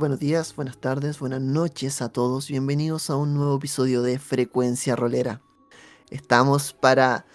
[0.00, 2.48] buenos días, buenas tardes, buenas noches a todos.
[2.48, 5.42] Bienvenidos a un nuevo episodio de Frecuencia Rolera.
[6.08, 7.26] Estamos para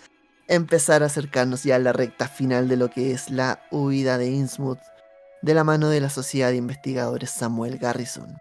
[0.47, 4.31] empezar a acercarnos ya a la recta final de lo que es la huida de
[4.31, 4.79] Innsmouth
[5.43, 8.35] de la mano de la Sociedad de Investigadores Samuel Garrison.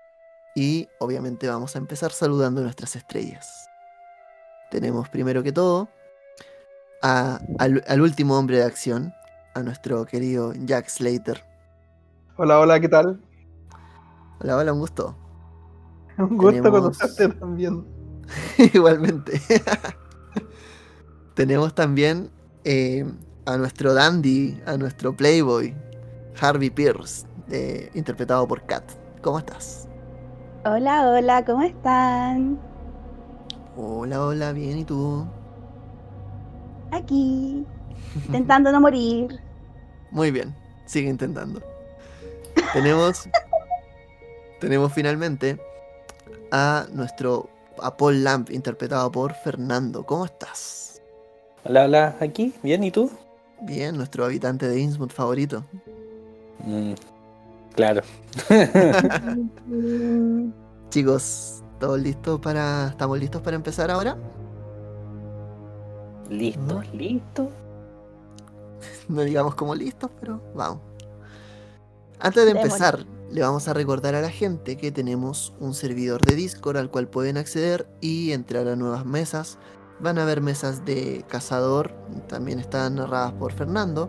[0.55, 3.69] Y obviamente vamos a empezar saludando a nuestras estrellas.
[4.71, 5.91] Tenemos primero que todo
[7.03, 9.13] al, al último hombre de acción,
[9.53, 11.45] a nuestro querido Jack Slater.
[12.37, 13.21] Hola, hola, ¿qué tal?
[14.41, 15.17] Hola, hola, un gusto.
[16.19, 16.81] Un gusto Tenemos...
[16.81, 17.85] conocerte también.
[18.75, 19.41] Igualmente.
[21.35, 22.31] Tenemos también
[22.65, 23.05] eh,
[23.47, 25.75] a nuestro dandy, a nuestro playboy,
[26.41, 28.85] Harvey Pierce, eh, interpretado por Kat.
[29.23, 29.89] ¿Cómo estás?
[30.65, 32.59] Hola, hola, ¿cómo están?
[33.77, 35.27] Hola, hola, bien, ¿y tú?
[36.91, 37.67] Aquí,
[38.27, 39.41] intentando no morir.
[40.11, 40.55] Muy bien,
[40.87, 41.61] sigue intentando.
[42.73, 43.29] Tenemos,
[44.61, 45.59] tenemos finalmente
[46.51, 47.49] a nuestro
[47.83, 50.05] a Paul Lamp, interpretado por Fernando.
[50.05, 51.03] ¿Cómo estás?
[51.65, 53.11] Hola, hola, aquí, bien, ¿y tú?
[53.63, 55.65] Bien, nuestro habitante de Innsmouth favorito.
[56.59, 56.93] Mm,
[57.75, 58.03] claro.
[60.91, 62.89] Chicos, ¿todos listos para.
[62.89, 64.17] ¿Estamos listos para empezar ahora?
[66.31, 66.93] ¿Listos?
[66.95, 67.49] ¿Listos?
[69.09, 70.79] No digamos como listos, pero vamos.
[72.21, 76.37] Antes de empezar, le vamos a recordar a la gente que tenemos un servidor de
[76.37, 79.59] Discord al cual pueden acceder y entrar a nuevas mesas.
[79.99, 81.93] Van a haber mesas de cazador,
[82.29, 84.09] también están narradas por Fernando.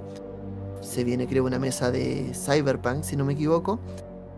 [0.81, 3.79] Se viene creo una mesa de Cyberpunk, si no me equivoco.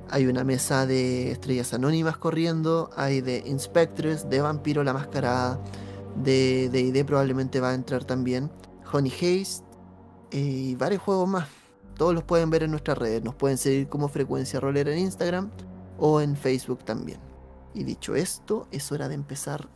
[0.10, 5.60] Hay una mesa de estrellas anónimas corriendo, hay de Inspectress, de Vampiro la Mascarada,
[6.16, 8.50] de D&D probablemente va a entrar también,
[8.90, 9.66] Honey Haste
[10.32, 11.57] eh, y varios juegos más.
[11.98, 13.24] Todos los pueden ver en nuestras redes.
[13.24, 15.50] Nos pueden seguir como Frecuencia Rolera en Instagram
[15.98, 17.20] o en Facebook también.
[17.74, 19.68] Y dicho esto, es hora de empezar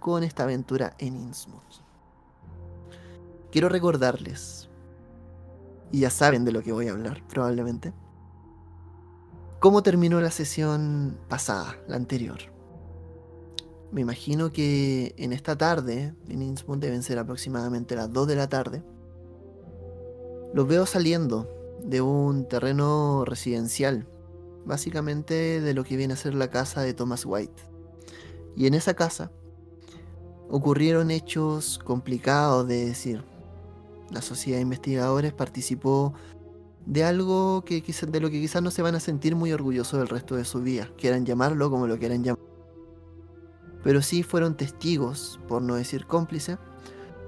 [0.00, 1.82] con esta aventura en Innsmouth.
[3.50, 4.68] Quiero recordarles,
[5.92, 7.92] y ya saben de lo que voy a hablar probablemente,
[9.60, 12.38] cómo terminó la sesión pasada, la anterior.
[13.92, 18.48] Me imagino que en esta tarde, en Innsmouth deben ser aproximadamente las 2 de la
[18.48, 18.82] tarde,
[20.54, 21.48] los veo saliendo
[21.82, 24.06] de un terreno residencial,
[24.64, 27.60] básicamente de lo que viene a ser la casa de Thomas White.
[28.56, 29.32] Y en esa casa
[30.48, 33.24] ocurrieron hechos complicados de decir.
[34.12, 36.14] La sociedad de investigadores participó
[36.86, 40.08] de algo que de lo que quizás no se van a sentir muy orgullosos del
[40.08, 42.44] resto de su vida, quieran llamarlo como lo quieran llamar.
[43.82, 46.58] Pero sí fueron testigos, por no decir cómplice,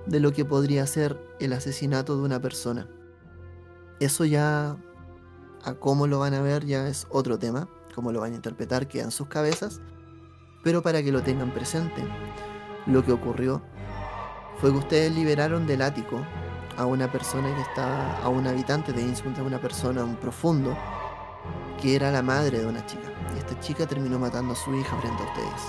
[0.06, 2.88] de lo que podría ser el asesinato de una persona
[4.00, 4.76] eso ya,
[5.64, 8.88] a cómo lo van a ver, ya es otro tema, cómo lo van a interpretar,
[8.88, 9.80] queda en sus cabezas,
[10.62, 12.02] pero para que lo tengan presente,
[12.86, 13.62] lo que ocurrió
[14.60, 16.20] fue que ustedes liberaron del ático
[16.76, 20.76] a una persona que está, a un habitante de Innsmouth, a una persona, un profundo,
[21.80, 23.08] que era la madre de una chica.
[23.34, 25.62] Y esta chica terminó matando a su hija frente a ustedes.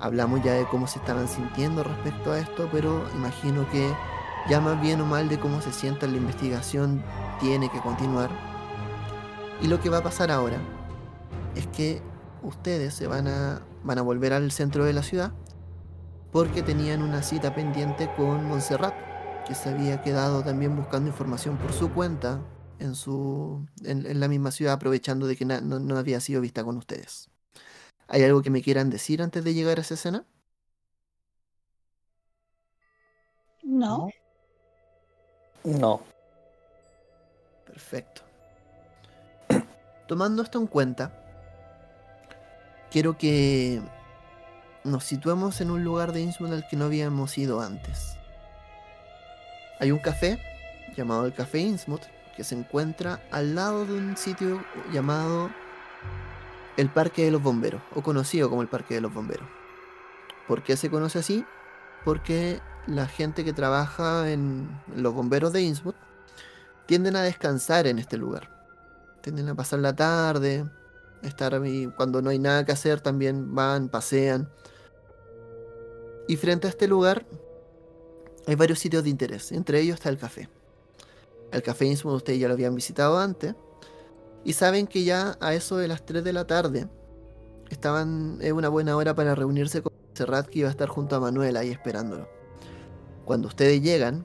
[0.00, 3.92] Hablamos ya de cómo se estaban sintiendo respecto a esto, pero imagino que
[4.48, 7.02] ya más bien o mal de cómo se sienta la investigación
[7.40, 8.30] tiene que continuar.
[9.60, 10.58] Y lo que va a pasar ahora
[11.54, 12.00] es que
[12.42, 15.32] ustedes se van a, van a volver al centro de la ciudad
[16.32, 18.94] porque tenían una cita pendiente con Montserrat,
[19.46, 22.42] que se había quedado también buscando información por su cuenta
[22.78, 26.76] en, su, en, la misma ciudad, aprovechando de que no, no había sido vista con
[26.76, 27.30] ustedes.
[28.08, 30.26] ¿Hay algo que me quieran decir antes de llegar a esa escena?
[33.62, 34.08] No.
[35.64, 36.02] No.
[37.66, 38.22] Perfecto.
[40.06, 41.12] Tomando esto en cuenta,
[42.90, 43.80] quiero que
[44.84, 48.16] nos situemos en un lugar de Innsmouth al que no habíamos ido antes.
[49.80, 50.38] Hay un café
[50.96, 52.02] llamado el Café Innsmouth
[52.36, 54.62] que se encuentra al lado de un sitio
[54.92, 55.50] llamado
[56.76, 59.48] el Parque de los Bomberos, o conocido como el Parque de los Bomberos.
[60.46, 61.44] ¿Por qué se conoce así?
[62.04, 65.94] Porque la gente que trabaja en los bomberos de Innsmouth
[66.86, 68.50] tienden a descansar en este lugar.
[69.20, 70.64] Tienden a pasar la tarde,
[71.22, 74.48] estar ahí, cuando no hay nada que hacer también van, pasean.
[76.26, 77.26] Y frente a este lugar
[78.46, 80.48] hay varios sitios de interés, entre ellos está el café.
[81.52, 83.54] El café Innsmouth ustedes ya lo habían visitado antes
[84.44, 86.88] y saben que ya a eso de las 3 de la tarde
[87.68, 91.20] estaban es una buena hora para reunirse con Serrat que iba a estar junto a
[91.20, 92.37] Manuel ahí esperándolo.
[93.28, 94.24] Cuando ustedes llegan,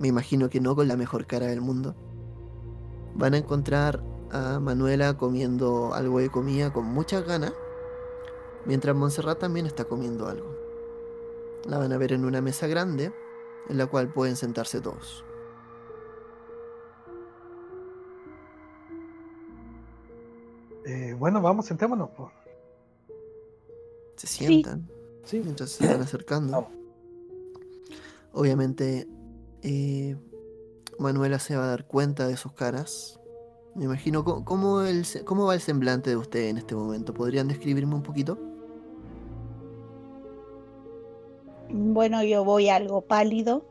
[0.00, 1.94] me imagino que no con la mejor cara del mundo,
[3.14, 4.02] van a encontrar
[4.32, 7.52] a Manuela comiendo algo de comida con muchas ganas,
[8.64, 10.52] mientras Montserrat también está comiendo algo.
[11.68, 13.12] La van a ver en una mesa grande,
[13.68, 15.24] en la cual pueden sentarse todos.
[20.86, 22.10] Eh, bueno, vamos, sentémonos.
[24.16, 24.90] Se sientan
[25.22, 25.38] Sí.
[25.38, 26.50] mientras se están acercando.
[26.50, 26.83] Vamos.
[28.34, 29.06] Obviamente,
[29.62, 30.16] eh,
[30.98, 33.20] Manuela se va a dar cuenta de sus caras.
[33.76, 34.44] Me imagino cómo,
[35.24, 37.14] cómo va el semblante de usted en este momento.
[37.14, 38.38] ¿Podrían describirme un poquito?
[41.70, 43.64] Bueno, yo voy algo pálido.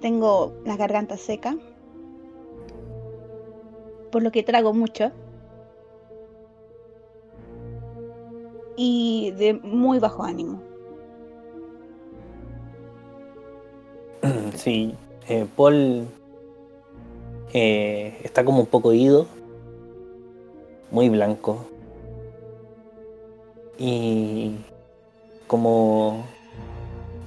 [0.00, 1.56] Tengo la garganta seca.
[4.10, 5.10] Por lo que trago mucho.
[8.76, 10.71] Y de muy bajo ánimo.
[14.56, 14.94] Sí,
[15.28, 16.06] eh, Paul
[17.52, 19.26] eh, está como un poco ido,
[20.90, 21.66] muy blanco.
[23.78, 24.56] Y
[25.46, 26.24] como,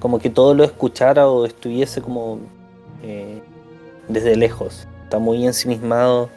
[0.00, 2.38] como que todo lo escuchara o estuviese como
[3.02, 3.40] eh,
[4.08, 4.86] desde lejos.
[5.04, 6.28] Está muy ensimismado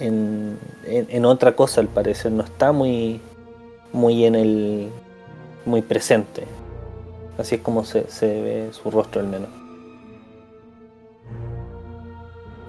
[0.00, 2.32] en, en- en otra cosa al parecer.
[2.32, 3.20] No está muy,
[3.92, 4.88] muy en el.
[5.64, 6.44] muy presente.
[7.38, 9.50] Así es como se, se ve su rostro al menos.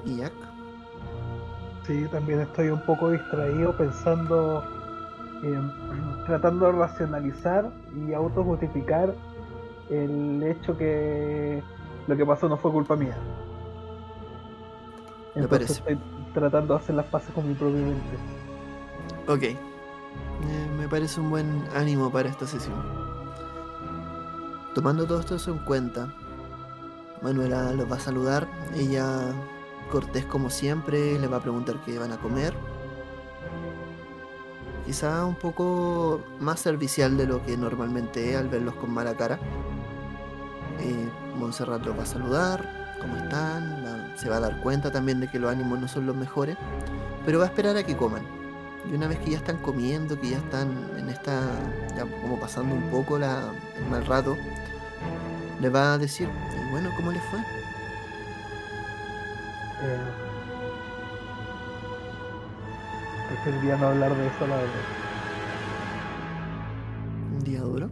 [0.06, 0.34] ¿Y Jack?
[1.86, 4.64] Sí, también estoy un poco distraído pensando,
[5.42, 5.72] en-
[6.26, 9.14] tratando de racionalizar y autojustificar
[9.90, 11.64] el hecho que
[12.08, 13.16] lo que pasó no fue culpa mía.
[15.36, 15.74] Me parece.
[15.74, 15.98] estoy
[16.34, 18.18] tratando de hacer las paces con mi propia mente.
[19.28, 19.44] Ok.
[19.44, 19.58] Eh,
[20.78, 22.76] me parece un buen ánimo para esta sesión.
[24.74, 26.14] Tomando todo esto en cuenta,
[27.22, 28.48] Manuela los va a saludar.
[28.76, 29.32] Ella,
[29.88, 32.54] cortés como siempre, le va a preguntar qué van a comer.
[34.86, 39.39] Quizá un poco más servicial de lo que normalmente es al verlos con mala cara.
[40.80, 45.28] Eh, Montserrat los va a saludar, cómo están, se va a dar cuenta también de
[45.30, 46.57] que los ánimos no son los mejores,
[47.25, 48.24] pero va a esperar a que coman.
[48.89, 51.42] Y una vez que ya están comiendo, que ya están en esta,
[51.95, 54.38] ya como pasando un poco la, el mal rato,
[55.60, 57.39] le va a decir, "Y bueno, ¿cómo les fue?
[59.79, 60.00] Eh,
[63.29, 64.74] preferiría no hablar de eso, la verdad.
[67.38, 67.89] ¿Un día duro?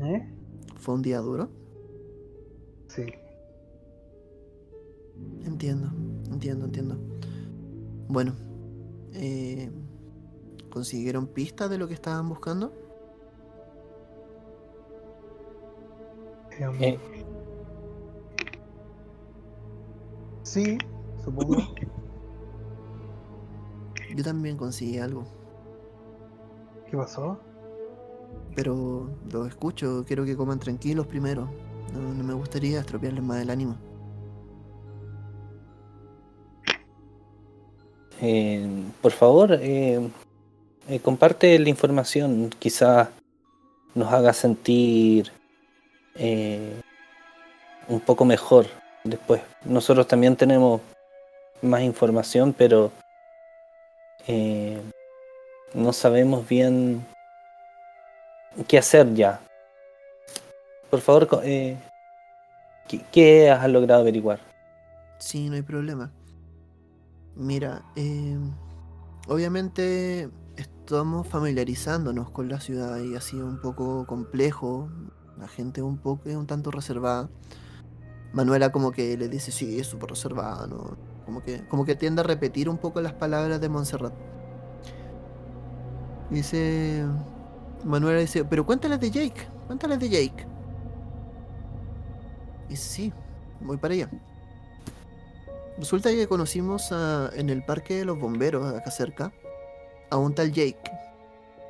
[0.00, 0.28] ¿Eh?
[0.76, 1.48] ¿Fue un día duro?
[2.88, 3.06] Sí.
[5.44, 5.90] Entiendo,
[6.32, 6.98] entiendo, entiendo.
[8.08, 8.34] Bueno,
[9.12, 9.70] eh,
[10.70, 12.72] ¿consiguieron pistas de lo que estaban buscando?
[16.80, 16.98] Eh.
[20.50, 20.76] Sí,
[21.24, 21.58] supongo.
[24.16, 25.24] Yo también conseguí algo,
[26.90, 27.38] ¿Qué pasó?
[28.56, 31.48] pero lo escucho, quiero que coman tranquilos primero.
[31.92, 33.76] No, no me gustaría estropearles más el ánimo.
[38.20, 38.68] Eh,
[39.00, 40.10] por favor, eh,
[40.88, 42.50] eh, comparte la información.
[42.58, 43.08] Quizás
[43.94, 45.30] nos haga sentir
[46.16, 46.80] eh,
[47.86, 49.42] un poco mejor después.
[49.64, 50.80] Nosotros también tenemos
[51.62, 52.90] más información, pero
[54.26, 54.80] eh,
[55.74, 57.04] no sabemos bien
[58.66, 59.40] qué hacer ya.
[60.90, 61.76] Por favor, eh,
[63.12, 64.40] ¿qué, has logrado averiguar?
[65.18, 66.10] Sí, no hay problema.
[67.36, 68.36] Mira, eh,
[69.28, 74.90] obviamente estamos familiarizándonos con la ciudad y ha sido un poco complejo.
[75.38, 77.30] La gente un poco un tanto reservada.
[78.32, 80.96] Manuela como que le dice, sí, es súper reservada, ¿no?
[81.24, 84.12] Como que, como que tiende a repetir un poco las palabras de Montserrat.
[86.30, 87.04] Dice,
[87.84, 90.46] Manuela dice, pero cuéntales de Jake, cuéntales de Jake.
[92.68, 93.12] Y sí,
[93.60, 94.10] voy para allá.
[95.76, 99.32] Resulta que conocimos a- en el parque de los bomberos, acá cerca,
[100.10, 100.78] a un tal Jake.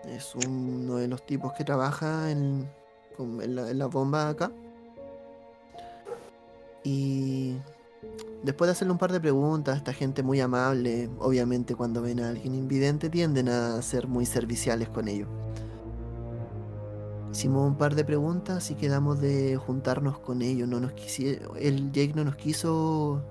[0.05, 2.69] Es uno de los tipos que trabaja en,
[3.19, 4.51] en la, en la bomba acá.
[6.83, 7.57] Y
[8.43, 12.31] después de hacerle un par de preguntas, esta gente muy amable, obviamente cuando ven a
[12.31, 15.29] alguien invidente tienden a ser muy serviciales con ellos.
[17.33, 20.69] Hicimos un par de preguntas y quedamos de juntarnos con ellos.
[20.69, 23.23] No nos quisi- el Jake no nos quiso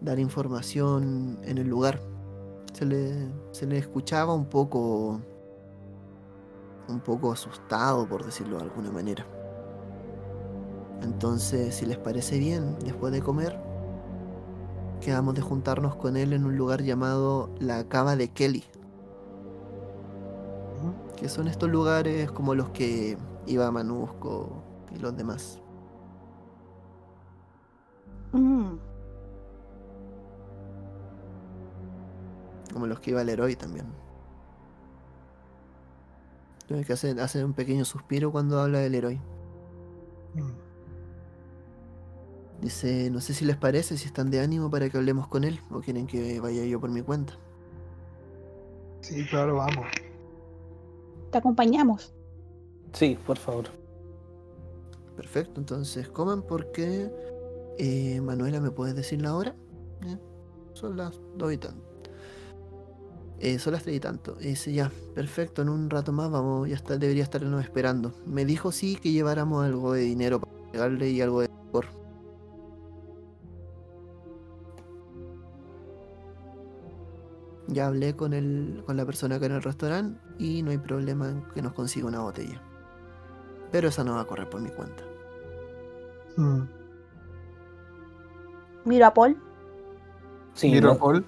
[0.00, 2.00] dar información en el lugar.
[2.72, 5.20] Se le, se le escuchaba un poco
[6.88, 9.24] un poco asustado, por decirlo de alguna manera.
[11.02, 13.58] Entonces, si les parece bien, después de comer,
[15.00, 18.64] quedamos de juntarnos con él en un lugar llamado la Cava de Kelly.
[21.16, 24.62] Que son estos lugares como los que iba Manusco
[24.94, 25.60] y los demás.
[28.32, 28.76] Mm,
[32.72, 33.86] Como los que iba el héroe también.
[36.66, 39.20] Tiene que hacer, hace un pequeño suspiro cuando habla del héroe.
[42.60, 45.60] Dice, no sé si les parece, si están de ánimo para que hablemos con él
[45.70, 47.34] o quieren que vaya yo por mi cuenta.
[49.00, 49.86] Sí, claro, vamos.
[51.30, 52.12] te acompañamos.
[52.92, 53.64] Sí, por favor.
[55.16, 57.10] Perfecto, entonces coman porque...
[57.78, 59.54] eh, Manuela, ¿me puedes decir la hora?
[60.06, 60.18] Eh,
[60.74, 61.82] son las dos y tanto.
[63.38, 64.36] Eh, son las tres y tanto.
[64.40, 68.12] Y dice, ya, perfecto, en un rato más vamos, ya está, debería estarnos esperando.
[68.26, 71.86] Me dijo sí que lleváramos algo de dinero para pegarle y algo de licor.
[77.70, 81.30] Ya hablé con el, con la persona acá en el restaurante y no hay problema
[81.30, 82.62] en que nos consiga una botella.
[83.72, 85.04] Pero esa no va a correr por mi cuenta.
[86.36, 86.62] Mm.
[88.84, 89.36] Miro a Paul.
[90.54, 91.26] Sí, Miro a no, Paul.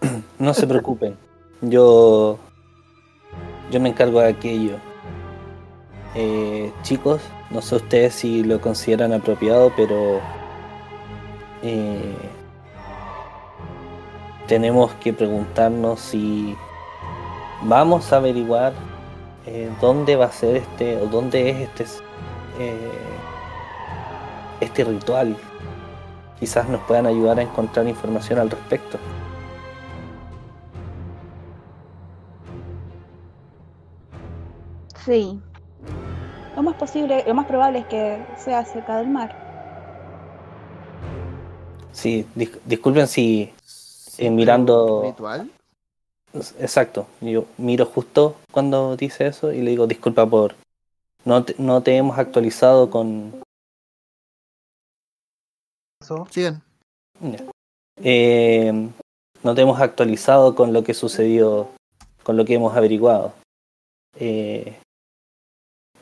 [0.38, 1.16] no se preocupen.
[1.62, 2.38] Yo.
[3.70, 4.78] Yo me encargo de aquello.
[6.14, 10.28] Eh, chicos, no sé ustedes si lo consideran apropiado, pero.
[11.62, 12.33] eh,
[14.46, 16.56] tenemos que preguntarnos si
[17.62, 18.72] vamos a averiguar
[19.46, 21.84] eh, dónde va a ser este o dónde es este
[22.58, 22.90] eh,
[24.60, 25.36] este ritual.
[26.38, 28.98] Quizás nos puedan ayudar a encontrar información al respecto.
[35.04, 35.40] Sí.
[36.56, 39.34] Lo más posible, lo más probable es que sea cerca del mar.
[41.92, 43.52] Sí, dis- disculpen si
[44.16, 45.50] Sí, mirando- ¿Ritual?
[46.58, 50.56] Exacto, yo miro justo cuando dice eso y le digo disculpa por
[51.24, 53.42] no te, no te hemos actualizado con.
[56.30, 56.62] Sigan.
[58.02, 58.90] eh,
[59.42, 61.68] no te hemos actualizado con lo que sucedió,
[62.22, 63.32] con lo que hemos averiguado,
[64.18, 64.78] Eh,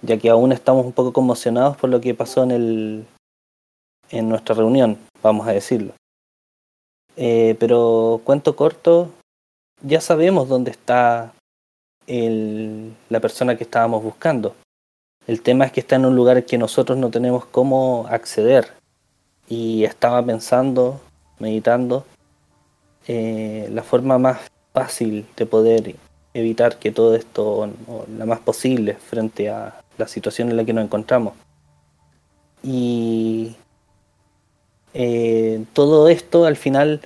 [0.02, 3.06] ya que aún estamos un poco conmocionados por lo que pasó en el
[4.10, 5.92] en nuestra reunión, vamos a decirlo.
[7.16, 9.10] Eh, pero cuento corto,
[9.82, 11.32] ya sabemos dónde está
[12.06, 14.54] el- la persona que estábamos buscando.
[15.26, 18.72] El tema es que está en un lugar que nosotros no tenemos cómo acceder.
[19.48, 21.00] Y estaba pensando,
[21.38, 22.04] meditando,
[23.06, 24.40] eh, la forma más
[24.72, 25.96] fácil de poder
[26.34, 30.72] evitar que todo esto, o la más posible, frente a la situación en la que
[30.72, 31.34] nos encontramos.
[32.62, 33.56] Y
[34.94, 37.00] eh, todo esto al final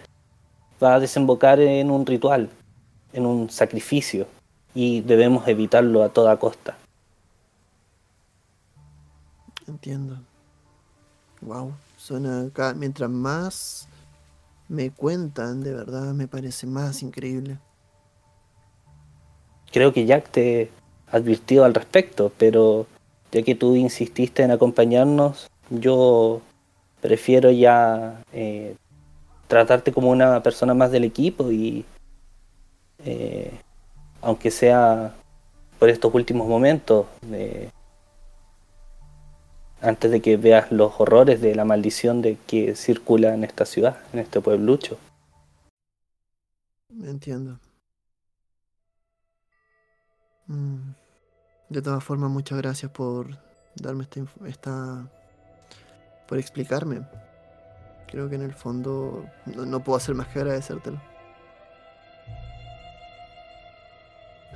[0.83, 2.50] va a desembocar en un ritual,
[3.12, 4.26] en un sacrificio,
[4.75, 6.76] y debemos evitarlo a toda costa.
[9.66, 10.19] Entiendo.
[11.40, 11.73] Wow.
[11.97, 13.88] Suena cada, mientras más
[14.69, 17.59] me cuentan, de verdad me parece más increíble.
[19.73, 20.71] Creo que Jack te
[21.11, 22.87] advirtió al respecto, pero
[23.33, 26.40] ya que tú insististe en acompañarnos, yo
[27.07, 28.75] prefiero ya eh,
[29.47, 31.85] tratarte como una persona más del equipo y
[33.05, 33.53] eh,
[34.23, 35.15] aunque sea
[35.79, 37.07] por estos últimos momentos,
[39.81, 43.99] antes de que veas los horrores de la maldición de que circula en esta ciudad,
[44.13, 44.99] en este pueblucho.
[46.91, 47.61] Entiendo.
[50.49, 50.95] Mm.
[51.69, 53.39] De todas formas, muchas gracias por
[53.77, 55.11] darme esta, esta
[56.26, 57.02] por explicarme.
[58.06, 61.00] Creo que en el fondo no, no puedo hacer más que agradecértelo.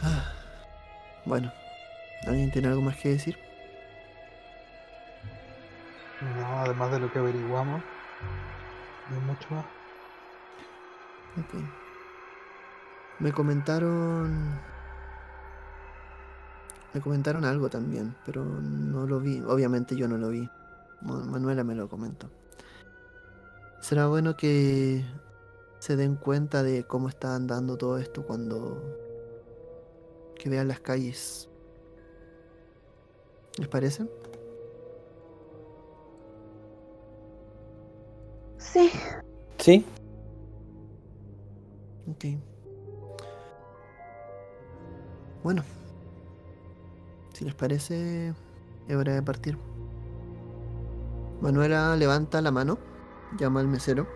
[0.02, 0.32] Ah,
[1.24, 1.52] Bueno,
[2.26, 3.38] ¿alguien tiene algo más que decir?
[6.20, 7.82] No, además de lo que averiguamos,
[9.08, 9.64] no hay mucho más.
[11.38, 11.62] Ok.
[13.20, 14.58] Me comentaron.
[16.92, 19.40] Me comentaron algo también, pero no lo vi.
[19.46, 20.48] Obviamente yo no lo vi.
[21.02, 22.28] Ma- Manuela me lo comentó.
[23.80, 25.04] Será bueno que
[25.78, 28.83] se den cuenta de cómo está andando todo esto cuando
[30.38, 31.49] que vean las calles.
[33.59, 34.07] ¿Les parece?
[38.59, 38.90] Sí.
[39.59, 39.85] ¿Sí?
[42.09, 42.25] Ok.
[45.42, 45.62] Bueno.
[47.33, 48.35] Si les parece,
[48.88, 49.57] es hora de partir.
[51.40, 52.78] Manuela levanta la mano,
[53.38, 54.06] llama al mesero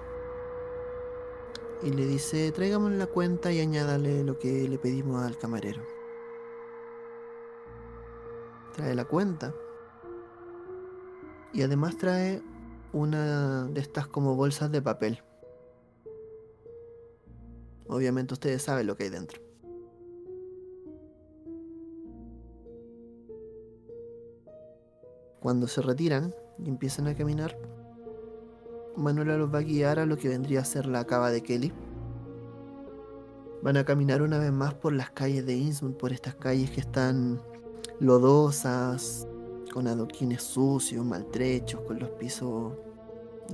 [1.85, 5.83] y le dice, tráigame la cuenta y añádale lo que le pedimos al camarero.
[8.75, 9.55] Trae la cuenta.
[11.53, 12.43] Y además trae
[12.93, 15.23] una de estas como bolsas de papel.
[17.87, 19.43] Obviamente ustedes saben lo que hay dentro.
[25.41, 27.57] Cuando se retiran y empiezan a caminar,
[28.97, 31.73] Manuela los va a guiar a lo que vendría a ser la cava de Kelly.
[33.63, 36.81] Van a caminar una vez más por las calles de Innsmouth, por estas calles que
[36.81, 37.41] están
[37.99, 39.27] lodosas,
[39.73, 42.73] con adoquines sucios, maltrechos, con los pisos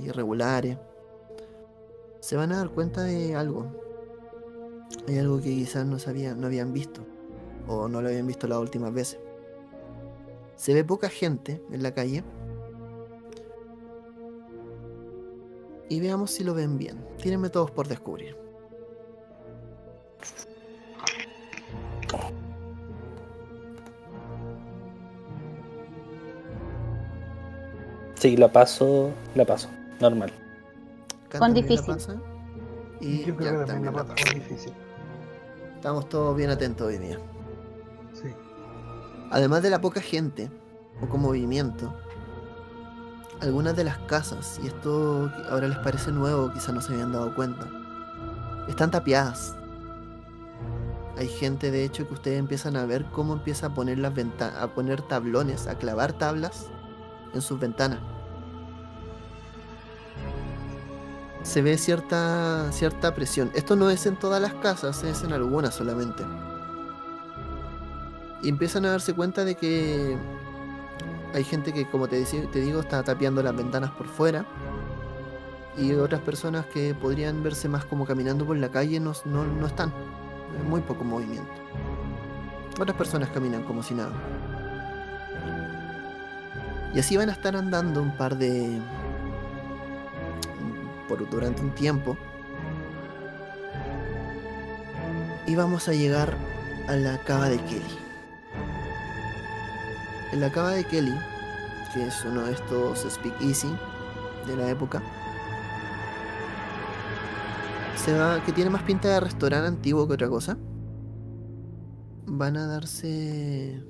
[0.03, 0.77] irregulares.
[2.19, 3.65] Se van a dar cuenta de algo.
[5.07, 7.01] Hay algo que quizás no, sabían, no habían visto,
[7.67, 9.19] o no lo habían visto las últimas veces.
[10.55, 12.23] Se ve poca gente en la calle.
[15.91, 17.05] Y veamos si lo ven bien.
[17.21, 18.37] Tírenme todos por descubrir.
[28.13, 29.67] Sí, la paso, la paso,
[29.99, 30.31] normal.
[31.37, 31.97] Con difícil.
[33.01, 34.71] Y Yo creo que también la difícil.
[35.75, 37.19] Estamos todos bien atentos hoy día.
[38.13, 38.29] Sí.
[39.29, 40.49] Además de la poca gente,
[41.01, 41.93] poco movimiento,
[43.41, 47.33] algunas de las casas, y esto ahora les parece nuevo, quizás no se habían dado
[47.33, 47.67] cuenta,
[48.67, 49.55] están tapiadas.
[51.17, 54.13] Hay gente, de hecho, que ustedes empiezan a ver cómo empieza a poner las
[54.57, 56.67] a poner tablones, a clavar tablas
[57.33, 57.99] en sus ventanas.
[61.43, 63.51] Se ve cierta, cierta presión.
[63.53, 66.23] Esto no es en todas las casas, es en algunas solamente.
[68.43, 70.17] Y empiezan a darse cuenta de que
[71.33, 74.45] hay gente que, como te, deci- te digo, está tapiando las ventanas por fuera.
[75.77, 79.67] Y otras personas que podrían verse más como caminando por la calle no, no, no
[79.67, 79.93] están.
[80.67, 81.51] Muy poco movimiento.
[82.79, 84.11] Otras personas caminan como si nada.
[86.93, 88.81] Y así van a estar andando un par de...
[91.07, 92.17] por durante un tiempo.
[95.47, 96.33] Y vamos a llegar
[96.89, 98.00] a la cava de Kelly.
[100.31, 101.13] En la cava de Kelly,
[101.93, 103.67] que es uno de estos speakeasy
[104.47, 105.03] de la época,
[107.97, 110.57] se va, que tiene más pinta de restaurante antiguo que otra cosa.
[112.25, 113.83] Van a darse.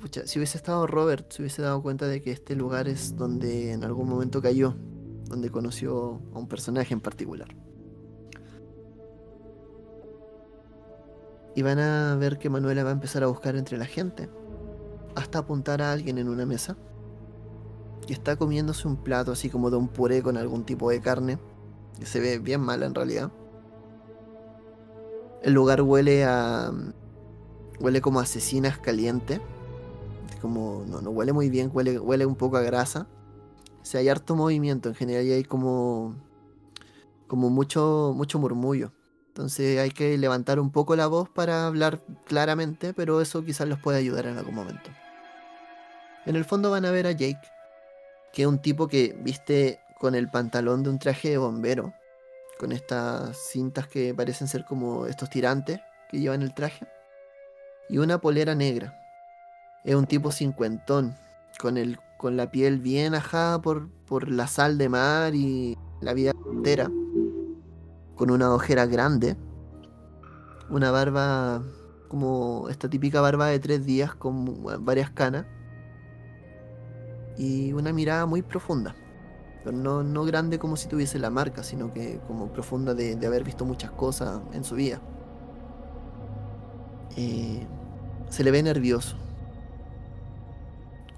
[0.00, 3.72] Pucha, si hubiese estado Robert, se hubiese dado cuenta de que este lugar es donde
[3.72, 4.74] en algún momento cayó,
[5.28, 7.54] donde conoció a un personaje en particular.
[11.54, 14.28] Y van a ver que Manuela va a empezar a buscar entre la gente,
[15.14, 16.76] hasta apuntar a alguien en una mesa,
[18.06, 21.38] que está comiéndose un plato así como de un puré con algún tipo de carne,
[21.98, 23.30] que se ve bien mala en realidad.
[25.42, 26.72] El lugar huele a.
[27.80, 29.40] huele como a asesinas caliente.
[30.40, 30.84] Como.
[30.86, 33.08] no, no huele muy bien, huele, huele un poco a grasa.
[33.82, 36.14] O hay harto movimiento en general y hay como.
[37.26, 38.92] como mucho, mucho murmullo.
[39.32, 43.80] Entonces hay que levantar un poco la voz para hablar claramente, pero eso quizás los
[43.80, 44.90] puede ayudar en algún momento.
[46.26, 47.40] En el fondo van a ver a Jake,
[48.30, 51.94] que es un tipo que viste con el pantalón de un traje de bombero,
[52.58, 56.86] con estas cintas que parecen ser como estos tirantes que llevan el traje,
[57.88, 59.00] y una polera negra.
[59.82, 61.16] Es un tipo cincuentón,
[61.58, 66.12] con, el, con la piel bien ajada por, por la sal de mar y la
[66.12, 66.90] vida entera,
[68.22, 69.36] con una ojera grande,
[70.70, 71.60] una barba
[72.06, 75.44] como esta típica barba de tres días con varias canas,
[77.36, 78.94] y una mirada muy profunda
[79.64, 83.42] pero no, no grande como si tuviese la marca, sino que como profunda de, haber
[83.42, 85.00] visto muchas cosas en su vida.
[87.16, 87.66] Eh,
[88.28, 89.16] se le ve nervioso.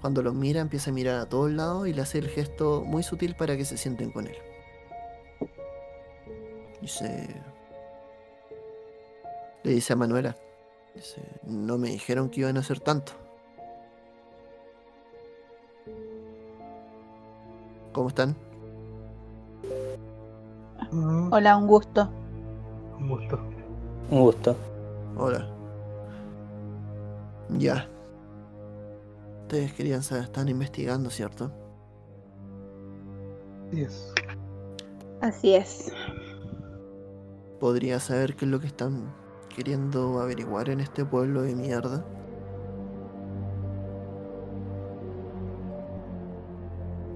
[0.01, 3.03] Cuando los mira, empieza a mirar a todos lados y le hace el gesto muy
[3.03, 4.54] sutil para que se sienten con él.
[6.85, 7.27] Dice.
[9.63, 10.35] Le dice a Manuela.
[10.93, 13.13] Dice, no me dijeron que iban a hacer tanto.
[17.91, 18.35] ¿Cómo están?
[20.91, 22.07] Mm, Hola, un gusto.
[22.99, 23.39] un gusto.
[24.11, 24.55] Un gusto.
[25.17, 25.47] Hola.
[27.57, 27.89] Ya.
[29.41, 31.51] Ustedes querían saber, están investigando, ¿cierto?
[33.71, 34.13] Sí es.
[35.21, 35.91] Así es.
[37.59, 39.13] ¿Podría saber qué es lo que están
[39.55, 42.03] queriendo averiguar en este pueblo de mierda?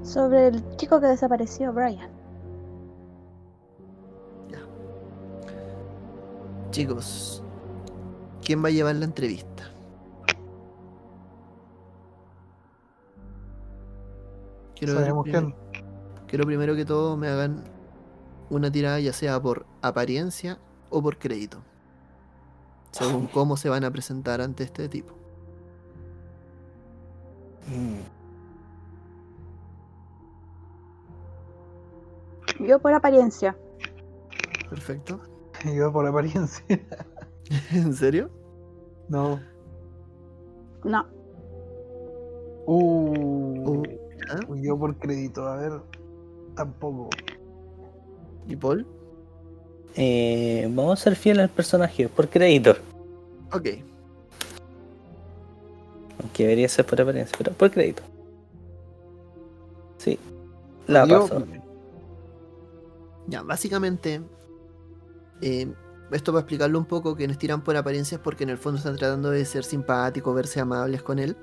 [0.04, 2.10] Sobre el chico que desapareció, Brian.
[6.72, 7.42] Chicos,
[8.44, 9.64] ¿quién va a llevar la entrevista?
[14.76, 15.86] Quiero, ver Sabemos primero- quién.
[16.28, 17.64] quiero primero que todo me hagan
[18.50, 20.60] una tirada ya sea por apariencia
[20.90, 21.60] o por crédito.
[22.92, 25.14] Según cómo se van a presentar ante este tipo.
[27.68, 28.00] Mm.
[32.66, 33.56] Yo por apariencia.
[34.70, 35.20] Perfecto.
[35.76, 36.66] Yo por apariencia.
[37.72, 38.30] ¿En serio?
[39.08, 39.40] No.
[40.84, 41.06] No.
[42.66, 43.84] Uh.
[44.30, 44.40] ¿Ah?
[44.56, 45.82] Yo por crédito, a ver.
[46.56, 47.10] Tampoco.
[48.50, 48.86] ¿Y Paul?
[49.96, 52.76] Eh, vamos a ser fieles al personaje, por crédito.
[53.54, 53.68] Ok.
[56.22, 58.04] Aunque debería ser por apariencia, pero por crédito.
[59.98, 60.20] Sí.
[60.88, 61.46] La Yo- paso.
[63.28, 64.22] Ya, básicamente,
[65.42, 65.72] eh,
[66.12, 69.30] esto para explicarlo un poco, quienes tiran por apariencias porque en el fondo están tratando
[69.30, 71.38] de ser simpáticos, verse amables con él.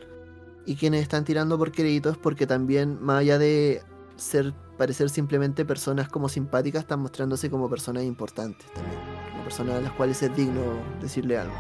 [0.67, 3.83] Y quienes están tirando por créditos porque también, más allá de
[4.17, 8.99] ser parecer simplemente personas como simpáticas, están mostrándose como personas importantes también.
[9.31, 10.61] Como personas a las cuales es digno
[11.01, 11.55] decirle algo.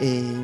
[0.00, 0.34] Eh,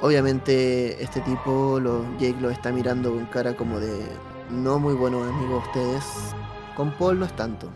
[0.00, 4.00] obviamente este tipo, lo, Jake lo está mirando con cara como de
[4.50, 6.04] no muy buenos amigos ustedes.
[6.76, 7.68] Con Paul no es tanto.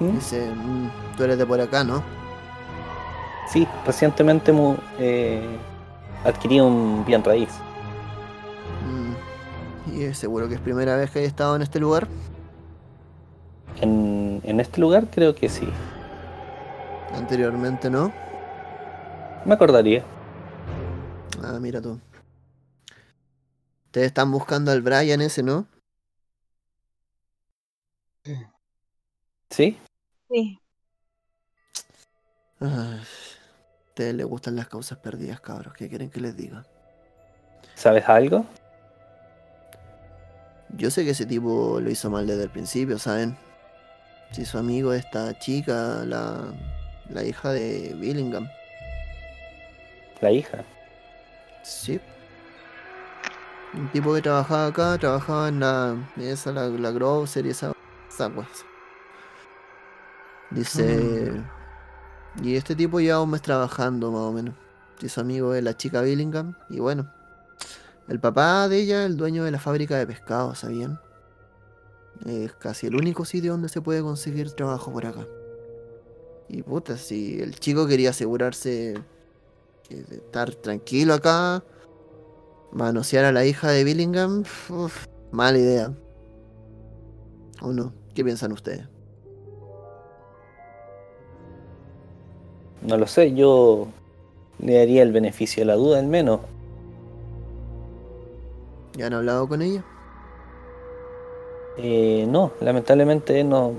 [0.00, 2.02] Dice, "Mm, tú eres de por acá, ¿no?
[3.48, 5.44] Sí, recientemente mu- eh,
[6.24, 7.50] adquirí un bien raíz.
[9.92, 12.08] Y es seguro que es primera vez que he estado en este lugar.
[13.80, 15.68] En, en este lugar creo que sí.
[17.12, 18.12] Anteriormente, ¿no?
[19.44, 20.04] Me acordaría.
[21.42, 22.00] Ah, mira tú.
[23.86, 25.66] Ustedes están buscando al Brian ese, ¿no?
[29.50, 29.78] ¿Sí?
[30.28, 30.60] Sí.
[32.60, 33.02] Ay, a
[33.88, 35.74] ustedes les gustan las causas perdidas, cabros.
[35.74, 36.66] ¿Qué quieren que les diga?
[37.74, 38.44] ¿Sabes algo?
[40.70, 43.36] Yo sé que ese tipo lo hizo mal desde el principio, ¿saben?
[44.32, 46.44] Si su amigo es esta chica, la,
[47.08, 48.48] la hija de Billingham.
[50.20, 50.64] La hija.
[51.62, 52.00] Sí.
[53.74, 55.96] Un tipo que trabajaba acá, trabajaba en la.
[56.16, 57.72] esa, la, la grocery, esa.
[58.08, 58.46] esa wea.
[60.50, 61.32] Dice.
[62.42, 64.54] Y este tipo lleva un mes trabajando, más o menos.
[65.00, 66.54] Y su amigo es la chica Billingham.
[66.68, 67.06] Y bueno.
[68.08, 71.00] El papá de ella, el dueño de la fábrica de pescado, ¿sabían?
[72.24, 75.26] Es casi el único sitio donde se puede conseguir trabajo por acá.
[76.48, 78.94] Y puta, si el chico quería asegurarse
[79.88, 81.64] de estar tranquilo acá,
[82.72, 84.44] manosear a la hija de Billingham,
[85.32, 85.92] mala idea.
[87.60, 87.92] ¿O no?
[88.14, 88.86] ¿Qué piensan ustedes?
[92.82, 93.88] No lo sé, yo
[94.58, 96.40] le daría el beneficio de la duda al menos.
[98.96, 99.84] ¿Ya han hablado con ella?
[101.76, 103.74] Eh, no, lamentablemente no,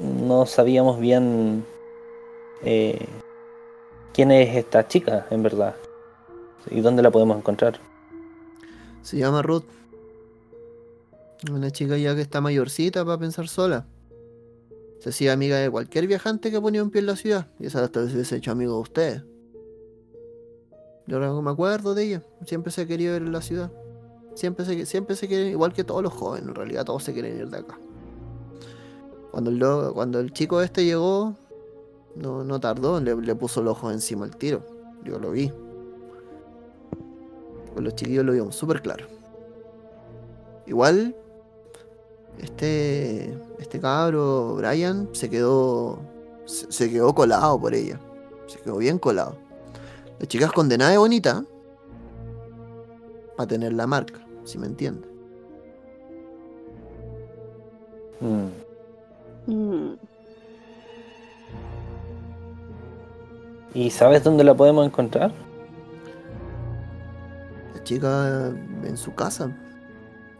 [0.00, 1.64] no sabíamos bien
[2.62, 3.06] eh,
[4.12, 5.74] quién es esta chica, en verdad.
[6.70, 7.80] ¿Y dónde la podemos encontrar?
[9.02, 9.64] Se llama Ruth.
[11.50, 13.86] Una chica ya que está mayorcita para pensar sola.
[15.00, 17.48] Se hacía amiga de cualquier viajante que ponía un pie en la ciudad.
[17.58, 19.22] Y esa hasta se hubiese hecho amigo de ustedes.
[21.06, 22.22] Yo no me acuerdo de ella.
[22.46, 23.70] Siempre se ha querido ir en la ciudad.
[24.36, 27.36] Siempre se, siempre se quiere, igual que todos los jóvenes, en realidad todos se quieren
[27.36, 27.78] ir de acá.
[29.32, 31.34] Cuando el, cuando el chico este llegó,
[32.14, 34.62] no, no tardó, le, le puso los ojos encima al tiro.
[35.04, 35.50] Yo lo vi.
[37.76, 39.06] Los chiquillos lo vimos súper claro.
[40.66, 41.14] Igual,
[42.40, 45.98] este, este cabro, Brian, se quedó,
[46.44, 48.00] se, quedó colado por ella.
[48.46, 49.36] Se quedó bien colado.
[50.18, 51.44] La chica es condenada de bonita.
[53.36, 55.06] Para tener la marca, si me entiende.
[58.20, 58.48] Mm.
[59.46, 59.96] Mm,
[63.74, 65.32] ¿Y sabes dónde la podemos encontrar?
[67.74, 68.48] La chica
[68.84, 69.54] en su casa.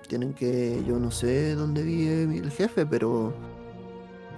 [0.08, 3.34] Tienen que, yo no sé dónde vive el jefe, pero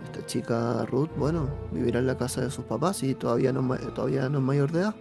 [0.04, 4.28] esta chica Ruth, bueno, vivirá en la casa de sus papás y todavía no, todavía
[4.28, 4.94] no es mayor de edad.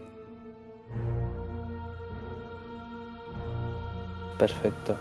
[4.38, 4.95] Perfecto.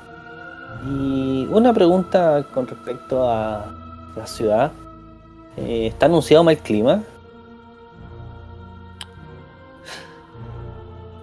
[0.85, 3.67] Y una pregunta con respecto a
[4.17, 4.73] la ciudad.
[5.57, 7.03] Eh, ¿Está anunciado mal clima?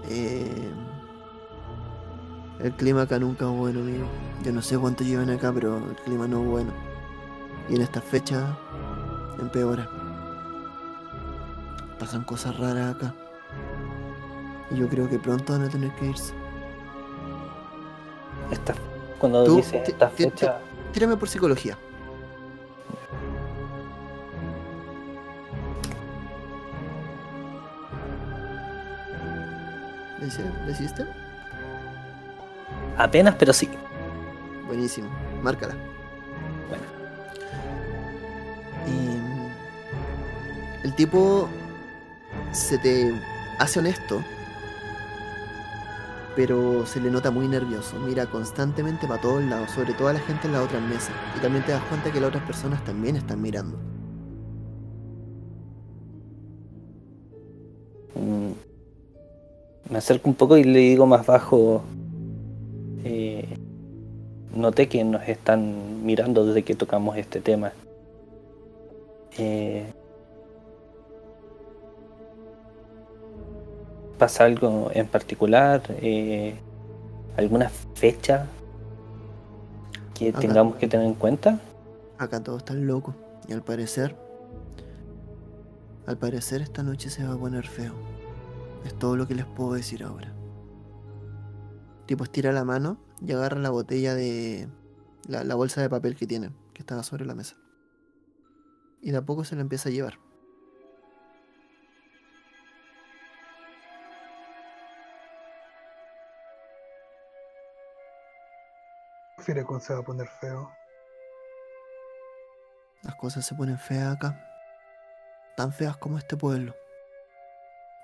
[0.10, 0.72] Eh,
[2.60, 4.06] el clima acá nunca es bueno, amigo.
[4.44, 6.72] Yo no sé cuánto llevan acá, pero el clima no es bueno.
[7.70, 8.58] Y en esta fecha
[9.40, 9.90] empeora.
[12.00, 13.14] Pasan cosas raras acá.
[14.72, 16.43] Y yo creo que pronto van a tener que irse.
[18.54, 18.74] Esta,
[19.20, 20.60] cuando Tú, dice esta fecha,
[20.94, 21.76] Tírame por psicología.
[30.20, 31.06] ¿Le hice- le hiciste?
[32.98, 33.68] apenas, pero sí.
[34.68, 35.10] Buenísimo.
[35.42, 35.74] Márcala.
[36.70, 36.84] Bueno.
[38.88, 41.50] Y mm, el tipo
[42.52, 43.14] se te
[43.60, 44.24] hace honesto,
[46.36, 48.00] pero se le nota muy nervioso.
[48.00, 51.14] Mira constantemente para todos lados, sobre todo a la gente en la otra mesa.
[51.36, 53.84] Y también te das cuenta que las otras personas también están mirando.
[58.16, 58.54] Mm,
[59.90, 61.84] Me acerco un poco y le digo más bajo.
[63.04, 63.60] eh,
[64.56, 67.74] noté que nos están mirando desde que tocamos este tema.
[69.38, 69.94] Eh,
[74.18, 75.82] ¿Pasa algo en particular?
[76.02, 76.56] Eh,
[77.38, 78.48] ¿Alguna fecha
[80.14, 80.40] que Acá.
[80.40, 81.60] tengamos que tener en cuenta?
[82.18, 83.16] Acá todos están locos.
[83.48, 84.16] Y al parecer,
[86.06, 87.94] al parecer esta noche se va a poner feo.
[88.86, 90.34] Es todo lo que les puedo decir ahora.
[92.06, 94.68] Tipo estira la mano y agarra la botella de...
[95.28, 97.56] La, la bolsa de papel que tiene, que estaba sobre la mesa.
[99.02, 100.20] Y de a poco se la empieza a llevar.
[109.44, 110.72] Refiere con se va a poner feo.
[113.02, 114.42] Las cosas se ponen feas acá.
[115.58, 116.74] Tan feas como este pueblo.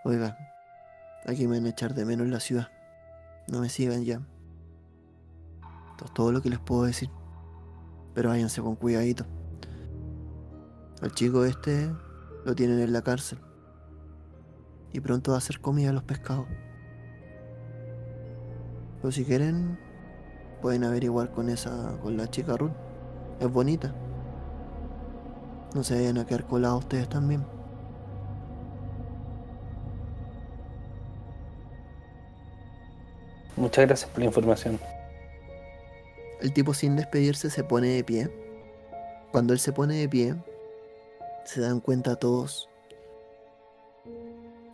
[0.03, 0.37] Oiga,
[1.25, 2.67] aquí me van a echar de menos en la ciudad.
[3.47, 4.19] No me sigan ya.
[5.91, 7.09] Esto es todo lo que les puedo decir.
[8.13, 9.25] Pero váyanse con cuidadito.
[11.01, 11.89] Al chico este
[12.43, 13.39] lo tienen en la cárcel.
[14.91, 16.47] Y pronto va a hacer comida a los pescados.
[18.97, 19.79] Pero si quieren,
[20.61, 22.71] pueden averiguar con esa, con la chica Ruth.
[23.39, 23.93] Es bonita.
[25.73, 27.45] No se vayan a quedar colados ustedes también.
[33.55, 34.79] Muchas gracias por la información.
[36.41, 38.31] El tipo sin despedirse se pone de pie.
[39.31, 40.35] Cuando él se pone de pie,
[41.43, 42.69] se dan cuenta todos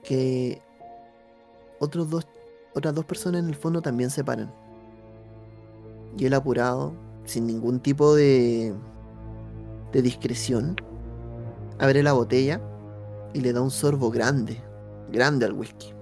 [0.04, 0.62] que
[1.80, 2.28] otros dos,
[2.74, 4.54] otras dos personas en el fondo también se paran.
[6.18, 6.94] Y él apurado,
[7.26, 8.74] sin ningún tipo de,
[9.92, 10.76] de discreción,
[11.80, 12.62] abre la botella
[13.34, 14.62] y le da un sorbo grande,
[15.12, 15.94] grande al whisky.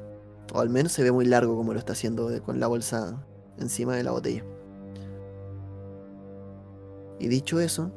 [0.53, 3.25] O al menos se ve muy largo como lo está haciendo de- con la bolsa
[3.57, 4.43] encima de la botella.
[7.19, 7.91] Y dicho eso,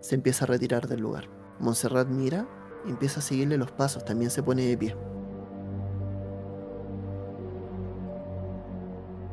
[0.00, 1.28] se empieza a retirar del lugar.
[1.60, 2.48] Montserrat mira
[2.86, 4.96] y empieza a seguirle los pasos, también se pone de pie.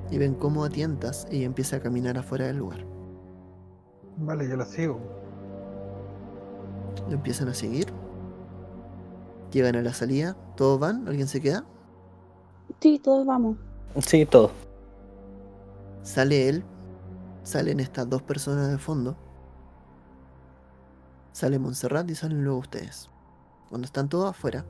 [0.09, 2.85] Y ven cómo a tientas ella empieza a caminar afuera del lugar.
[4.17, 4.99] Vale, yo la sigo.
[7.07, 7.87] Lo empiezan a seguir.
[9.51, 11.65] Llegan a la salida, todos van, alguien se queda.
[12.81, 13.57] Sí, todos vamos.
[14.01, 14.51] Sí, todo.
[16.03, 16.63] Sale él,
[17.43, 19.15] salen estas dos personas de fondo.
[21.31, 23.09] Sale Montserrat y salen luego ustedes.
[23.69, 24.65] Cuando están todos afuera,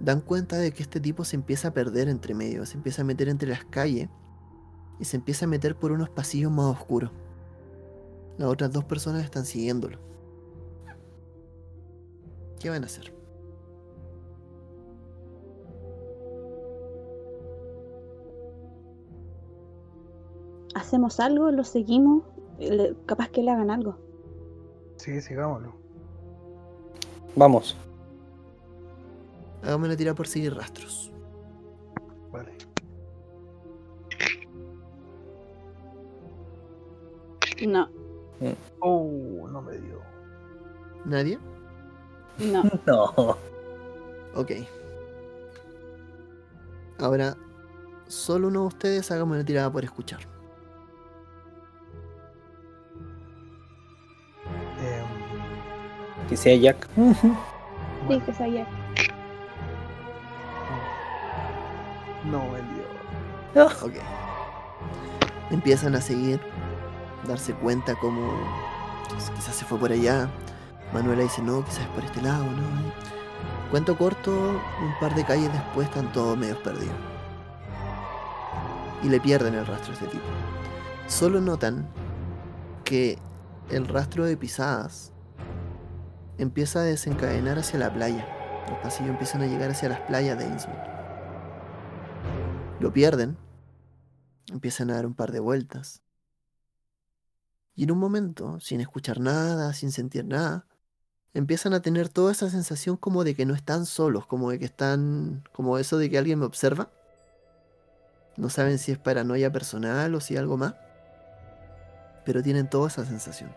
[0.00, 3.04] dan cuenta de que este tipo se empieza a perder entre medio, se empieza a
[3.04, 4.08] meter entre las calles
[4.98, 7.10] y se empieza a meter por unos pasillos más oscuros.
[8.36, 9.98] Las otras dos personas están siguiéndolo.
[12.60, 13.12] ¿Qué van a hacer?
[20.74, 22.22] Hacemos algo, lo seguimos.
[23.06, 23.96] Capaz que le hagan algo.
[24.96, 25.72] Sí, sigámoslo.
[27.36, 27.76] Vamos.
[29.62, 31.12] Hágame una tira por seguir rastros.
[32.32, 32.52] Vale.
[37.66, 37.88] No,
[38.80, 40.00] Oh, no me dio.
[41.04, 41.38] ¿Nadie?
[42.38, 42.62] no.
[42.86, 43.36] No.
[44.34, 44.52] Ok.
[47.00, 47.36] Ahora,
[48.06, 50.20] solo uno de ustedes hágame una tirada por escuchar.
[54.80, 56.88] Em, Que sea Jack.
[58.08, 58.68] Sí, que sea Jack.
[62.30, 63.64] No me dio.
[63.82, 63.94] Ok.
[65.50, 66.40] Empiezan a seguir,
[67.26, 68.32] darse cuenta como
[69.34, 70.28] quizás se fue por allá.
[70.92, 73.18] Manuela dice, no, quizás es por este lado, ¿no?
[73.70, 76.94] Cuento corto, un par de calles después están todos medios perdidos.
[79.02, 80.24] Y le pierden el rastro a este tipo.
[81.06, 81.88] Solo notan
[82.84, 83.18] que
[83.70, 85.12] el rastro de pisadas
[86.38, 88.26] empieza a desencadenar hacia la playa.
[88.68, 90.97] Los pasillos empiezan a llegar hacia las playas de Innsmouth.
[92.80, 93.36] Lo pierden,
[94.52, 96.02] empiezan a dar un par de vueltas.
[97.74, 100.66] Y en un momento, sin escuchar nada, sin sentir nada,
[101.34, 104.64] empiezan a tener toda esa sensación como de que no están solos, como de que
[104.64, 106.90] están, como eso de que alguien me observa.
[108.36, 110.74] No saben si es paranoia personal o si algo más,
[112.24, 113.52] pero tienen toda esa sensación.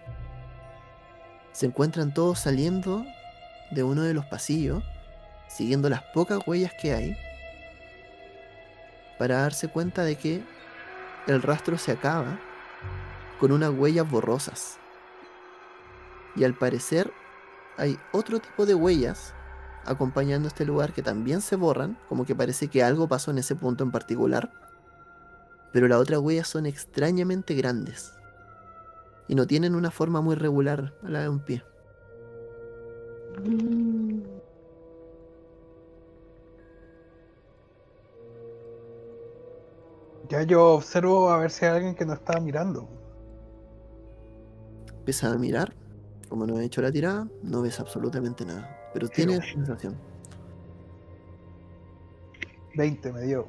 [1.51, 3.05] Se encuentran todos saliendo
[3.69, 4.83] de uno de los pasillos,
[5.47, 7.17] siguiendo las pocas huellas que hay,
[9.21, 10.43] para darse cuenta de que
[11.27, 12.39] el rastro se acaba
[13.39, 14.79] con unas huellas borrosas.
[16.35, 17.13] Y al parecer
[17.77, 19.35] hay otro tipo de huellas
[19.85, 23.55] acompañando este lugar que también se borran, como que parece que algo pasó en ese
[23.55, 24.51] punto en particular.
[25.71, 28.15] Pero las otras huellas son extrañamente grandes.
[29.27, 31.63] Y no tienen una forma muy regular a la de un pie.
[33.45, 34.23] Mm,
[40.31, 42.87] Ya yo observo a ver si hay alguien que nos está mirando.
[44.99, 45.73] Empiezas a mirar,
[46.29, 48.79] como no he hecho la tirada, no ves absolutamente nada.
[48.93, 49.97] Pero tienes sensación.
[52.75, 53.45] 20 me dio.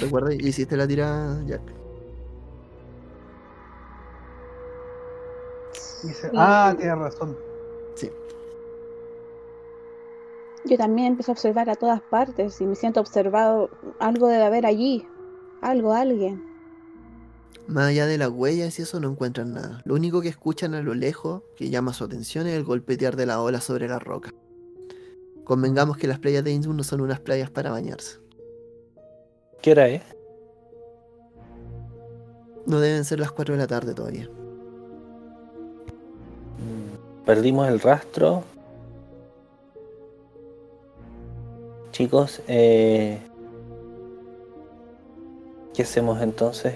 [0.00, 1.60] Recuerda, hiciste la tirada, Jack.
[6.34, 7.36] Ah, tienes razón.
[7.96, 8.10] Sí.
[10.64, 13.68] Yo también empiezo a observar a todas partes y me siento observado.
[13.98, 15.06] Algo debe haber allí.
[15.62, 16.42] Algo, alguien.
[17.66, 19.82] Más allá de las huellas y eso no encuentran nada.
[19.84, 23.26] Lo único que escuchan a lo lejos que llama su atención es el golpetear de
[23.26, 24.32] la ola sobre la roca.
[25.44, 28.18] Convengamos que las playas de Innsmouth no son unas playas para bañarse.
[29.62, 30.02] ¿Qué hora es?
[32.66, 34.28] No deben ser las 4 de la tarde todavía.
[36.58, 38.44] Mm, Perdimos el rastro.
[41.92, 43.20] Chicos, eh,
[45.74, 46.74] ¿qué hacemos entonces?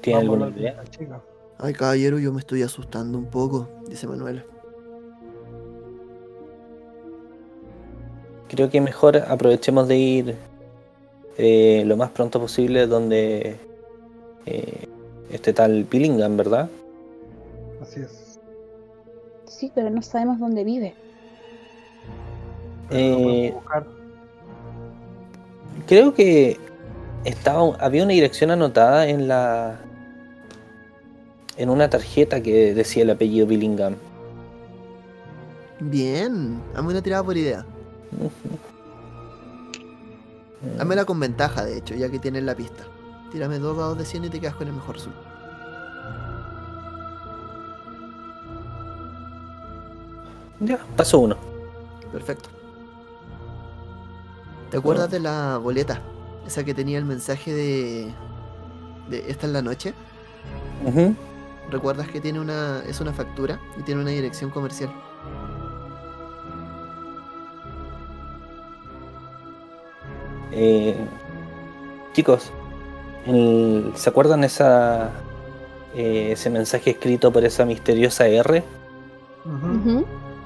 [0.00, 0.84] ¿Tienen Vamos a alguna idea?
[0.90, 1.20] chica.
[1.58, 4.44] Ay, caballero, yo me estoy asustando un poco, dice Manuel.
[8.48, 10.36] Creo que mejor aprovechemos de ir
[11.36, 13.56] eh, lo más pronto posible donde
[14.46, 14.86] eh,
[15.30, 16.70] este tal Billingham, ¿verdad?
[17.82, 18.38] Así es.
[19.46, 20.94] Sí, pero no sabemos dónde vive.
[22.90, 23.52] Eh.
[25.86, 26.56] Creo que
[27.24, 29.80] estaba, había una dirección anotada en la
[31.56, 33.96] en una tarjeta que decía el apellido Billingham.
[35.80, 37.64] Bien, hazme una tirada por idea.
[38.12, 38.28] Mm,
[40.80, 42.84] Hazmela con ventaja, de hecho, ya que tienes la pista.
[43.32, 45.26] Tírame dos dados de 100 y te quedas con el mejor resultado.
[50.60, 51.36] Ya, paso uno.
[52.12, 52.48] Perfecto.
[54.70, 56.00] ¿Te acuerdas de la boleta?
[56.48, 58.10] Esa que tenía el mensaje de.
[59.10, 59.92] de esta es la noche.
[61.70, 62.82] ¿Recuerdas que tiene una.
[62.88, 64.90] es una factura y tiene una dirección comercial?
[70.52, 70.94] Eh,
[72.12, 72.50] chicos,
[73.26, 75.10] el- ¿se acuerdan esa
[75.94, 78.62] eh, ese mensaje escrito por esa misteriosa R?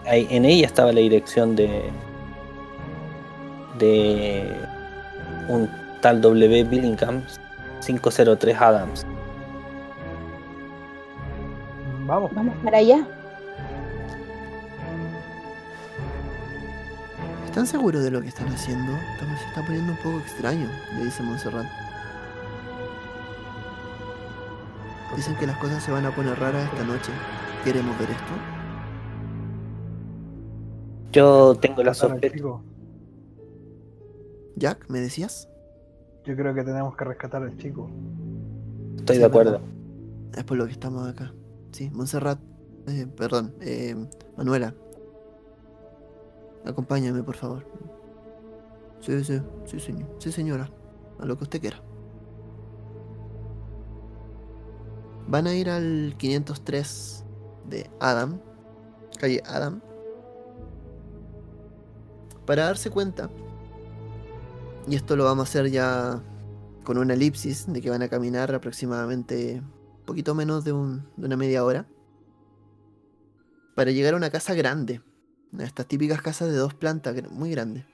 [0.07, 1.91] Ahí- en ella estaba la dirección de
[3.79, 4.45] de
[5.49, 5.69] un
[6.03, 7.23] tal W Billingham
[7.81, 9.07] 503 Adams.
[12.07, 12.35] Vamos.
[12.35, 13.07] Vamos para allá.
[17.47, 18.93] ¿Están seguros de lo que están haciendo?
[18.93, 21.67] Esto se está poniendo un poco extraño, le dice Montserrat.
[25.17, 27.13] Dicen que las cosas se van a poner raras esta noche.
[27.63, 28.33] ¿Queremos ver esto?
[31.13, 32.43] Yo tengo la sospecha.
[34.57, 35.52] Jack, ¿me decías?
[36.25, 37.91] Yo creo que tenemos que rescatar al chico.
[38.99, 39.61] Estoy Sí, de acuerdo.
[40.37, 41.33] Es por lo que estamos acá.
[41.73, 42.39] Sí, Montserrat.
[42.87, 43.95] eh, perdón, eh,
[44.37, 44.75] Manuela.
[46.65, 47.67] Acompáñame, por favor.
[49.01, 50.09] Sí, sí, sí, señor.
[50.19, 50.71] Sí, señora.
[51.19, 51.81] A lo que usted quiera.
[55.29, 57.25] Van a ir al 503
[57.69, 58.39] de Adam,
[59.19, 59.81] calle Adam,
[62.45, 63.31] para darse cuenta,
[64.89, 66.23] y esto lo vamos a hacer ya
[66.85, 71.27] con una elipsis de que van a caminar aproximadamente un poquito menos de, un- de
[71.27, 71.87] una media hora,
[73.75, 75.01] para llegar a una casa grande,
[75.59, 77.87] estas típicas casas de dos plantas, muy grande.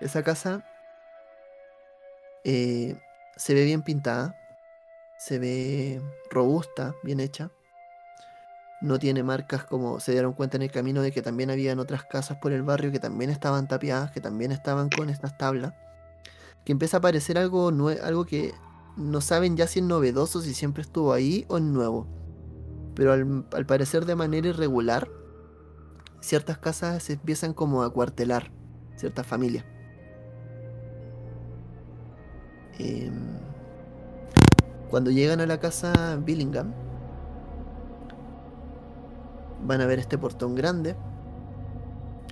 [0.00, 0.64] Esa casa
[2.44, 2.96] eh,
[3.36, 4.34] se ve bien pintada,
[5.18, 7.50] se ve robusta, bien hecha.
[8.84, 12.04] No tiene marcas como se dieron cuenta en el camino de que también habían otras
[12.04, 15.72] casas por el barrio que también estaban tapiadas, que también estaban con estas tablas.
[16.66, 17.68] Que empieza a aparecer algo,
[18.02, 18.52] algo que
[18.98, 22.06] no saben ya si es novedoso, si siempre estuvo ahí o es nuevo.
[22.94, 25.08] Pero al, al parecer de manera irregular,
[26.20, 28.50] ciertas casas se empiezan como a cuartelar,
[28.96, 29.64] ciertas familias.
[32.78, 33.38] Em,
[34.90, 36.74] cuando llegan a la casa Billingham,
[39.64, 40.94] van a ver este portón grande,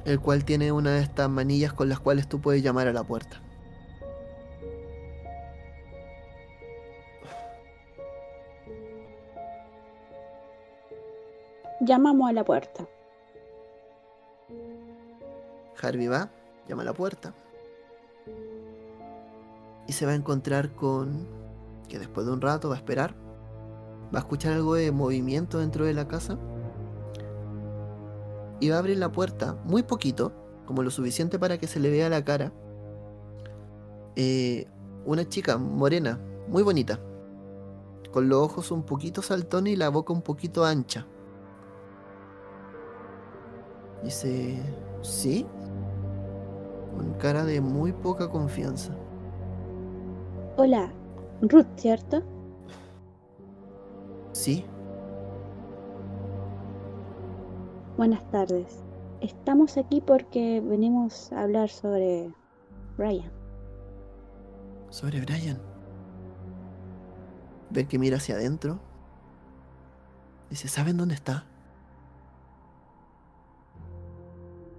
[0.04, 3.02] el cual tiene una de estas manillas con las cuales tú puedes llamar a la
[3.02, 3.40] puerta.
[11.80, 12.86] Llamamos a la puerta.
[15.82, 16.30] Harvey va,
[16.68, 17.34] llama a la puerta.
[19.88, 21.26] Y se va a encontrar con
[21.88, 23.16] que después de un rato va a esperar.
[24.14, 26.38] Va a escuchar algo de movimiento dentro de la casa.
[28.62, 30.30] Y va a abrir la puerta muy poquito,
[30.66, 32.52] como lo suficiente para que se le vea la cara.
[34.14, 34.68] Eh,
[35.04, 37.00] una chica morena, muy bonita.
[38.12, 41.08] Con los ojos un poquito saltones y la boca un poquito ancha.
[44.04, 44.62] Dice,
[45.00, 45.44] ¿sí?
[46.96, 48.96] Con cara de muy poca confianza.
[50.56, 50.92] Hola,
[51.40, 52.22] Ruth, ¿cierto?
[54.30, 54.64] ¿Sí?
[57.96, 58.82] Buenas tardes.
[59.20, 62.32] Estamos aquí porque venimos a hablar sobre
[62.96, 63.30] Brian.
[64.88, 65.60] Sobre Brian.
[67.68, 68.80] Ven que mira hacia adentro.
[70.48, 71.44] Dice, ¿saben dónde está?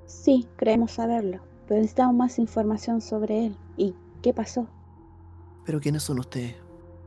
[0.08, 3.58] Sí, creemos saberlo, pero necesitamos más información sobre él.
[3.78, 3.94] ¿Y
[4.24, 4.68] qué pasó?
[5.66, 6.56] Pero ¿quiénes son ustedes?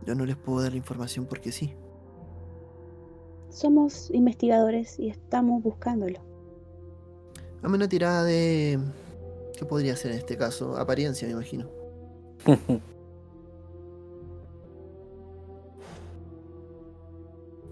[0.06, 1.74] Yo no les puedo dar información porque sí.
[3.56, 6.20] Somos investigadores y estamos buscándolo.
[7.62, 8.78] Dame una tirada de...
[9.58, 10.76] ¿Qué podría ser en este caso?
[10.76, 11.66] Apariencia, me imagino.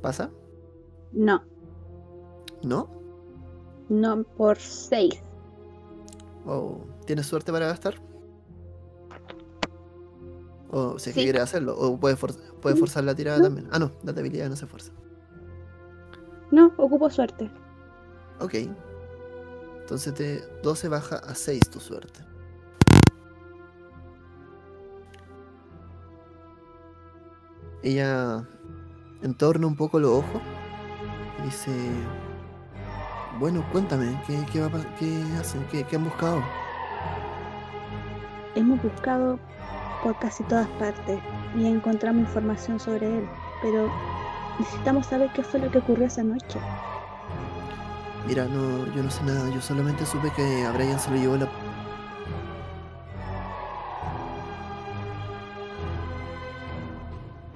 [0.01, 0.31] ¿Pasa?
[1.13, 1.43] No,
[2.63, 2.89] ¿No?
[3.89, 5.21] no por seis.
[6.47, 7.95] ¿O tienes suerte para gastar?
[10.71, 11.77] O si es que quieres hacerlo.
[11.79, 13.45] O puedes, for- puedes Mm, forzar la tirada no.
[13.45, 13.69] también.
[13.71, 14.93] Ah, no, la habilidad no se fuerza.
[16.55, 17.51] No, ocupo suerte.
[18.39, 18.55] Ok.
[19.81, 22.21] Entonces de 12 baja a 6 tu suerte.
[27.83, 28.47] Ella
[29.23, 30.41] entorna un poco los ojos
[31.41, 31.73] y dice,
[33.41, 35.67] bueno, cuéntame, ¿qué, qué, va qué hacen?
[35.73, 36.41] ¿Qué, qué han buscado?
[38.55, 39.41] Hemos buscado
[40.05, 41.19] por casi todas partes
[41.57, 43.29] y encontramos información sobre él,
[43.61, 43.91] pero
[44.59, 46.59] necesitamos saber qué fue lo que ocurrió esa noche.
[48.27, 51.37] Mira, no, yo no sé nada, yo solamente supe que a Brian se lo llevó
[51.37, 51.49] la...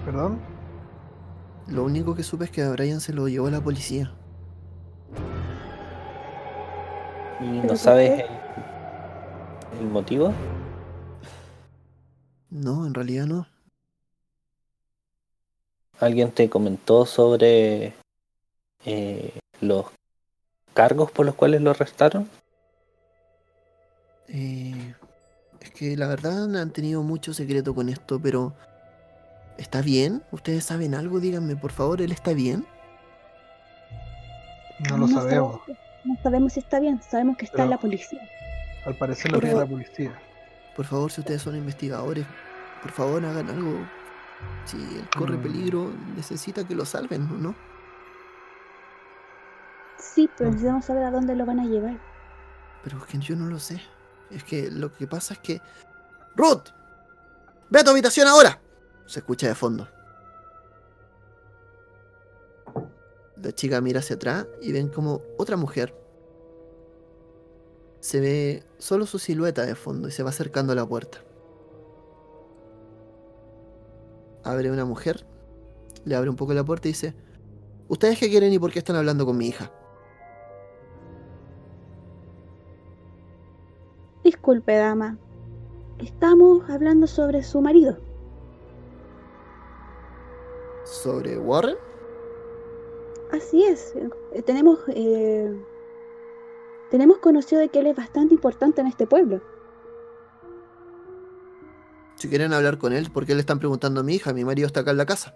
[0.05, 0.39] ¿Perdón?
[1.69, 4.13] Lo único que supe es que a Brian se lo llevó la policía.
[7.41, 8.25] ¿Y ¿Pero no sabes
[9.73, 10.33] el, el motivo?
[12.51, 13.47] No, en realidad no.
[16.01, 17.93] ¿Alguien te comentó sobre
[18.85, 19.87] eh, los
[20.75, 22.29] cargos por los cuales lo arrestaron?
[24.29, 24.95] Eh,
[25.61, 28.53] es que la verdad han tenido mucho secreto con esto, pero
[29.57, 30.23] ¿está bien?
[30.31, 31.19] ¿Ustedes saben algo?
[31.19, 32.65] Díganme, por favor, ¿él está bien?
[34.89, 35.61] No lo sabemos.
[35.67, 38.21] sabe- no sabemos si está bien, sabemos que está Pero- en la policía.
[38.85, 40.13] Al parecer lo tiene la policía.
[40.77, 42.25] Por favor, si ustedes son investigadores,
[42.83, 43.81] por favor hagan algo.
[44.65, 45.43] Si él corre Mm.
[45.43, 47.55] peligro, necesita que lo salven, ¿no?
[49.99, 51.99] Sí, pero necesitamos saber a dónde lo van a llevar.
[52.85, 53.81] Pero es que yo no lo sé.
[54.31, 55.61] Es que lo que pasa es que...
[56.37, 56.69] ¡Ruth!
[57.71, 58.61] ¡Ve a tu habitación ahora!
[59.07, 59.89] Se escucha de fondo.
[63.43, 65.95] La chica mira hacia atrás y ven como otra mujer.
[68.01, 71.19] Se ve solo su silueta de fondo y se va acercando a la puerta.
[74.45, 75.27] Abre una mujer,
[76.05, 77.15] le abre un poco la puerta y dice,
[77.89, 79.73] ¿Ustedes qué quieren y por qué están hablando con mi hija?
[84.23, 85.17] Disculpe, dama.
[85.99, 87.97] Estamos hablando sobre su marido.
[90.85, 91.77] ¿Sobre Warren?
[93.33, 93.95] Así es.
[94.33, 95.51] eh, Tenemos, eh,
[96.91, 99.41] tenemos conocido de que él es bastante importante en este pueblo.
[102.19, 104.33] Si quieren hablar con él, ¿por qué le están preguntando a mi hija?
[104.33, 105.35] Mi marido está acá en la casa.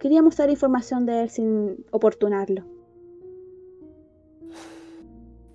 [0.00, 2.64] Queríamos dar información de él sin oportunarlo.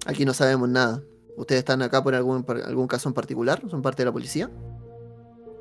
[0.05, 1.03] Aquí no sabemos nada.
[1.35, 3.61] ¿Ustedes están acá por algún, por algún caso en particular?
[3.69, 4.49] ¿Son parte de la policía?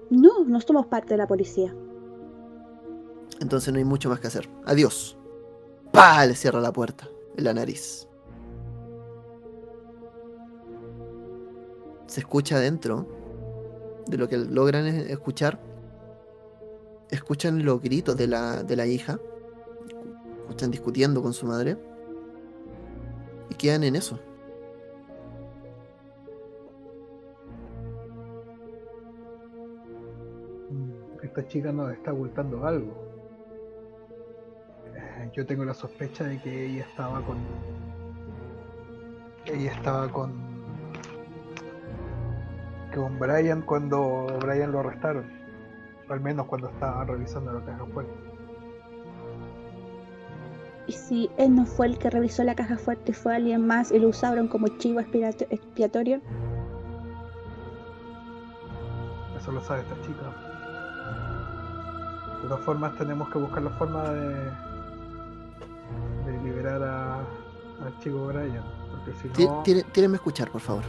[0.09, 1.75] No, no somos parte de la policía.
[3.41, 4.49] Entonces no hay mucho más que hacer.
[4.67, 5.19] Adiós.
[5.91, 6.25] ¡Pah!
[6.25, 8.07] Le cierra la puerta en la nariz.
[12.07, 13.18] Se escucha adentro
[14.09, 15.61] de lo que logran es- escuchar.
[17.11, 19.19] Escuchan los gritos de la, de la hija.
[20.51, 21.77] Están discutiendo con su madre.
[23.51, 24.19] Y quedan en eso.
[30.71, 30.91] Mm,
[31.23, 32.93] Esta chica nos está ocultando algo.
[34.95, 37.39] Eh, Yo tengo la sospecha de que ella estaba con.
[39.47, 40.48] Ella estaba con.
[42.95, 45.27] Con Brian cuando Brian lo arrestaron.
[46.09, 48.13] O al menos cuando estaba revisando la caja fuerte.
[50.87, 53.99] Y si él no fue el que revisó la caja fuerte, fue alguien más y
[53.99, 56.21] lo usaron como chivo expiato- expiatorio.
[59.37, 60.23] Eso lo sabe esta chica.
[62.43, 64.51] De todas formas, tenemos que buscar la forma de.
[66.25, 67.17] de liberar a,
[67.85, 68.65] al chico Brian.
[68.91, 69.63] Porque si no.
[69.63, 70.85] tíre- Tírenme a escuchar, por favor.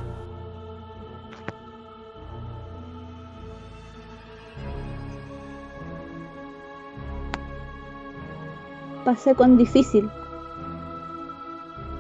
[9.10, 10.08] Pasé con difícil.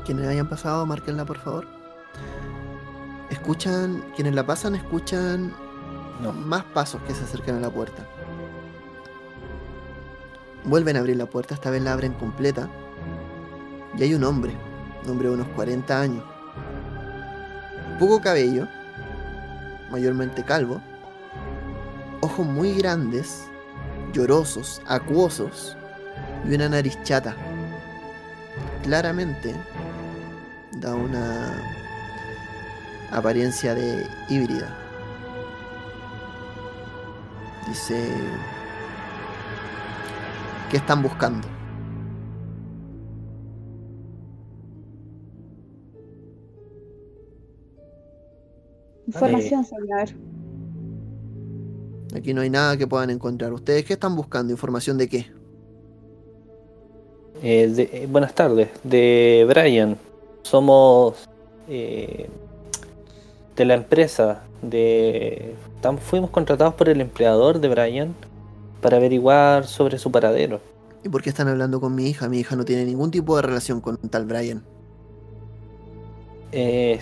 [0.05, 1.65] Quienes hayan pasado, márquenla por favor.
[3.31, 5.51] Escuchan, quienes la pasan escuchan
[6.21, 6.33] No.
[6.33, 8.05] más pasos que se acercan a la puerta.
[10.65, 12.69] Vuelven a abrir la puerta, esta vez la abren completa.
[13.97, 14.55] Y hay un hombre,
[15.03, 16.23] un hombre de unos 40 años.
[17.97, 18.67] Poco cabello,
[19.89, 20.79] mayormente calvo.
[22.21, 23.47] Ojos muy grandes,
[24.13, 25.75] llorosos, acuosos
[26.47, 27.35] y una nariz chata.
[28.83, 29.53] Claramente
[30.79, 31.53] da una
[33.11, 34.75] apariencia de híbrida.
[37.67, 38.09] Dice,
[40.69, 41.47] ¿qué están buscando?
[49.07, 50.09] Información, señor.
[52.15, 53.53] Aquí no hay nada que puedan encontrar.
[53.53, 54.51] ¿Ustedes qué están buscando?
[54.51, 55.38] ¿Información de qué?
[57.41, 59.97] Eh, de- eh, buenas tardes, de Brian.
[60.43, 61.27] Somos
[61.67, 62.29] eh,
[63.55, 64.43] de la empresa.
[64.61, 68.13] De, tam- fuimos contratados por el empleador de Brian
[68.81, 70.59] para averiguar sobre su paradero.
[71.03, 72.27] ¿Y por qué están hablando con mi hija?
[72.27, 74.63] Mi hija no tiene ningún tipo de relación con tal Brian.
[76.51, 76.99] Eh,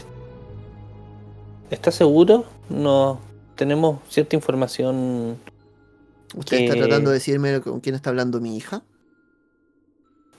[1.72, 2.46] ¿Está seguro?
[2.70, 3.20] No
[3.56, 5.38] tenemos cierta información.
[6.36, 8.84] ¿Usted está tratando de decirme con quién está hablando mi hija?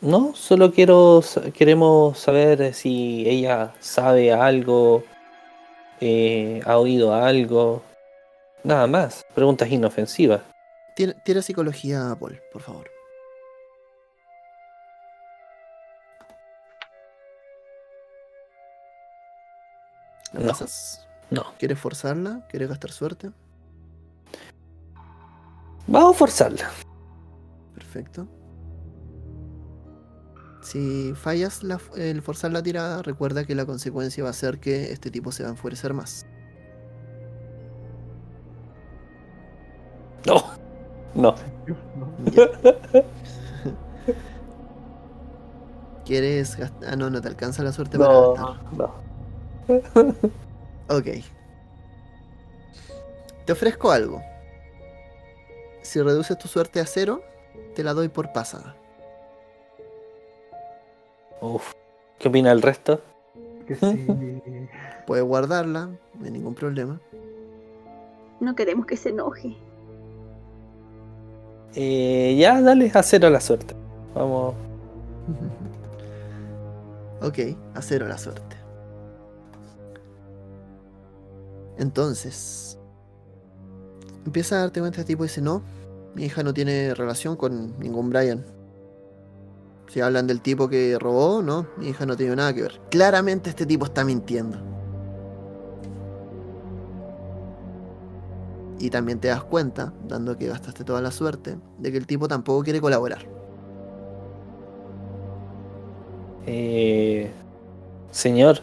[0.01, 1.23] No, solo quiero
[1.55, 5.03] queremos saber eh, si ella sabe algo,
[6.01, 7.83] eh, ha oído algo,
[8.63, 9.25] nada más.
[9.35, 10.43] Preguntas inofensivas.
[10.95, 12.91] Tira, tira psicología, Paul, por favor.
[20.33, 20.49] ¿La No.
[20.49, 21.07] pasas?
[21.31, 21.55] No.
[21.59, 22.47] ¿Quieres forzarla?
[22.49, 23.31] ¿Quieres gastar suerte?
[25.87, 26.71] Vamos a forzarla.
[27.75, 28.29] Perfecto.
[30.69, 34.93] Si fallas la- el forzar la tirada, recuerda que la consecuencia va a ser que
[34.93, 36.27] este tipo se va a enfurecer más.
[40.27, 40.45] No.
[41.15, 41.35] No.
[46.05, 46.93] ¿Quieres gastar?
[46.93, 48.57] Ah, no, no te alcanza la suerte para gastar.
[48.75, 48.95] no.
[50.91, 51.07] Ok.
[53.47, 54.21] Te ofrezco algo.
[55.83, 57.23] Si reduces tu suerte a cero,
[57.75, 58.75] te la doy por pasada.
[61.41, 61.73] Uf.
[62.19, 63.01] ¿Qué opina el resto?
[63.67, 64.07] Que si.
[65.07, 67.01] Puedes guardarla, no hay ningún problema.
[68.41, 69.57] No queremos que se enoje.
[71.75, 73.75] Eh, ya, dale a cero la suerte.
[74.15, 74.55] Vamos.
[77.23, 77.39] ok,
[77.75, 78.57] a cero la suerte.
[81.79, 82.79] Entonces,
[84.27, 85.63] empieza a darte cuenta este tipo y dice, no,
[86.15, 88.45] mi hija no tiene relación con ningún Brian.
[89.89, 92.81] Si hablan del tipo que robó, no, mi hija no tiene nada que ver.
[92.91, 94.59] Claramente este tipo está mintiendo.
[98.79, 102.29] Y también te das cuenta, dando que gastaste toda la suerte, de que el tipo
[102.29, 103.27] tampoco quiere colaborar.
[106.47, 107.31] Eh,
[108.11, 108.61] señor,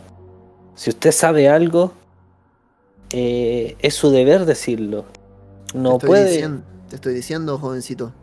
[0.75, 1.91] si usted sabe algo,
[3.11, 5.05] eh, es su deber decirlo.
[5.73, 6.31] No te, puede.
[6.31, 8.13] diciendo, te estoy diciendo, jovencito.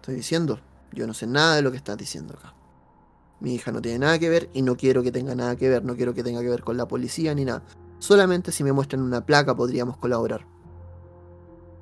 [0.00, 0.60] estoy diciendo.
[0.92, 2.54] Yo no sé nada de lo que estás diciendo acá.
[3.40, 5.84] Mi hija no tiene nada que ver y no quiero que tenga nada que ver.
[5.84, 7.64] No quiero que tenga que ver con la policía ni nada.
[7.98, 10.46] Solamente si me muestran una placa podríamos colaborar.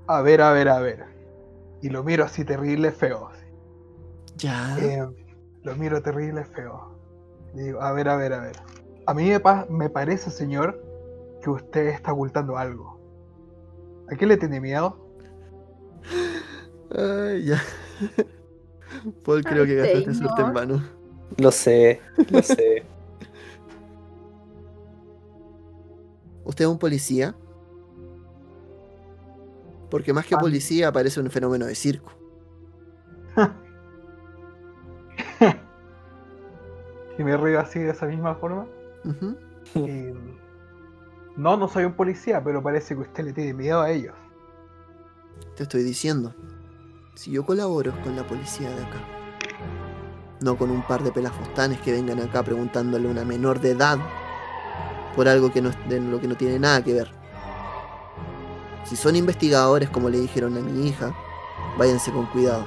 [0.09, 1.05] A ver, a ver, a ver.
[1.83, 3.29] Y lo miro así terrible feo.
[3.29, 3.47] así.
[4.43, 4.77] Ya.
[4.77, 5.05] Eh,
[5.63, 7.01] lo miro terrible feo.
[7.55, 8.57] Y digo, a ver, a ver, a ver.
[9.07, 10.81] A mí me, pa- me parece, señor,
[11.43, 13.01] que usted está ocultando algo.
[14.11, 14.99] ¿A qué le tiene miedo?
[16.91, 17.61] Ay, ya.
[19.25, 20.83] Paul creo que gastaste suerte en vano.
[21.39, 22.85] Lo sé, lo sé.
[26.45, 27.35] ¿Usted es un policía?
[29.91, 30.39] Porque más que Ah.
[30.39, 32.13] policía parece un fenómeno de circo.
[37.19, 38.67] Y me río así de esa misma forma.
[39.75, 40.13] Y...
[41.35, 44.15] No, no soy un policía, pero parece que usted le tiene miedo a ellos.
[45.57, 46.35] Te estoy diciendo.
[47.17, 48.99] Si yo colaboro es con la policía de acá.
[50.43, 53.99] No con un par de pelafostanes que vengan acá preguntándole a una menor de edad
[55.17, 57.11] por algo que no, de lo que no tiene nada que ver.
[58.85, 61.15] Si son investigadores, como le dijeron a mi hija,
[61.79, 62.67] váyanse con cuidado.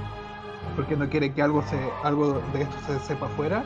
[0.76, 3.64] Porque no quiere que algo se algo de esto se sepa afuera.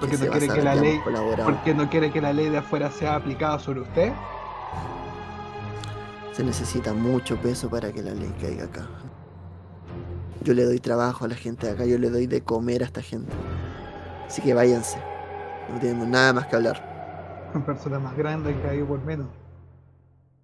[0.00, 1.00] Porque no quiere que la ley
[1.44, 4.12] porque no quiere que la ley de afuera sea aplicada sobre usted.
[6.32, 8.88] Se necesita mucho peso para que la ley caiga acá.
[10.42, 12.86] Yo le doy trabajo a la gente de acá, yo le doy de comer a
[12.86, 13.32] esta gente.
[14.26, 14.98] Así que váyanse.
[15.68, 17.50] No tenemos nada más que hablar.
[17.54, 19.28] Una persona más grande que hay por menos.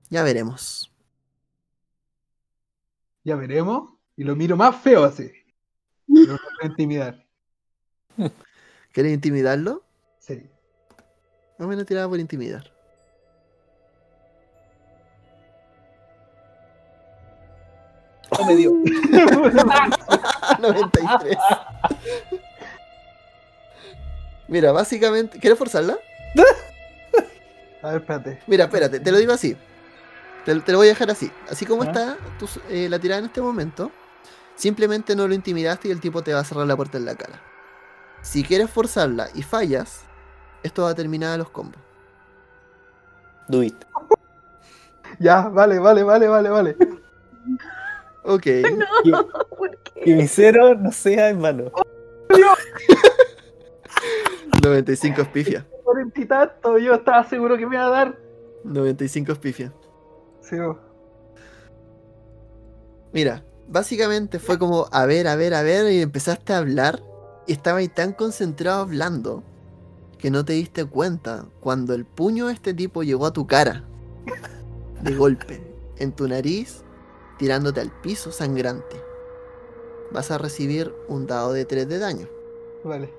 [0.09, 0.93] Ya veremos.
[3.25, 3.93] Ya veremos.
[4.17, 5.31] Y lo miro más feo así.
[6.07, 7.27] Lo voy a intimidar.
[8.93, 9.83] ¿Quieres intimidarlo?
[10.19, 10.49] Sí.
[11.59, 12.78] Vamos a tirar por intimidar.
[18.39, 18.73] No me dio.
[20.61, 21.37] 93.
[24.49, 25.39] Mira, básicamente.
[25.39, 25.97] ¿Quieres forzarla?
[27.83, 28.41] A ver, espérate.
[28.47, 29.57] Mira, espérate, te lo digo así.
[30.45, 31.31] Te, te lo voy a dejar así.
[31.51, 33.91] Así como está tu- eh, la tirada en este momento,
[34.57, 37.15] simplemente no lo intimidaste y el tipo te va a cerrar la puerta en la
[37.15, 37.41] cara.
[38.23, 40.03] Si quieres forzarla y fallas,
[40.63, 41.81] esto va a terminar a los combos.
[43.47, 43.77] Do it.
[45.21, 46.77] Ya, vale, vale, vale, vale, vale.
[48.29, 48.47] Ok.
[49.59, 50.01] ¿Por qué?
[50.05, 51.73] Que mi cero no sea en vano.
[54.63, 55.67] 95 es pifia.
[55.83, 58.19] Cuarenta y tanto, yo estaba seguro que me iba a dar.
[58.65, 59.73] 95 es pifia.
[60.43, 60.57] Sí.
[63.13, 67.03] Mira, básicamente fue como a ver, a ver, a ver, y empezaste a hablar,
[67.47, 69.43] y estabas ahí tan concentrado hablando
[70.19, 73.85] que no te diste cuenta cuando el puño de este tipo llegó a tu cara,
[75.01, 75.63] de golpe,
[75.97, 76.85] en tu nariz,
[77.39, 78.97] tirándote al piso sangrante.
[80.11, 82.29] Vas a recibir un dado de 3 de daño.
[82.85, 83.11] Vale.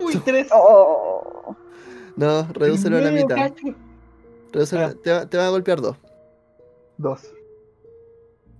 [0.00, 0.48] Uy, tres.
[0.52, 1.54] Oh.
[2.16, 3.52] No, redúcelo a la mitad.
[4.52, 4.94] Redúcelo- Ah.
[5.02, 5.96] te, va, te va a golpear dos.
[6.98, 7.32] Dos.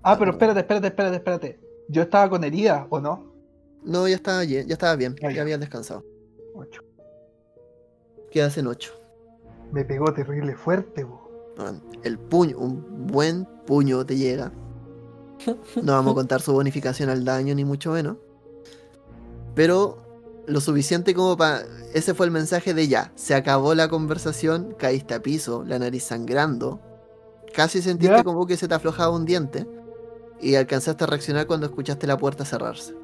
[0.02, 1.60] Ah, pero espérate, espérate, espérate, espérate.
[1.88, 3.32] Yo estaba con herida, ¿o no?
[3.84, 5.42] No, ya estaba bien, ya estaba bien, Ah, ya.
[5.42, 6.04] habías descansado.
[6.54, 6.82] Ocho.
[8.30, 8.94] Quedas en 8.
[9.72, 11.21] Me pegó terrible fuerte, bo.
[12.02, 14.52] El puño, un buen puño te llega.
[15.82, 18.16] No vamos a contar su bonificación al daño, ni mucho menos.
[19.54, 19.98] Pero
[20.46, 21.62] lo suficiente como para.
[21.94, 23.12] Ese fue el mensaje de ya.
[23.16, 26.80] Se acabó la conversación, caíste a piso, la nariz sangrando.
[27.54, 28.24] Casi sentiste Ya.
[28.24, 29.66] como que se te aflojaba un diente.
[30.40, 32.94] Y alcanzaste a reaccionar cuando escuchaste la puerta cerrarse.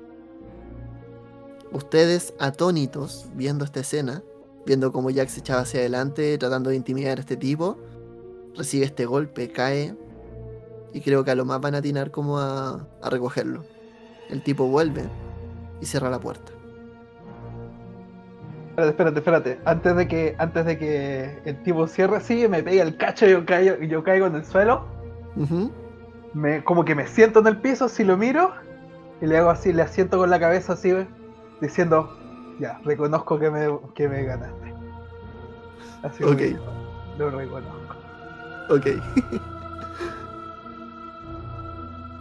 [1.70, 4.22] Ustedes, atónitos, viendo esta escena,
[4.64, 7.76] viendo cómo Jack se echaba hacia adelante, tratando de intimidar a este tipo,
[8.58, 9.94] recibe este golpe, cae.
[10.92, 13.64] Y creo que a lo más van a atinar como a, a recogerlo.
[14.28, 15.04] El tipo vuelve
[15.80, 16.52] y cierra la puerta.
[18.70, 19.60] Espérate, espérate, espérate.
[19.64, 23.30] Antes de que, antes de que el tipo cierre así, me pega el cacho y
[23.30, 24.84] yo caigo, yo caigo en el suelo.
[26.32, 28.52] Me, como que me siento en el piso, así lo miro.
[29.20, 30.92] Y le hago así, le asiento con la cabeza así,
[31.60, 32.16] diciendo,
[32.60, 34.74] ya, reconozco que me, que me ganaste.
[36.04, 36.42] Así Ok.
[37.18, 37.77] Lo reconozco.
[38.68, 38.86] Ok.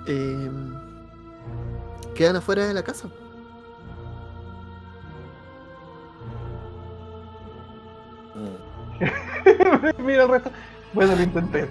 [0.10, 0.74] Em,
[2.16, 3.10] quedan afuera de la casa.
[10.00, 10.50] Mira el resto.
[10.94, 11.70] Bueno, lo intenté.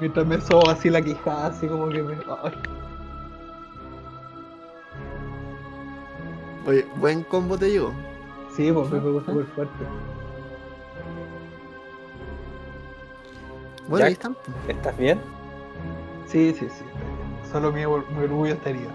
[0.00, 2.14] Mientras me sobo así la quijada, así como que me.
[2.42, 2.52] ay.
[6.66, 7.92] Oye, buen combo te llegó.
[8.56, 9.84] Sí, pues me pegó súper fuerte.
[13.92, 14.24] Bueno, ahí Jack.
[14.24, 14.36] están.
[14.68, 15.20] ¿Estás bien?
[16.26, 16.84] Sí, sí, sí.
[17.50, 18.90] Solo mi, mi orgullo está herido.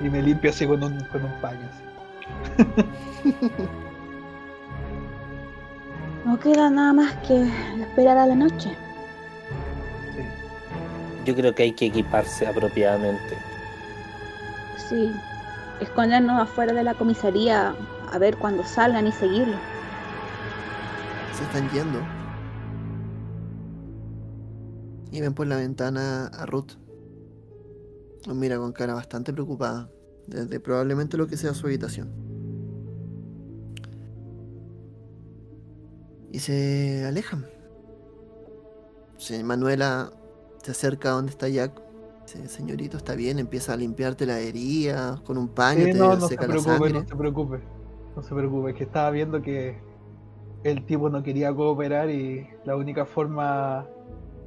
[0.00, 1.68] Y me limpio así con un, con un paño.
[1.68, 2.64] así.
[6.24, 7.42] No queda nada más que
[7.80, 8.70] esperar a la noche.
[10.14, 10.22] Sí.
[11.26, 13.38] Yo creo que hay que equiparse apropiadamente.
[14.76, 15.12] Sí.
[15.80, 17.74] Escondernos afuera de la comisaría
[18.10, 19.60] a ver cuando salgan y seguirlos.
[21.38, 22.00] Se están yendo.
[25.12, 26.72] Y ven por la ventana a Ruth.
[28.26, 29.88] Los mira con cara bastante preocupada.
[30.26, 32.10] Desde probablemente lo que sea su habitación.
[36.32, 37.46] Y se alejan.
[39.44, 40.10] Manuela
[40.62, 41.80] se acerca a donde está Jack.
[42.26, 43.38] Dice, señorito, está bien.
[43.38, 46.48] Empieza a limpiarte la herida con un paño, Sí, te no, no se seca la
[46.48, 46.92] preocupe, sangre.
[46.92, 47.60] no se preocupe.
[48.16, 49.78] No se preocupe, que estaba viendo que
[50.64, 53.86] el tipo no quería cooperar y la única forma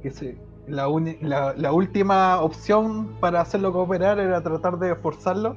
[0.02, 0.36] que se.
[0.66, 5.56] La, uni- la, la última opción para hacerlo cooperar era tratar de forzarlo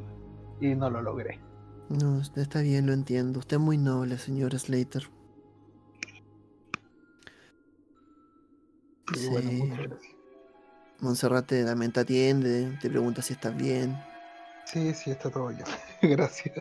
[0.59, 1.39] y no lo logré.
[1.89, 3.39] No, usted está bien, lo entiendo.
[3.39, 5.07] Usted es muy noble, señor Slater.
[9.29, 9.75] Bueno.
[11.01, 13.95] Montserrat te, también te atiende, te pregunta si estás bien.
[14.65, 15.63] Sí, sí, está todo bien.
[16.01, 16.55] gracias.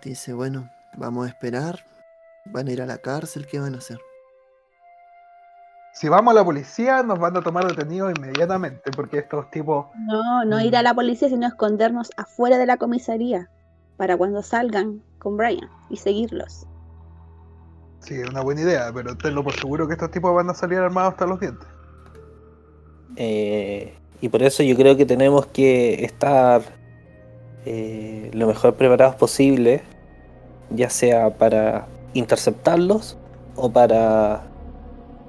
[0.00, 1.78] Te dice, bueno, vamos a esperar.
[2.46, 3.98] Van a ir a la cárcel, ¿qué van a hacer?
[5.92, 9.86] Si vamos a la policía, nos van a tomar detenidos inmediatamente, porque estos tipos.
[10.06, 13.50] No, no ir a la policía, sino escondernos afuera de la comisaría
[13.98, 16.66] para cuando salgan con Brian y seguirlos.
[18.00, 20.78] Sí, es una buena idea, pero tenlo por seguro que estos tipos van a salir
[20.78, 21.68] armados hasta los dientes.
[23.16, 26.62] Eh, y por eso yo creo que tenemos que estar
[27.64, 29.82] eh, lo mejor preparados posible,
[30.70, 33.16] ya sea para interceptarlos
[33.56, 34.44] o para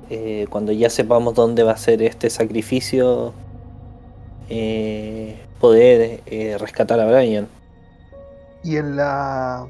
[0.10, 3.34] eh, cuando ya sepamos dónde va a ser este sacrificio,
[4.50, 7.48] eh, poder eh, rescatar a Brian.
[8.64, 9.68] Y en la.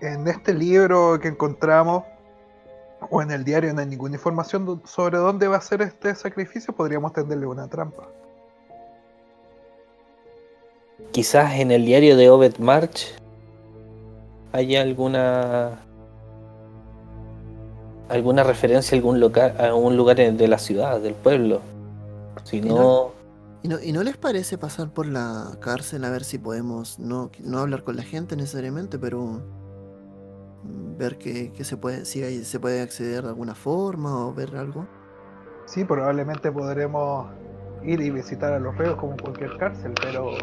[0.00, 2.04] En este libro que encontramos,
[3.10, 6.74] o en el diario, no hay ninguna información sobre dónde va a ser este sacrificio,
[6.74, 8.08] podríamos tenderle una trampa.
[11.12, 13.14] Quizás en el diario de Obed March
[14.54, 15.80] haya alguna
[18.08, 21.60] alguna referencia a algún local, a un lugar de la ciudad, del pueblo.
[22.44, 23.10] Si Y no,
[23.62, 27.30] ¿Y no, ¿Y no les parece pasar por la cárcel a ver si podemos, no,
[27.42, 29.40] no hablar con la gente necesariamente, pero
[30.62, 34.34] mm, ver que, que se puede, si hay- se puede acceder de alguna forma o
[34.34, 34.86] ver algo?
[35.66, 37.26] Sí, probablemente podremos
[37.82, 40.36] ir y visitar a los reos como en cualquier cárcel, pero.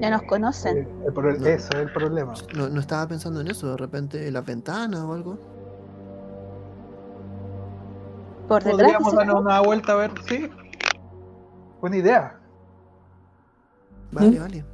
[0.00, 0.78] Ya nos conocen.
[0.78, 1.46] el- el pro- No.
[1.46, 2.34] ese es el problema.
[2.56, 5.38] No, no estaba pensando en eso, de repente las ventanas o algo.
[8.48, 8.80] Por detrás.
[8.82, 10.50] Podríamos darnos una vuelta a ver, sí.
[11.80, 12.38] Buena idea.
[14.10, 14.40] Vale, ¿Mm?
[14.40, 14.64] vale.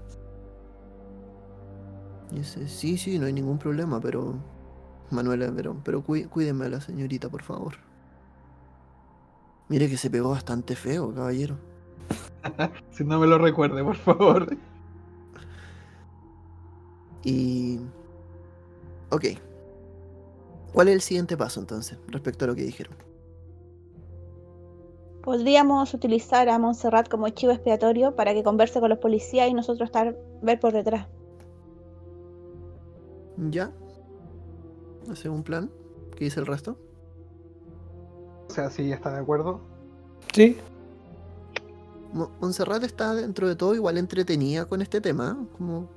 [2.31, 4.35] Dice, sí, sí, no hay ningún problema, pero...
[5.11, 7.75] Manuela, pero, pero cuí- cuídenme a la señorita, por favor.
[9.69, 11.57] Mire que se pegó bastante feo, caballero.
[12.91, 14.57] Si no me lo recuerde, por favor.
[17.25, 17.81] Y...
[19.11, 19.25] Ok.
[20.73, 22.95] ¿Cuál es el siguiente paso entonces, respecto a lo que dijeron?
[25.23, 29.89] Podríamos utilizar a Montserrat como chivo expiatorio para que converse con los policías y nosotros
[29.89, 31.07] estar ver por detrás.
[33.51, 33.73] ¿Ya?
[35.11, 35.71] ¿Hace un plan?
[36.17, 36.77] ¿Qué dice el resto?
[38.49, 39.61] O sea, si ya está de acuerdo.
[40.33, 40.57] sí,
[42.13, 45.47] Mo- Montserrat está dentro de todo igual entretenida con este tema, ¿eh?
[45.59, 45.89] como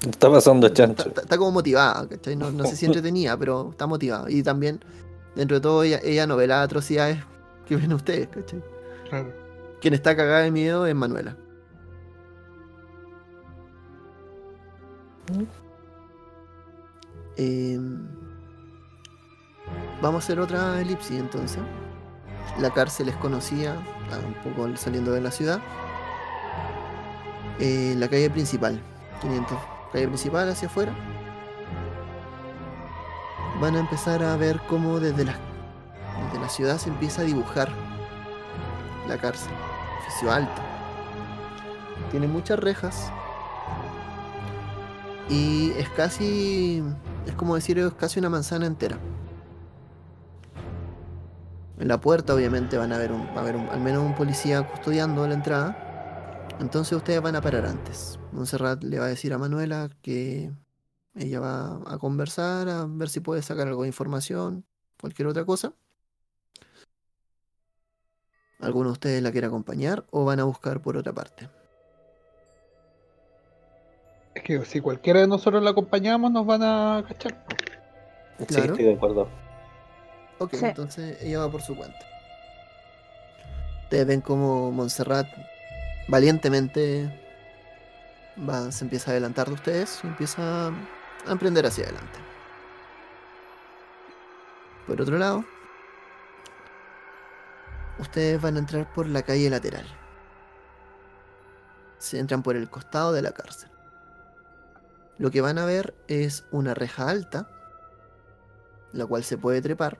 [0.00, 1.08] está pasando chancho.
[1.08, 2.36] está- está como motivada, ¿cachai?
[2.36, 4.30] No, no sé si entretenida, pero está motivada.
[4.30, 4.80] Y también,
[5.34, 7.18] dentro de todo, ella, ella no ve las atrocidades
[7.66, 8.62] que ven ustedes, ¿cachai?
[9.08, 9.32] Claro.
[9.80, 11.36] Quien está cagada de miedo es Manuela.
[17.36, 17.78] Eh,
[20.00, 21.58] vamos a hacer otra elipsis entonces.
[22.60, 23.76] La cárcel es conocida,
[24.24, 25.60] un poco saliendo de la ciudad.
[27.58, 28.80] Eh, la calle principal,
[29.20, 29.58] 500,
[29.92, 30.92] calle principal hacia afuera.
[33.60, 35.34] Van a empezar a ver cómo desde la,
[36.26, 37.70] desde la ciudad se empieza a dibujar
[39.08, 39.52] la cárcel.
[40.02, 40.62] Edificio alto.
[42.10, 43.10] Tiene muchas rejas.
[45.28, 46.82] Y es casi.
[47.26, 48.98] Es como decir, es casi una manzana entera.
[51.78, 54.14] En la puerta, obviamente, van a ver, un, va a haber un- al menos un
[54.14, 55.85] policía custodiando la entrada.
[56.60, 58.18] Entonces ustedes van a parar antes.
[58.32, 60.50] Montserrat le va a decir a Manuela que
[61.14, 64.66] Ella va a conversar, a ver si puede sacar algo de información,
[65.00, 65.72] cualquier otra cosa.
[68.60, 71.48] ¿Alguno de ustedes la quiere acompañar o van a buscar por otra parte?
[74.34, 77.46] Es que si cualquiera de nosotros la acompañamos, nos van a cachar.
[78.38, 78.72] Sí, Claro.
[78.72, 79.28] estoy de acuerdo.
[80.38, 80.64] Ok, Sí.
[80.66, 81.98] entonces ella va por su cuenta.
[83.84, 85.26] Ustedes ven como Montserrat
[86.08, 87.10] valientemente
[88.48, 90.72] va, se empieza a adelantar de ustedes y empieza a
[91.32, 92.18] emprender hacia adelante.
[94.86, 95.44] Por otro lado,
[97.98, 99.86] ustedes van a entrar por la calle lateral.
[101.98, 103.70] Se entran por el costado de la cárcel.
[105.18, 107.48] Lo que van a ver es una reja alta,
[108.92, 109.98] la cual se puede trepar.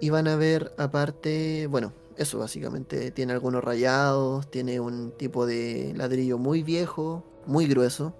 [0.00, 5.92] Y van a ver aparte, bueno, eso básicamente, tiene algunos rayados, tiene un tipo de
[5.96, 8.14] ladrillo muy viejo, muy grueso,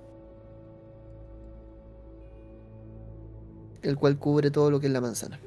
[3.82, 5.40] el cual cubre todo lo que es la manzana.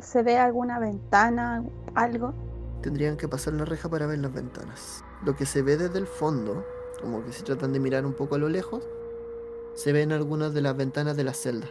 [0.00, 1.62] ¿Se ve alguna ventana,
[1.94, 2.32] algo?
[2.80, 5.04] Tendrían que pasar la reja para ver las ventanas.
[5.26, 6.64] Lo que se ve desde el fondo,
[7.02, 8.82] como que si tratan de mirar un poco a lo lejos,
[9.74, 11.66] se ven algunas de las ventanas de la celda.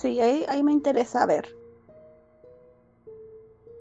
[0.00, 1.54] Sí, ahí, ahí me interesa ver.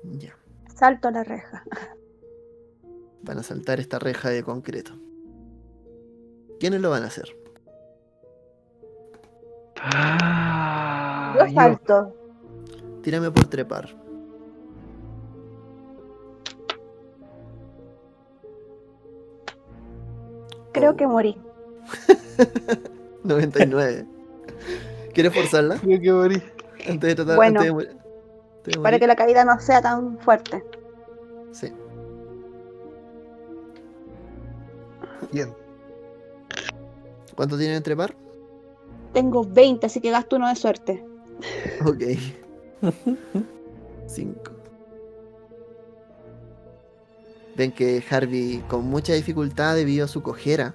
[0.03, 0.35] Ya,
[0.75, 1.63] Salto a la reja.
[3.23, 4.91] van a saltar esta reja de concreto.
[6.59, 7.29] ¿Quiénes lo van a hacer?
[9.77, 12.13] Ah, Yo salto.
[13.01, 13.87] Tírame por trepar.
[20.73, 20.95] Creo Oh.
[20.95, 21.37] que morí.
[23.23, 24.05] 99.
[25.13, 25.77] ¿Quieres forzarla?
[25.79, 26.43] Creo que morí.
[26.87, 27.59] Antes de tratar Bueno.
[27.59, 27.89] antes de morir-
[28.57, 30.63] antes de Para que la caída no sea tan fuerte.
[31.51, 31.73] Sí.
[35.31, 35.53] Bien.
[37.35, 38.15] ¿Cuánto tienen en trepar?
[39.13, 41.03] Tengo 20, así que gasto uno de suerte.
[41.85, 42.03] Ok.
[44.07, 44.51] 5.
[47.55, 50.73] Ven que Harvey, con mucha dificultad debido a su cojera,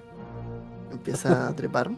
[0.91, 1.89] empieza a trepar.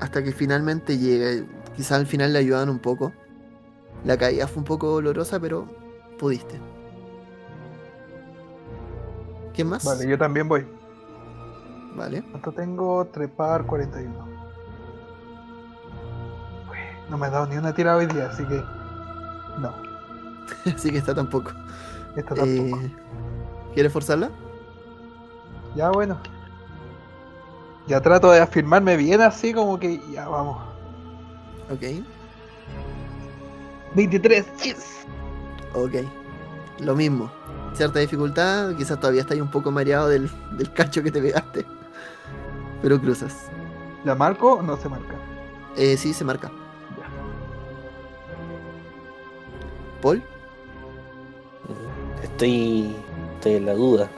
[0.00, 1.44] Hasta que finalmente llega.
[1.76, 3.12] Quizá al final le ayudan un poco.
[4.04, 5.66] La caída fue un poco dolorosa, pero
[6.18, 6.58] pudiste.
[9.54, 9.84] ¿Quién más?
[9.84, 10.66] Vale, yo también voy.
[11.96, 12.22] Vale.
[12.30, 13.04] ¿Cuánto tengo?
[13.06, 14.14] Trepar 41.
[16.70, 16.78] Uy,
[17.10, 18.62] No me ha dado ni una tirada hoy día, así que.
[19.58, 19.74] No,
[20.74, 21.50] Así que está tampoco.
[22.16, 22.80] esta tampoco.
[22.80, 22.94] Eh,
[23.74, 24.30] ¿Quieres forzarla?
[25.74, 26.18] Ya bueno.
[27.90, 30.62] Ya trato de afirmarme bien así como que ya vamos.
[31.72, 32.04] Ok.
[33.96, 35.04] 23, yes.
[35.74, 35.94] Ok.
[36.78, 37.28] Lo mismo.
[37.74, 41.66] Cierta dificultad, quizás todavía estás un poco mareado del, del cacho que te pegaste.
[42.80, 43.48] Pero cruzas.
[44.04, 45.16] ¿La marco o no se marca?
[45.76, 46.48] Eh, sí, se marca.
[46.96, 47.08] Ya.
[50.00, 50.22] Paul,
[52.22, 52.94] Estoy,
[53.34, 54.08] estoy en la duda.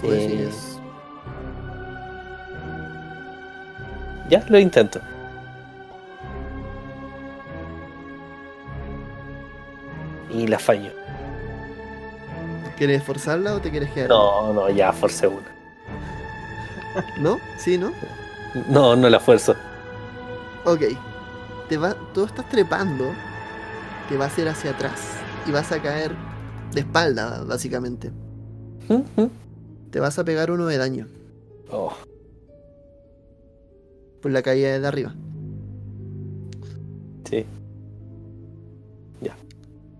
[0.00, 0.50] tú Eh,
[4.28, 5.00] Ya, lo intento.
[10.30, 10.90] Y la fallo.
[12.76, 14.08] ¿Quieres forzarla o te quieres quedar?
[14.10, 15.46] No, no, ya forcé una.
[17.18, 17.38] ¿No?
[17.56, 17.92] ¿Sí, no?
[18.68, 19.54] No, no la fuerzo.
[20.64, 20.82] Ok.
[21.68, 23.12] Te va, tú estás trepando,
[24.08, 25.12] te vas a ir hacia atrás
[25.46, 26.12] y vas a caer
[26.72, 28.12] de espalda, básicamente.
[29.90, 31.08] Te vas a pegar uno de daño
[31.72, 31.92] Oh,
[34.26, 35.14] por la caída de arriba.
[37.30, 37.46] sí.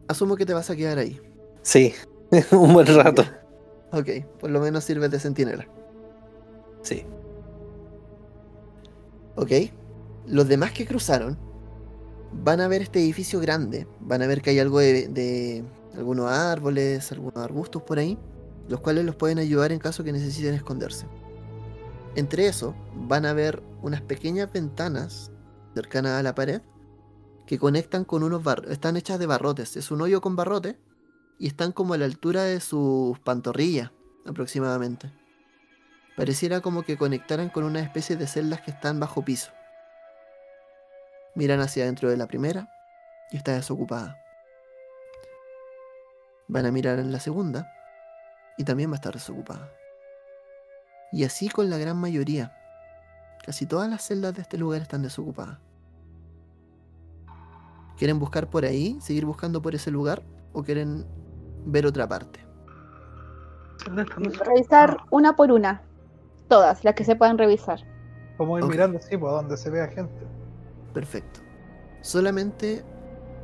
[0.09, 1.21] Asumo que te vas a quedar ahí.
[1.63, 1.95] Sí,
[2.51, 3.25] un buen rato.
[3.93, 4.09] Ok,
[4.41, 5.69] por lo menos sirves de centinela.
[6.83, 7.05] Sí.
[9.37, 9.53] Ok.
[10.27, 11.39] Los demás que cruzaron
[12.33, 13.87] van a ver este edificio grande.
[14.01, 15.65] Van a ver que hay algo de, de
[15.97, 18.19] algunos árboles, algunos arbustos por ahí,
[18.69, 21.07] los cuales los pueden ayudar en caso que necesiten esconderse.
[22.17, 25.31] Entre eso, van a ver unas pequeñas ventanas
[25.75, 26.63] cercanas a la pared
[27.47, 28.73] que conectan con unos barrotes.
[28.73, 29.77] Están hechas de barrotes.
[29.77, 30.81] Es un hoyo con barrote
[31.39, 33.93] y están como a la altura de sus pantorrillas,
[34.25, 35.13] aproximadamente.
[36.17, 39.53] Pareciera como que conectaran con una especie de celdas que están bajo piso.
[41.35, 42.71] Miran hacia adentro de la primera
[43.31, 44.19] y está desocupada.
[46.49, 47.71] Van a mirar en la segunda
[48.57, 49.71] y también va a estar desocupada.
[51.13, 52.53] Y así con la gran mayoría.
[53.45, 55.59] Casi todas las celdas de este lugar están desocupadas.
[57.97, 61.07] ¿Quieren buscar por ahí, seguir buscando por ese lugar o quieren
[61.65, 62.41] ver otra parte?
[64.45, 65.83] Revisar una por una.
[66.49, 67.81] Todas, las que se puedan revisar.
[68.37, 70.27] Como ir mirando, sí, por donde se vea gente.
[70.93, 71.41] Perfecto.
[72.03, 72.85] Solamente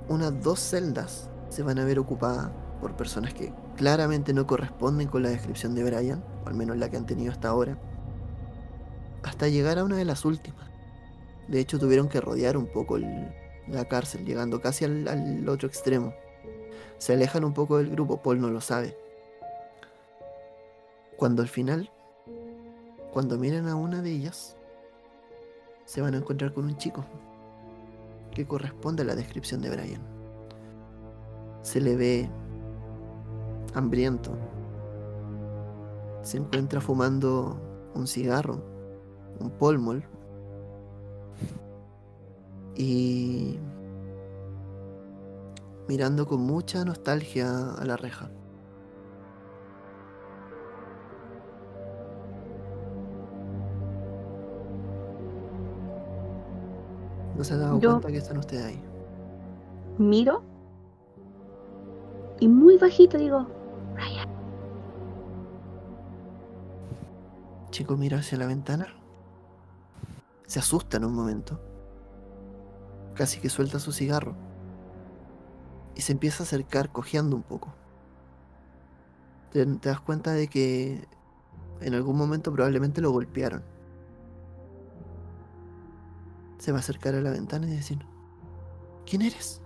[0.09, 2.51] unas dos celdas se van a ver ocupadas
[2.81, 6.91] por personas que claramente no corresponden con la descripción de Brian, o al menos la
[6.91, 7.79] que han tenido hasta ahora,
[9.23, 10.71] hasta llegar a una de las últimas.
[11.49, 16.15] De hecho, tuvieron que rodear un poco la cárcel, llegando casi al, otro extremo.
[16.99, 18.97] Se alejan un poco del grupo, Paul no lo sabe.
[21.17, 21.91] Cuando al final,
[23.13, 24.57] cuando miren a una de ellas,
[25.85, 27.05] se van a encontrar con un chico
[28.33, 30.03] que corresponde a la descripción de Brian.
[31.63, 32.31] Se le ve
[33.75, 34.31] hambriento.
[36.23, 37.57] Se encuentra fumando
[37.95, 38.63] un cigarro,
[39.41, 40.05] un polmol.
[42.75, 43.59] Y
[45.89, 48.31] mirando con mucha nostalgia a la reja.
[57.37, 58.83] ¿No se ha dado Yo- cuenta que están ustedes ahí?
[59.99, 60.43] Miro.
[62.41, 63.47] Y muy bajito digo,
[67.73, 68.87] Chico mira hacia la ventana.
[70.47, 71.59] Se asusta en un momento.
[73.15, 74.37] Casi que suelta su cigarro.
[75.95, 77.73] Y se empieza a acercar cojeando un poco.
[79.53, 81.09] Te, te das cuenta de que
[81.81, 83.65] en algún momento probablemente lo golpearon.
[86.59, 88.05] Se va a acercar a la ventana y decir,
[89.07, 89.62] ¿quién eres?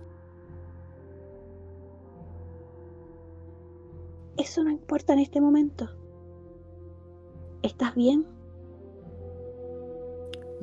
[4.37, 5.89] Eso no importa en este momento.
[7.63, 8.25] ¿Estás bien?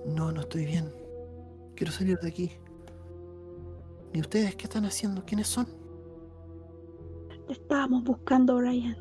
[0.07, 0.93] No, no estoy bien.
[1.75, 2.53] Quiero salir de aquí.
[4.13, 5.25] ¿Y ustedes qué están haciendo?
[5.25, 5.67] ¿Quiénes son?
[7.47, 8.97] Te estábamos buscando, Brian.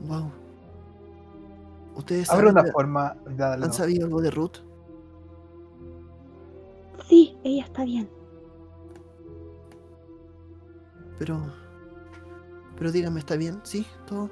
[0.00, 0.30] Wow.
[1.96, 3.64] ¿Ustedes Habrá saben una de- forma de darle.
[3.64, 4.58] han sabido algo de Ruth?
[7.08, 8.08] Sí, ella está bien.
[11.18, 11.40] Pero.
[12.78, 13.60] Pero díganme, ¿está bien?
[13.64, 13.86] ¿Sí?
[14.06, 14.30] ¿Todo?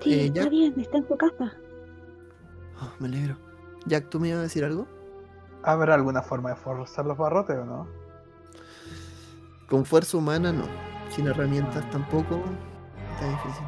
[0.00, 1.52] Sí, eh, está bien, está en su casa.
[2.78, 3.36] Ah, me alegro.
[3.86, 4.86] Jack, ¿tú me ibas a decir algo?
[5.62, 7.88] ¿Habrá alguna forma de forzar los barrotes o no?
[9.68, 10.64] Con fuerza humana no.
[11.10, 12.42] Sin herramientas tampoco.
[13.14, 13.66] Está difícil.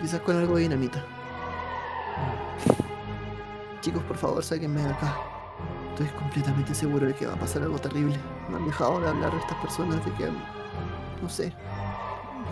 [0.00, 1.04] Quizás con algo de dinamita.
[3.80, 5.16] Chicos, por favor, sáquenme de acá.
[5.90, 8.18] Estoy completamente seguro de que va a pasar algo terrible.
[8.48, 10.30] Me han dejado de hablar estas personas de que.
[11.22, 11.54] No sé.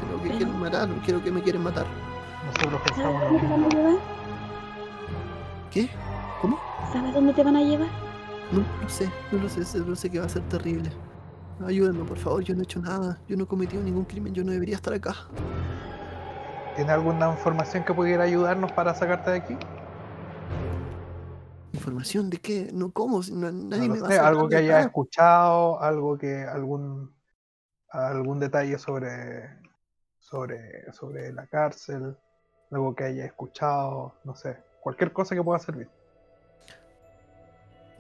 [0.00, 1.86] Creo que quieren matar, creo que me quieren matar.
[2.46, 3.80] Nosotros ¿Sabes pensamos lo dónde te van a mismo.
[3.80, 4.02] llevar?
[5.70, 5.90] ¿Qué?
[6.40, 6.58] ¿Cómo?
[6.92, 7.88] ¿Sabes dónde te van a llevar?
[8.52, 10.90] No, no sé, no lo sé, solo sé que va a ser terrible.
[11.66, 14.44] Ayúdenme, por favor, yo no he hecho nada, yo no he cometido ningún crimen, yo
[14.44, 15.14] no debería estar acá.
[16.76, 19.56] ¿Tiene alguna información que pudiera ayudarnos para sacarte de aquí?
[21.72, 22.70] ¿Información de qué?
[22.72, 23.20] No, ¿cómo?
[23.32, 24.80] No- nadie me va a sé, sacar algo que acá.
[24.80, 27.14] escuchado, algo que algún
[27.90, 29.48] algún detalle sobre
[30.28, 32.16] sobre sobre la cárcel,
[32.70, 35.88] algo que hayas escuchado, no sé, cualquier cosa que pueda servir.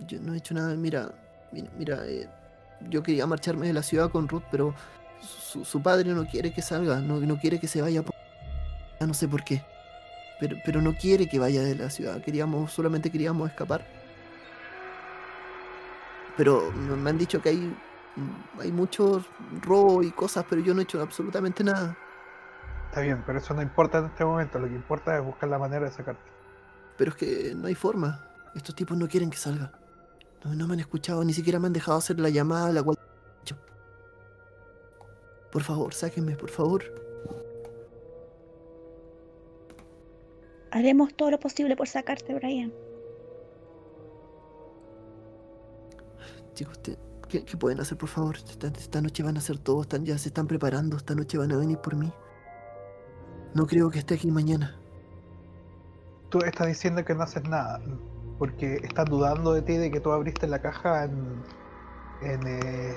[0.06, 1.10] Yo no he hecho nada, mira,
[1.52, 2.28] mira, mira, eh,
[2.88, 4.74] yo quería marcharme de la ciudad con Ruth, pero
[5.20, 8.02] su, su padre no quiere que salga, no, no quiere que se vaya.
[8.02, 8.14] por-
[9.00, 9.62] Ah, no sé por qué,
[10.40, 13.84] pero, pero no quiere que vaya de la ciudad, queríamos, solamente queríamos escapar.
[16.36, 17.76] Pero me me han dicho que hay,
[18.60, 19.24] hay mucho
[19.62, 21.96] robo y cosas, pero yo no he hecho absolutamente nada.
[22.98, 25.56] Está bien, pero eso no importa en este momento, lo que importa es buscar la
[25.56, 26.20] manera de sacarte.
[26.96, 28.28] Pero es que no hay forma.
[28.56, 29.70] Estos tipos no quieren que salga.
[30.44, 32.82] No, no me han escuchado, ni siquiera me han dejado hacer la llamada a la
[32.82, 32.98] cual...
[35.52, 36.82] Por favor, sáquenme, por favor.
[40.72, 42.72] Haremos todo lo posible por sacarte, Brian.
[46.54, 48.34] Chicos, te- ¿qué, qué pueden hacer, por favor?
[48.38, 51.52] Esta, esta noche van a hacer todo, están, ya se están preparando, esta noche van
[51.52, 52.12] a venir por mí.
[53.54, 54.76] No creo que esté aquí mañana.
[56.28, 57.80] Tú estás diciendo que no haces nada,
[58.38, 61.42] porque están dudando de ti de que tú abriste la caja en.
[62.22, 62.94] en eh,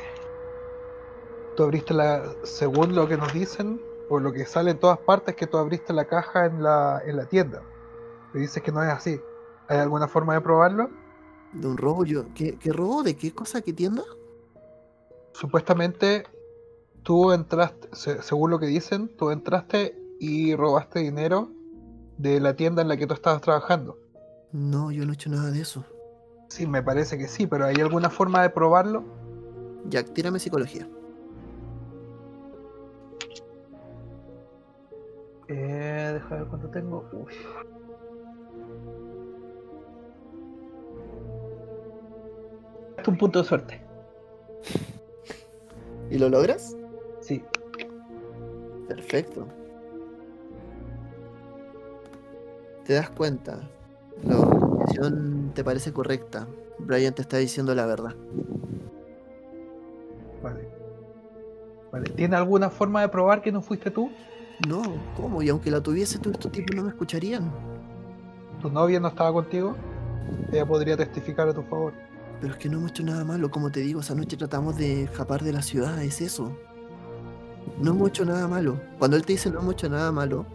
[1.56, 2.24] tú abriste la.
[2.44, 5.94] según lo que nos dicen, o lo que sale en todas partes, que tú abriste
[5.94, 7.62] la caja en la, en la tienda.
[8.34, 9.20] Y dices que no es así.
[9.70, 10.90] ¿Hay alguna forma de probarlo?
[11.54, 12.26] De un robo, yo...
[12.34, 13.04] ¿Qué, qué robo?
[13.04, 13.62] ¿De qué cosa?
[13.62, 14.04] ¿Qué tienda?
[15.34, 16.24] Supuestamente
[17.04, 21.50] tú entraste, se- según lo que dicen, tú entraste y robaste dinero
[22.20, 23.98] de la tienda en la que tú estabas trabajando.
[24.52, 25.84] No, yo no he hecho nada de eso.
[26.48, 29.04] Sí, me parece que sí, pero ¿hay alguna forma de probarlo?
[29.90, 30.88] Jack, tírame psicología.
[35.48, 37.04] Eh, deja ver cuánto tengo.
[37.14, 37.34] Uy.
[43.00, 43.82] Es un punto de suerte.
[46.12, 46.78] ¿Y lo logras?
[47.22, 47.44] Sí.
[48.88, 49.48] Perfecto.
[52.86, 53.60] Te das cuenta.
[54.24, 56.48] La organización te parece correcta.
[56.80, 58.16] Brian te está diciendo la verdad.
[60.42, 60.68] Vale.
[61.92, 62.10] Vale.
[62.12, 64.10] ¿Tiene alguna forma de probar que no fuiste tú?
[64.68, 64.82] No,
[65.16, 65.42] ¿cómo?
[65.42, 67.52] Y aunque la tuviese, todos estos tipos no me escucharían.
[68.62, 69.76] ¿Tu novia no estaba contigo?
[70.52, 71.94] Ella podría testificar a tu favor.
[72.40, 75.04] Pero es que no hemos hecho nada malo, como te digo, esa noche tratamos de
[75.04, 76.56] escapar de la ciudad, es eso.
[77.80, 78.80] No hemos hecho nada malo.
[78.98, 80.46] Cuando él te dice no hemos hecho nada malo,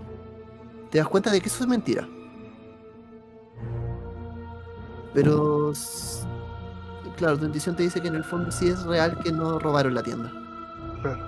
[0.91, 2.09] te das cuenta de que eso es mentira.
[5.17, 5.73] Pero,
[7.17, 9.95] claro, tu intuición te dice que en el fondo sí es real que no robaron
[9.95, 10.31] la tienda.
[11.01, 11.25] Claro.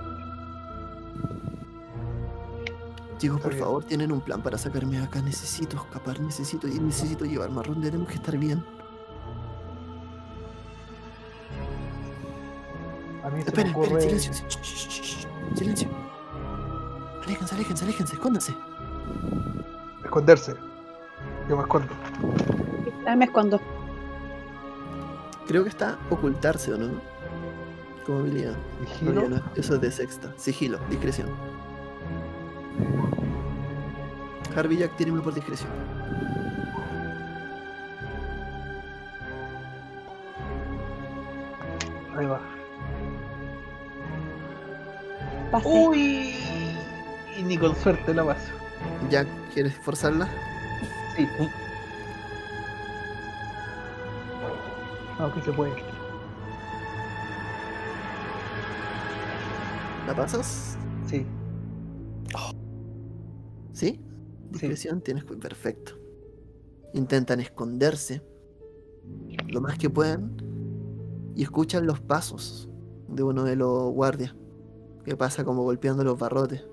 [3.17, 3.63] Chicos, por bien.
[3.63, 5.23] favor, tienen un plan para sacarme de acá.
[5.23, 7.81] Necesito escapar, necesito y necesito llevar marrón.
[7.81, 8.63] Tenemos que estar bien.
[13.23, 14.01] A mí se Esperen, me esperen, ocurre.
[14.01, 14.33] silencio.
[14.33, 15.27] Shh, shh, shh, shh,
[15.57, 15.89] Silencio.
[17.25, 18.53] Aléjense, aléjense, aléjense, escóndanse.
[20.03, 20.55] Esconderse.
[21.49, 21.87] Yo me escondo.
[23.07, 23.59] Ah, me escondo.
[25.49, 27.01] Creo que está ocultarse, ¿o no?
[28.05, 28.53] Como habilidad.
[28.53, 29.21] No, Vigilo.
[29.23, 30.31] ya no, Eso es de sexta.
[30.37, 31.27] Sigilo, discreción.
[34.55, 35.71] Harvey Jack, tíreme por discreción.
[42.15, 42.41] Ahí va.
[45.49, 45.67] Pasé.
[45.67, 46.35] Uy.
[47.35, 48.51] Y ni con suerte la paso.
[49.09, 50.29] Jack, ¿quieres forzarla?
[51.15, 51.27] Sí.
[55.19, 55.73] Aunque se puede.
[60.07, 60.77] ¿La pasas?
[61.05, 61.25] Sí.
[63.73, 64.01] ¿Sí?
[64.51, 65.93] Discreción, tienes cu- perfecto.
[66.93, 68.21] Intentan esconderse
[69.47, 70.35] lo más que puedan
[71.35, 72.67] y escuchan los pasos
[73.07, 74.35] de uno de los guardias
[75.05, 76.65] que pasa como golpeando los barrotes.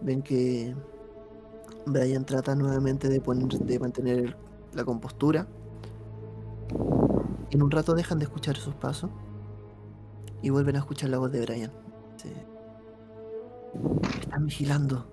[0.00, 0.74] Ven que
[1.86, 4.36] Brian trata nuevamente de, poner, de mantener
[4.74, 5.46] la compostura.
[7.50, 9.10] En un rato dejan de escuchar esos pasos
[10.42, 11.72] y vuelven a escuchar la voz de Brian.
[12.16, 12.32] Sí.
[14.20, 15.10] Están vigilando.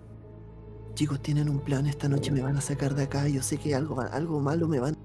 [0.96, 1.86] Chicos, tienen un plan.
[1.88, 3.28] Esta noche me van a sacar de acá.
[3.28, 4.98] Yo sé que algo, algo malo me van.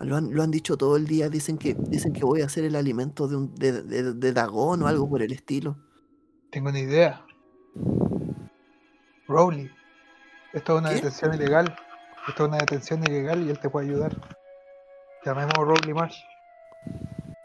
[0.00, 1.28] Lo han, lo han dicho todo el día.
[1.28, 4.82] Dicen que, dicen que voy a ser el alimento de, un, de, de- de Dagón
[4.82, 5.76] o algo por el estilo.
[6.50, 7.24] Tengo una idea.
[9.26, 9.70] Rowley.
[10.52, 10.94] Esto es una ¿Qué?
[10.96, 11.74] detención ilegal.
[12.28, 14.16] Esto es una detención ilegal y él te puede ayudar.
[15.24, 16.18] Llamemos a Rowley Marsh,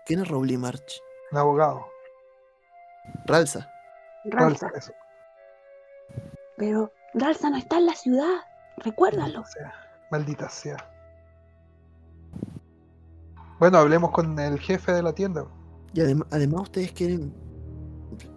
[0.05, 1.01] ¿Quién es Rowley March?
[1.31, 1.85] un abogado.
[3.25, 3.69] Ralsa.
[4.25, 4.69] Ralsa.
[4.75, 4.93] Eso.
[6.57, 8.35] Pero Ralsa no está en la ciudad.
[8.77, 9.41] Recuérdalo.
[9.41, 9.73] Maldita sea.
[10.11, 10.77] Maldita sea.
[13.59, 15.45] Bueno, hablemos con el jefe de la tienda.
[15.93, 17.33] Y adem- además ustedes quieren...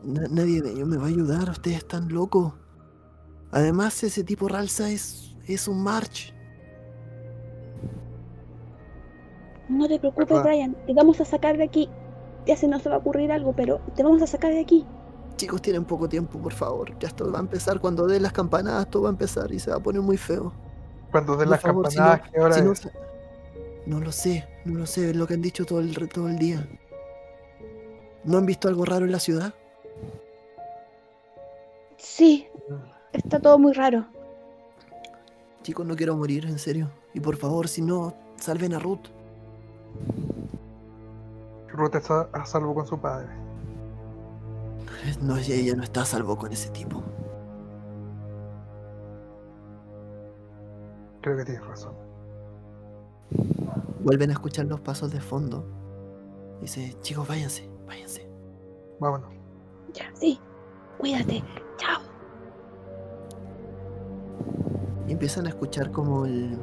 [0.03, 1.49] na- nadie de ellos me va a ayudar.
[1.51, 2.55] Ustedes están locos.
[3.53, 6.33] Además ese tipo Ralsa es, es un March.
[9.69, 10.45] No te preocupes, ¿Verdad?
[10.45, 10.77] Brian.
[10.87, 11.89] Te vamos a sacar de aquí.
[12.47, 14.85] Ya se nos va a ocurrir algo, pero te vamos a sacar de aquí.
[15.37, 16.99] Chicos, tienen poco tiempo, por favor.
[16.99, 17.81] Ya esto va a empezar.
[17.81, 20.53] Cuando den las campanadas, todo va a empezar y se va a poner muy feo.
[21.11, 22.89] Cuando den Por las favor, si campanadas, no- ¿qué hora si no, es?
[23.87, 26.39] no lo sé, no lo sé, es lo que han dicho todo el, todo el
[26.39, 26.69] día.
[28.25, 29.55] ¿No han visto algo raro en la ciudad?
[31.97, 32.47] Sí,
[33.12, 34.07] está todo muy raro.
[35.71, 36.91] Chicos, no quiero morir, en serio.
[37.15, 39.07] Y por favor, si no, salven a Ruth.
[41.69, 43.29] Ruth está a salvo con su padre.
[45.23, 47.05] No, ella ella no está a salvo con ese tipo.
[51.21, 51.95] Creo que tienes razón.
[54.01, 55.65] Vuelven a escuchar los pasos de fondo.
[56.61, 58.29] Dice, chicos, váyanse, váyanse.
[58.99, 59.31] Vámonos.
[59.95, 60.41] Ya, sí.
[60.99, 61.45] Cuídate.
[61.77, 62.10] Chao.
[65.12, 66.57] Empiezan a escuchar como el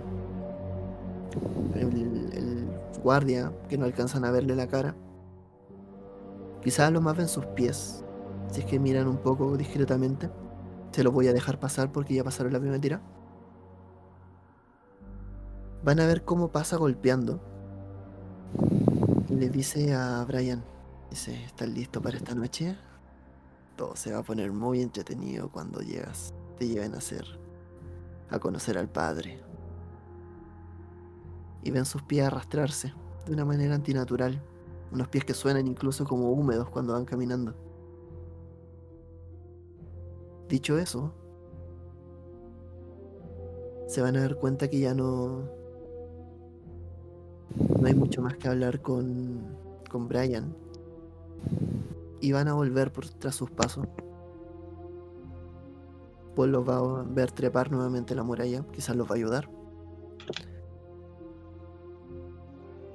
[3.04, 4.96] guardia, que no alcanzan a verle la cara.
[6.62, 8.04] Quizás lo más ven sus pies.
[8.52, 10.30] Si es que miran un poco discretamente.
[10.92, 13.02] Se los voy a dejar pasar porque ya pasaron la primera tira.
[15.84, 17.40] Van a ver cómo pasa golpeando.
[19.30, 20.64] Y le dice a Brian,
[21.10, 22.76] dice, ¿estás listo para esta noche?
[23.76, 27.26] Todo se va a poner muy entretenido cuando llegas, te lleven a hacer,
[28.30, 29.44] a conocer al padre.
[31.64, 32.94] y ven sus pies arrastrarse
[33.26, 34.42] de una manera antinatural.
[34.92, 37.54] Unos pies que suenan incluso como húmedos cuando van caminando.
[40.48, 41.12] Dicho eso,
[43.88, 45.42] se van a dar cuenta que ya no,
[47.82, 49.42] no hay mucho más que hablar con,
[49.90, 50.56] con Brian.
[52.22, 53.86] Y van a volver por tras sus pasos.
[56.38, 59.50] Paul los va a ver trepar nuevamente la muralla, quizás los va a ayudar.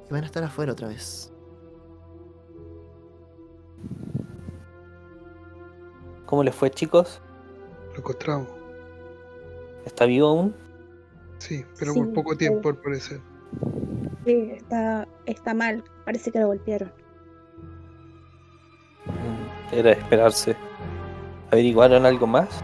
[0.08, 1.32] Y van a estar afuera otra vez.
[6.24, 7.20] ¿Cómo les fue, chicos?
[7.90, 8.48] Lo encontramos.
[9.84, 10.54] ¿Está vivo aún?
[11.38, 13.20] Sí, pero Sí, por poco tiempo al parecer.
[14.24, 15.82] Sí, está, está mal.
[16.04, 16.92] Parece que lo golpearon.
[19.72, 20.56] Era de esperarse.
[21.50, 22.62] ¿Averiguaron algo más?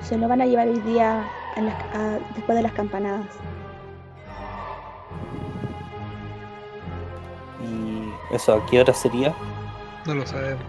[0.00, 1.24] Se lo van a llevar hoy día
[1.56, 3.26] a las- a- después de las campanadas.
[7.64, 9.34] ¿Y eso a qué hora sería?
[10.06, 10.62] No lo sabemos.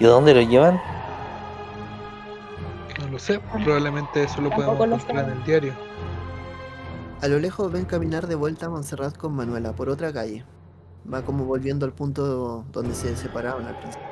[0.00, 0.80] ¿Y a dónde lo llevan?
[3.00, 3.40] No lo sé.
[3.64, 5.74] Probablemente eso lo Tampoco podemos encontrar en el diario.
[7.20, 10.44] A lo lejos ven caminar de vuelta a Montserrat con Manuela por otra calle.
[11.12, 14.08] Va como volviendo al punto donde se separaban al principio.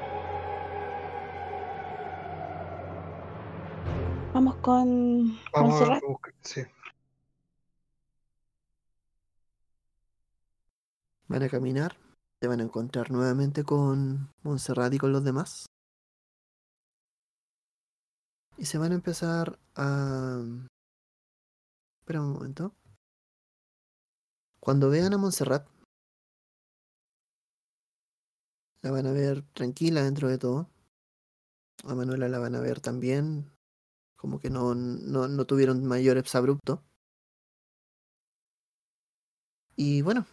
[4.32, 6.02] Vamos con Vamos Montserrat.
[6.02, 6.35] a buscar.
[6.43, 6.62] Sí.
[11.28, 11.97] Van a caminar,
[12.40, 15.66] se van a encontrar nuevamente con Montserrat y con los demás.
[18.57, 20.40] Y se van a empezar a...
[22.01, 22.74] Espera un momento.
[24.61, 25.66] Cuando vean a Montserrat,
[28.82, 30.69] la van a ver tranquila dentro de todo.
[31.85, 33.51] A Manuela la van a ver también,
[34.21, 36.83] como que no, no, no tuvieron mayor exabrupto.
[39.77, 40.27] Y bueno,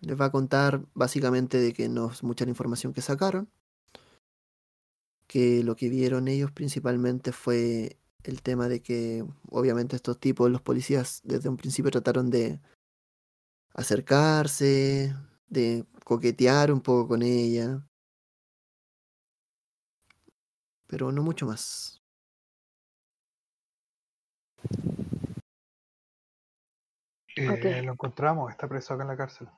[0.00, 3.48] les va a contar básicamente de que no es mucha la información que sacaron,
[5.28, 10.60] que lo que vieron ellos principalmente fue el tema de que obviamente estos tipos, los
[10.60, 12.60] policías, desde un principio trataron de
[13.72, 15.14] acercarse,
[15.48, 17.86] de coquetear un poco con ella,
[20.88, 21.99] pero no mucho más.
[27.36, 27.82] Eh.
[27.82, 28.50] Lo encontramos.
[28.50, 29.48] Está preso acá en la cárcel.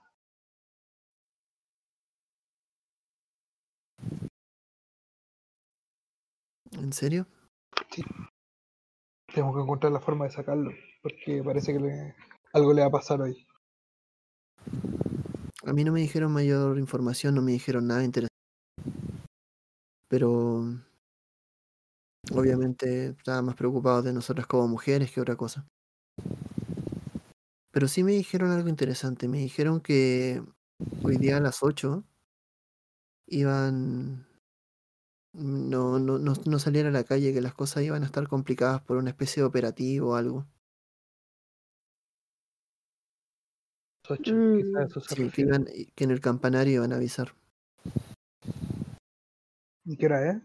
[6.72, 7.26] ¿En serio?
[9.32, 10.70] Tenemos que encontrar la forma de sacarlo.
[11.02, 12.14] Porque parece que le-
[12.52, 13.46] algo le va a pasar hoy.
[15.64, 18.32] A mí no me dijeron mayor información, no me dijeron nada interesante.
[20.08, 20.64] Pero
[22.30, 25.66] obviamente estaba más preocupado de nosotras como mujeres que otra cosa.
[27.72, 29.28] Pero sí me dijeron algo interesante.
[29.28, 30.42] Me dijeron que
[31.02, 32.04] hoy día a las 8
[33.26, 34.26] iban...
[35.34, 38.82] No, no, no, no salir a la calle, que las cosas iban a estar complicadas
[38.82, 40.46] por una especie de operativo o algo.
[44.10, 44.88] Ocho, Mm.
[45.08, 47.34] Sí, que, iban- que en el campanario iban a avisar.
[49.86, 50.42] ¿Y qué hora es?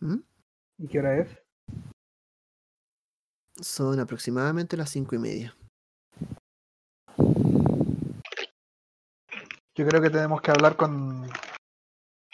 [0.00, 0.18] ¿Mm?
[0.78, 1.38] ¿Y qué hora es?
[3.60, 5.56] Son aproximadamente las cinco y media.
[9.76, 11.28] Yo creo que tenemos que hablar con,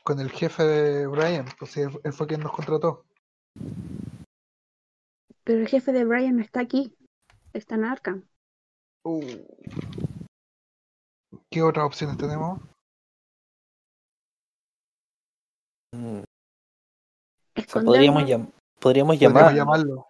[0.04, 3.04] con el jefe de Brian, pues si él, él fue quien nos contrató.
[5.44, 6.94] Pero el jefe de Brian no está aquí.
[7.52, 8.28] Está en Arkham.
[9.04, 9.20] Uh.
[11.50, 12.60] ¿Qué otras opciones tenemos?
[15.92, 16.22] Mm,
[17.60, 18.14] o sea, Escondernos.
[18.14, 20.06] podríamos, llam- podríamos Podríamos llamar llamarlo.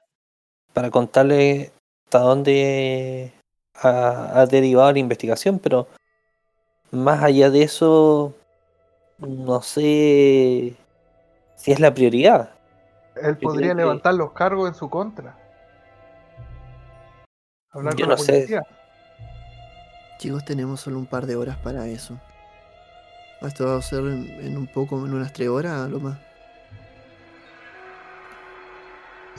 [0.72, 1.72] para contarle
[2.04, 3.32] hasta dónde
[3.82, 5.86] ha, ha derivado la investigación, pero
[6.90, 8.34] más allá de eso,
[9.18, 10.74] no sé
[11.56, 12.50] si es la prioridad.
[13.16, 15.36] Él Yo podría que- levantar los cargos en su contra.
[17.72, 18.32] Hablar Yo con la no sé.
[18.32, 18.66] policía.
[20.18, 22.18] Chicos, tenemos solo un par de horas para eso.
[23.42, 26.18] Esto va a ser en, en un poco, en unas tres horas a lo más.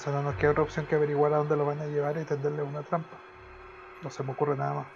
[0.02, 2.18] O sea, no nos queda otra opción que averiguar a dónde lo van a llevar
[2.18, 3.18] y tenderle una trampa.
[4.02, 4.88] No se me ocurre nada más.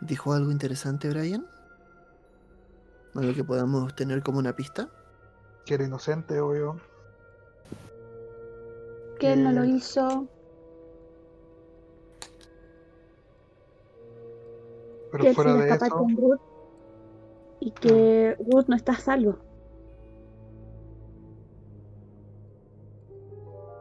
[0.00, 1.46] ¿Dijo algo interesante, Brian?
[3.14, 4.88] ¿Algo que podamos tener como una pista?
[5.64, 6.80] Que era inocente, obvio.
[9.20, 10.26] Que él no lo Eh, hizo.
[15.12, 16.53] Pero fuera de eso
[17.64, 17.80] y ah.
[17.80, 19.38] que Wood no está a salvo.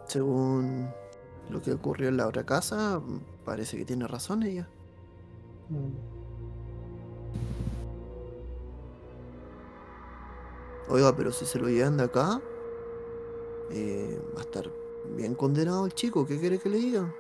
[0.08, 0.90] Según
[1.50, 3.02] lo que ocurrió en la otra casa,
[3.44, 4.70] parece que tiene razón ella.
[10.88, 12.42] Oiga, pero si se lo llevan de acá,
[13.72, 14.72] eh, va a estar
[15.18, 16.26] bien condenado el chico.
[16.26, 17.14] ¿Qué quiere que le diga?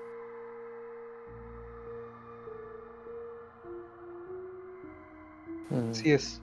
[5.89, 6.42] Así es.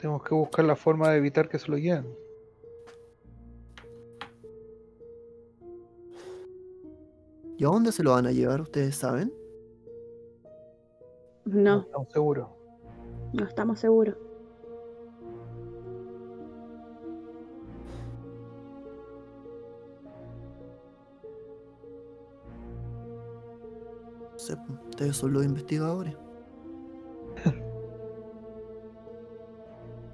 [0.00, 2.16] Tenemos que buscar la forma de evitar que se lo lleven.
[7.58, 8.62] ¿Y a dónde se lo van a llevar?
[8.62, 9.30] ¿Ustedes saben?
[11.44, 12.48] No, estamos seguros.
[13.34, 14.16] no estamos seguros.
[24.32, 24.56] No sé,
[24.88, 26.16] ustedes son los investigadores.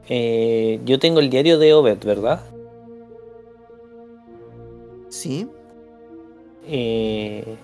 [0.08, 2.44] Eh, yo tengo el diario de Obed, ¿verdad?
[5.08, 5.48] ¿Sí?
[6.68, 7.56] Eh,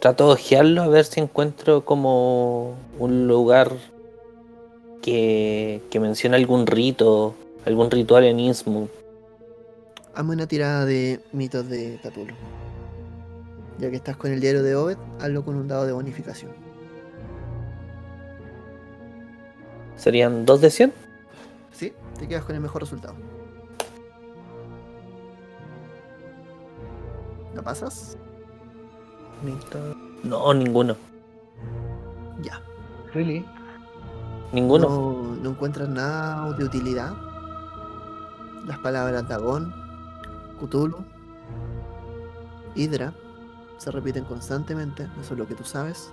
[0.00, 3.72] trato de ojearlo a ver si encuentro como un lugar
[5.02, 7.34] que, que menciona algún rito,
[7.64, 8.90] algún ritual en Innsmouth.
[10.14, 12.34] Hazme una tirada de mitos de Cthulhu.
[13.78, 16.52] Ya que estás con el diario de Obed, hazlo con un dado de bonificación.
[19.96, 21.03] ¿Serían 2 de 100?
[21.74, 21.92] ¿Sí?
[22.18, 23.14] Te quedas con el mejor resultado.
[27.54, 28.16] ¿La pasas?
[30.22, 30.96] No, ninguno.
[32.42, 32.60] Ya.
[33.12, 33.44] Really?
[34.52, 34.88] Ninguno.
[34.88, 37.12] No, no encuentras nada de utilidad.
[38.66, 39.74] Las palabras Dagón,
[40.60, 41.04] Cthulhu,
[42.74, 43.12] Hydra
[43.78, 46.12] se repiten constantemente, eso es lo que tú sabes.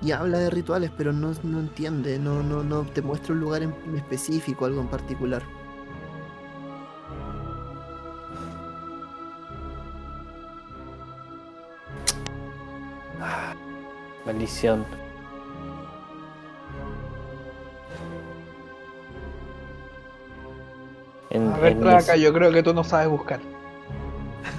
[0.00, 3.62] Y habla de rituales, pero no, no entiende, no, no, no te muestra un lugar
[3.62, 5.42] en específico, algo en particular.
[14.24, 14.84] Maldición.
[21.30, 23.40] En- A ver, en Traca, mis- yo creo que tú no sabes buscar.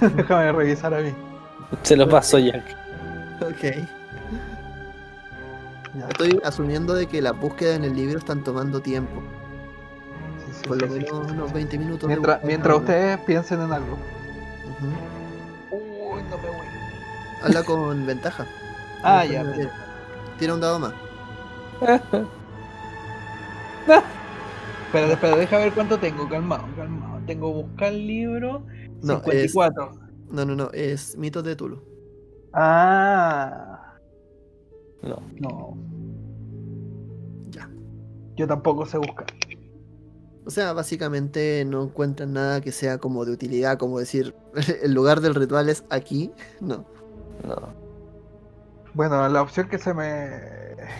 [0.16, 1.12] Déjame revisar a mí.
[1.82, 2.64] Se lo paso Jack.
[3.42, 3.99] Ok.
[6.20, 9.22] Estoy asumiendo de que las búsquedas en el libro están tomando tiempo.
[10.46, 10.98] Sí, sí, Por lo sí, sí.
[11.00, 12.08] menos unos 20 minutos.
[12.44, 13.96] Mientras, ustedes piensen en algo.
[15.72, 15.76] Ujú.
[15.76, 16.66] Uy, no me voy.
[17.42, 18.46] Habla con ventaja.
[19.02, 19.44] Ah, ya.
[19.44, 19.74] ventaja.
[20.38, 20.92] Tira un dado más.
[24.86, 26.28] Espera, espera, deja ver cuánto tengo.
[26.28, 27.18] Calmado, calmado.
[27.26, 28.66] Tengo buscar libro.
[29.02, 29.92] No, 54.
[30.32, 30.70] No, no, no.
[30.72, 31.82] Es mitos de Tulu.
[32.52, 33.94] Ah,
[35.02, 35.22] No.
[35.38, 35.89] no.
[38.40, 39.26] Yo tampoco sé buscar.
[40.46, 44.34] O sea, básicamente no encuentran nada que sea como de utilidad, como decir,
[44.82, 46.32] el lugar del ritual es aquí.
[46.58, 46.86] No.
[47.46, 47.68] No.
[48.94, 50.40] Bueno, la opción que se me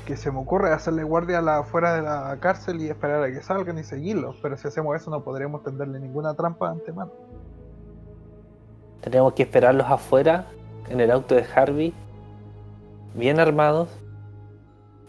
[0.04, 3.22] que se me ocurre es hacerle guardia a la, afuera de la cárcel y esperar
[3.22, 4.36] a que salgan y seguirlos.
[4.42, 7.10] Pero si hacemos eso no podremos tenderle ninguna trampa de antemano.
[9.00, 10.46] Tenemos que esperarlos afuera,
[10.90, 11.94] en el auto de Harvey,
[13.14, 13.88] bien armados,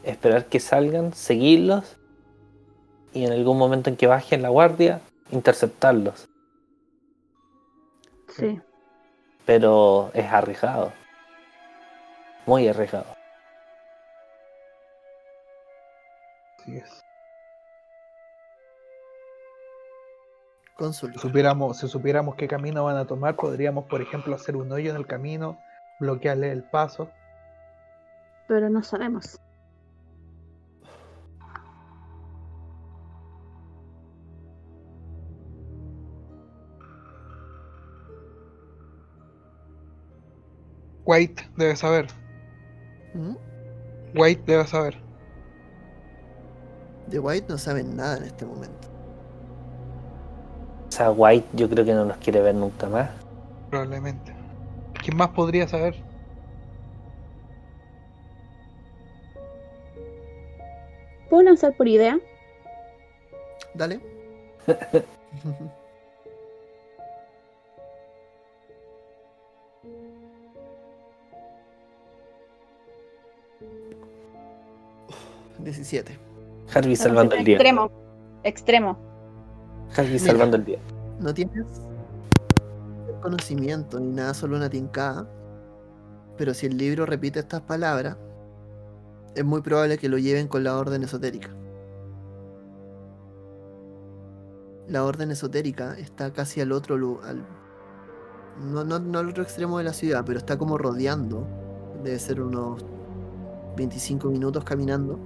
[0.03, 1.97] esperar que salgan, seguirlos
[3.13, 5.01] y en algún momento en que bajen la guardia,
[5.31, 6.27] interceptarlos.
[8.29, 8.61] Sí.
[9.45, 10.93] Pero es arriesgado.
[12.45, 13.15] Muy arriesgado.
[16.59, 17.03] Así es.
[20.75, 21.13] Consul.
[21.13, 24.89] Si supiéramos, si supiéramos qué camino van a tomar, podríamos, por ejemplo, hacer un hoyo
[24.91, 25.59] en el camino,
[25.99, 27.09] bloquearle el paso.
[28.47, 29.39] Pero no sabemos.
[41.11, 42.07] White debe saber.
[43.13, 43.35] ¿Mm?
[44.15, 44.95] White debe saber.
[47.07, 48.88] De White no saben nada en este momento.
[50.88, 53.09] O sea, White yo creo que no nos quiere ver nunca más.
[53.69, 54.33] Probablemente.
[55.03, 56.01] ¿Quién más podría saber?
[61.29, 62.17] ¿Puedo lanzar por idea?
[63.73, 63.99] Dale.
[75.63, 76.19] Diecisiete.
[76.73, 77.55] Harvey salvando el día.
[77.55, 77.91] Extremo.
[78.43, 78.97] Extremo.
[79.95, 80.25] Harvey Mira.
[80.25, 80.79] salvando el día.
[81.19, 81.65] No tienes
[83.21, 85.29] conocimiento ni nada, solo una tincada.
[86.38, 88.17] Pero si el libro repite estas palabras,
[89.35, 91.51] es muy probable que lo lleven con la orden esotérica.
[94.91, 97.35] la orden esotérica está casi al otro lugar.
[98.59, 101.47] No, no, no al otro extremo de la ciudad, pero está como rodeando.
[102.03, 102.83] Debe ser unos
[103.77, 105.17] 25 minutos caminando.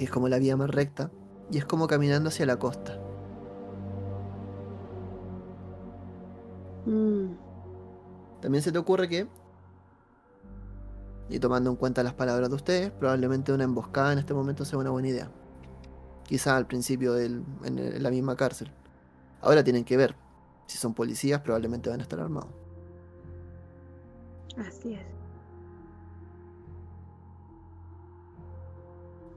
[0.00, 1.12] Que es como la vía más recta.
[1.52, 2.98] Y es como caminando hacia la costa.
[6.86, 7.36] Mm,
[8.40, 9.28] También se te ocurre que,
[11.28, 14.78] y tomando en cuenta las palabras de ustedes, probablemente una emboscada en este momento sea
[14.78, 15.30] una buena idea.
[16.24, 18.72] Quizá al principio del, en, el- en la misma cárcel.
[19.42, 20.16] Ahora tienen que ver.
[20.66, 22.52] Si son policías, probablemente van a estar armados.
[24.56, 25.19] así es.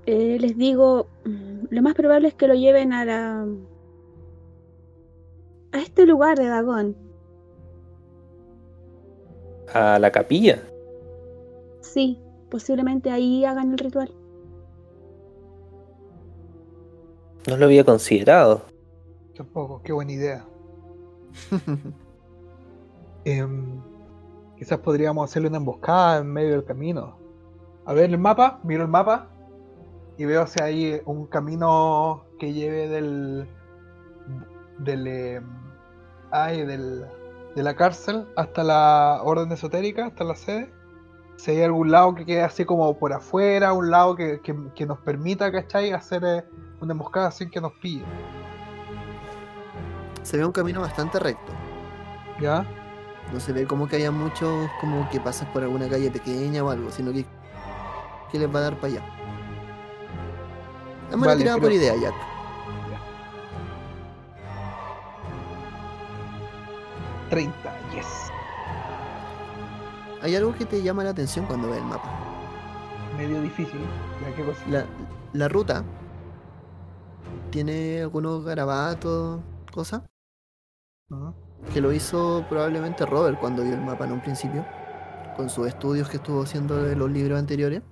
[0.05, 3.47] Eh, les digo, mm, lo más probable es que lo lleven a la...
[5.71, 6.97] a este lugar de Dagón.
[9.73, 10.61] A la capilla.
[11.80, 12.19] Sí,
[12.49, 14.13] posiblemente ahí hagan el ritual.
[17.47, 18.65] No lo había considerado.
[19.35, 20.45] Tampoco, qué buena idea.
[23.25, 23.81] Em,
[24.57, 27.15] quizás podríamos hacerle una emboscada en medio del camino.
[27.85, 29.32] A ver el mapa, miro el mapa
[30.18, 33.48] y veo hacia ahí un camino que lleve del
[34.80, 35.44] del em,
[36.31, 37.06] ay, del
[37.56, 40.72] de la cárcel hasta la orden esotérica, hasta la sede.
[41.35, 44.85] Si hay algún lado que quede así como por afuera, un lado que, que- que
[44.85, 45.91] nos permita, ¿cachai?
[45.91, 46.44] Hacer eh,
[46.81, 48.03] una emboscada sin que nos pille.
[50.23, 51.52] se ve un camino bastante recto.
[52.40, 52.65] ¿Ya?
[53.31, 56.69] No se ve como que haya muchos, como que pasas por alguna calle pequeña o
[56.69, 57.26] algo, sino que,
[58.31, 59.02] que les va a dar para allá.
[61.14, 62.14] Dame una Vale, tirada pero- por idea, Jack.
[67.30, 67.53] 30,
[67.94, 68.31] yes.
[70.23, 72.10] Hay algo que te llama la atención cuando ves el mapa.
[73.15, 73.80] Medio difícil.
[74.22, 74.60] Ya, ¿qué cosa?
[74.69, 74.85] La,
[75.34, 75.84] la ruta
[77.52, 79.40] tiene algunos garabatos,
[79.72, 80.02] cosas,
[81.73, 84.65] que lo hizo probablemente Robert cuando vio el mapa en un principio,
[85.35, 87.84] con sus estudios que estuvo haciendo de los libros anteriores.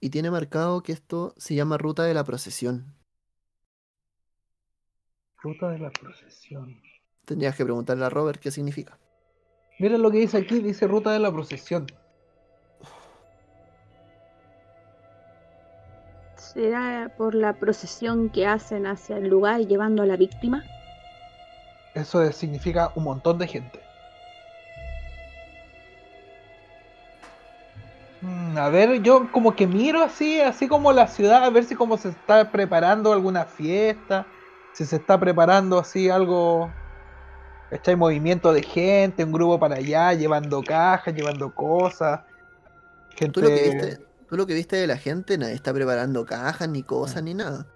[0.00, 2.94] Y tiene marcado que esto se llama Ruta de la Procesión.
[5.42, 6.82] Ruta de la procesión.
[7.24, 8.98] Tendrías que preguntarle a Robert qué significa.
[9.78, 11.86] Mira lo que dice aquí, dice ruta de la procesión.
[16.36, 20.62] ¿Será por la procesión que hacen hacia el lugar llevando a la víctima?
[21.94, 23.79] Eso es- significa un montón de gente.
[28.56, 31.96] A ver, yo como que miro así, así como la ciudad, a ver si como
[31.96, 34.26] se está preparando alguna fiesta,
[34.74, 36.70] si se está preparando así algo,
[37.70, 37.96] ¿cachai?
[37.96, 42.20] Movimiento de gente, un grupo para allá, llevando cajas, llevando cosas.
[43.16, 43.32] Gente...
[43.32, 43.98] Tú lo que viste,
[44.28, 47.66] tú lo que viste de la gente, nadie está preparando cajas, ni cosas, ni nada.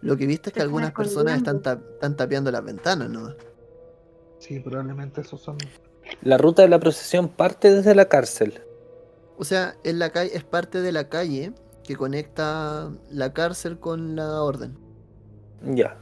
[0.00, 3.32] Lo que viste es que algunas personas están, ta- están tapeando las ventanas, ¿no?
[4.40, 5.56] Sí, probablemente esos son...
[6.22, 8.64] La ruta de la procesión parte desde la cárcel.
[9.42, 11.52] O sea, en la calle es parte de la calle
[11.82, 14.78] que conecta la cárcel con la orden.
[15.74, 15.98] Ya.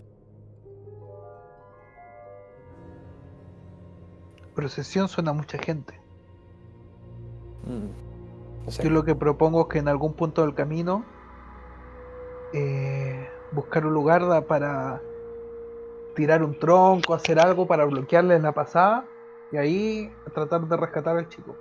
[4.55, 5.99] Procesión suena a mucha gente.
[7.65, 8.69] Mm.
[8.83, 11.03] Yo lo que propongo es que en algún punto del camino
[12.53, 15.01] eh, buscar un lugar da- para
[16.15, 19.07] tirar un tronco, hacer algo para bloquearle la pasada
[19.51, 21.57] y ahí tratar de rescatar al chico.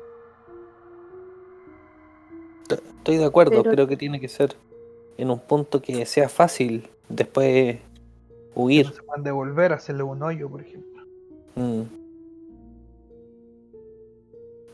[2.75, 4.55] Estoy de acuerdo, Pero- creo que tiene que ser
[5.17, 7.81] en un punto que sea fácil después Que
[8.55, 8.85] huir.
[8.87, 11.03] no se puedan devolver, hacerle un hoyo, por ejemplo.
[11.55, 11.81] Mm.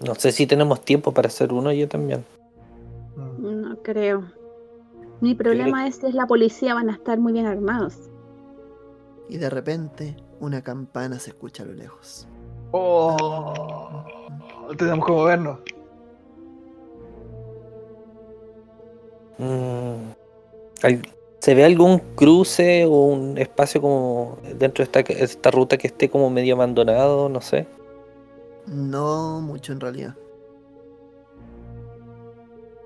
[0.06, 2.26] No sé si tenemos tiempo para hacer uno yo también.
[3.16, 3.62] Mm.
[3.62, 4.24] No creo.
[5.22, 7.96] Mi problema es, es la policía, van a estar muy bien armados.
[9.30, 12.28] Y de repente, una campana se escucha a lo lejos.
[12.72, 14.04] Oh,
[14.78, 15.60] tenemos que movernos.
[21.40, 26.10] ¿Se ve algún cruce o un espacio como dentro de esta, esta ruta que esté
[26.10, 27.30] como medio abandonado?
[27.30, 27.68] No sé.
[28.68, 30.16] No mucho en realidad.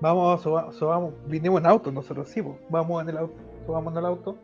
[0.00, 1.14] Vamos, suba- subamos.
[1.26, 3.34] Vinimos en auto, nosotros sí, vamos en el auto,
[3.66, 4.36] subamos en el auto.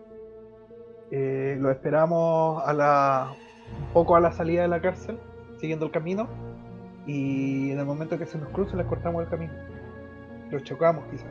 [1.10, 3.32] Eh, lo esperamos a la,
[3.80, 5.18] un poco a la salida de la cárcel,
[5.60, 6.28] siguiendo el camino.
[7.06, 9.52] Y en el momento que se nos cruce, les cortamos el camino.
[10.50, 11.30] Los chocamos, quizás.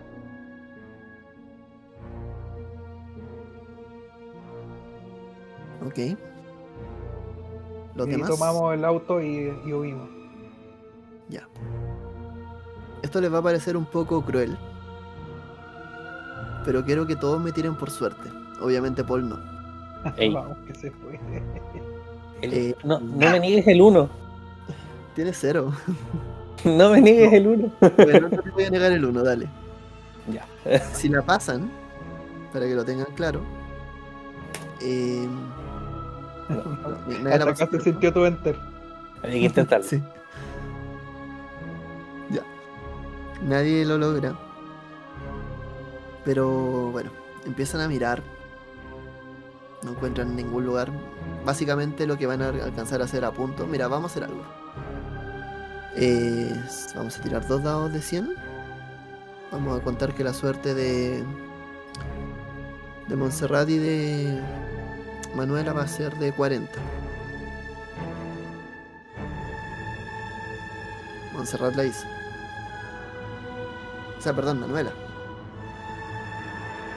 [5.86, 6.18] Ok.
[7.95, 8.30] Los y demás.
[8.30, 10.10] tomamos el auto y, y huimos.
[11.30, 11.48] Ya.
[13.02, 14.57] Esto les va a parecer un poco cruel.
[16.66, 18.30] Pero quiero que todos me tiren por suerte.
[18.62, 19.38] Obviamente Paul no.
[20.18, 20.34] Ey.
[20.34, 21.20] Vamos, que se fue.
[22.41, 24.10] El- Eh, no, no me niegues el 1.
[25.16, 25.72] Tiene cero.
[26.66, 27.72] No me niegues el 1.
[27.95, 29.48] Bueno, no te voy a negar el uno, dale.
[30.28, 30.45] Ya.
[30.94, 31.70] Si la pasan,
[32.52, 33.40] para que lo tengan claro.
[34.82, 35.26] Eh,
[37.24, 38.56] la Hasta sintió tu enter.
[39.24, 39.86] Hay que intentarlo.
[39.86, 40.02] Sí.
[42.30, 42.42] Ya.
[43.44, 44.36] Nadie lo logra.
[46.24, 47.12] Pero bueno,
[47.46, 48.22] empiezan a mirar.
[49.84, 50.92] No encuentran ningún lugar.
[51.46, 53.68] Básicamente lo que van a alcanzar a hacer a punto.
[53.68, 54.44] Mira, vamos a hacer algo.
[55.96, 58.34] Es- vamos a tirar dos dados de 100.
[59.52, 61.24] Vamos a contar que la suerte de.
[63.08, 64.42] de Montserrat y de.
[65.36, 66.72] Manuela va a ser de 40.
[71.34, 72.07] Montserrat la hizo.
[74.18, 74.91] O sea, perdón, Manuela.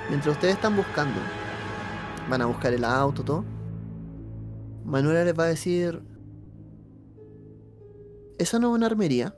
[0.08, 1.20] Mientras ustedes están buscando,
[2.30, 3.44] van a buscar el auto, todo.
[4.84, 6.00] Manuela les va a decir:
[8.38, 9.34] ¿Eso no es una armería?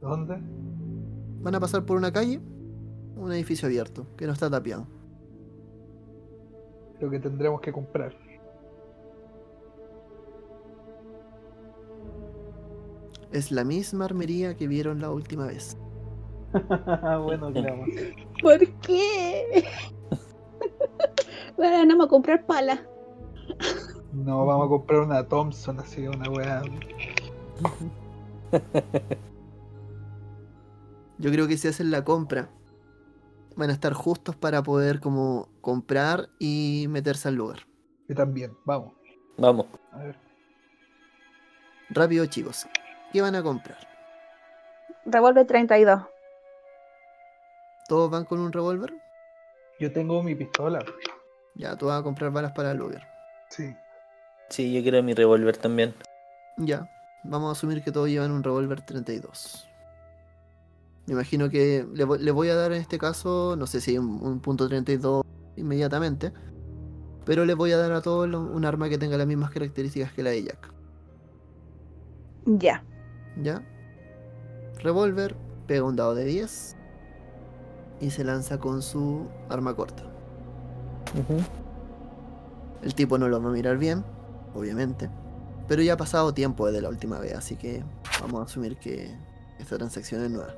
[0.00, 0.38] ¿Dónde?
[1.42, 2.40] Van a pasar por una calle,
[3.16, 4.86] un edificio abierto, que no está tapiado.
[7.00, 8.12] Lo que tendremos que comprar.
[13.32, 15.76] Es la misma armería que vieron la última vez.
[17.24, 17.84] bueno, claro.
[18.42, 19.64] ¿Por qué?
[21.56, 22.80] Bueno, no me a comprar pala.
[24.12, 26.62] No, vamos a comprar una Thompson, así, una weá.
[31.18, 32.48] Yo creo que si hacen la compra,
[33.58, 37.66] van a estar justos para poder como comprar y meterse al lugar.
[38.08, 38.94] Yo también, vamos.
[39.36, 39.66] Vamos.
[39.92, 40.16] A ver.
[41.90, 42.66] Rápido chicos,
[43.12, 43.78] ¿qué van a comprar?
[45.04, 46.02] Revólver 32.
[47.88, 48.94] ¿Todos van con un revólver?
[49.80, 50.84] Yo tengo mi pistola.
[51.54, 53.08] Ya, tú vas a comprar balas para el lugar.
[53.50, 53.74] Sí.
[54.50, 55.94] Sí, yo quiero mi revólver también.
[56.58, 56.88] Ya,
[57.24, 59.67] vamos a asumir que todos llevan un revólver 32.
[61.08, 63.96] Me imagino que le, vo- le voy a dar en este caso, no sé si
[63.96, 65.24] un, un punto 32
[65.56, 66.32] inmediatamente,
[67.24, 70.12] pero le voy a dar a todos lo- un arma que tenga las mismas características
[70.12, 70.70] que la de Jack.
[72.44, 72.84] Ya.
[73.42, 73.62] ¿Ya?
[74.82, 75.34] Revólver,
[75.66, 76.76] pega un dado de 10
[78.00, 80.02] y se lanza con su arma corta.
[82.82, 84.04] El tipo no lo va a mirar bien,
[84.54, 85.08] obviamente,
[85.68, 87.82] pero ya ha pasado tiempo desde la última vez, así que
[88.20, 89.10] vamos a asumir que
[89.58, 90.54] esta transacción es nueva.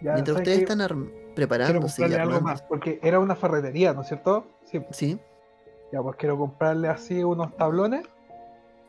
[0.00, 3.92] Ya, Mientras ¿sabes ustedes están Quiero preparándose y comprarle algo más, porque era una ferretería,
[3.92, 4.46] ¿no es cierto?
[4.64, 4.80] Sí.
[4.90, 5.18] Sí,
[5.92, 8.06] Ya, pues quiero comprarle así unos tablones.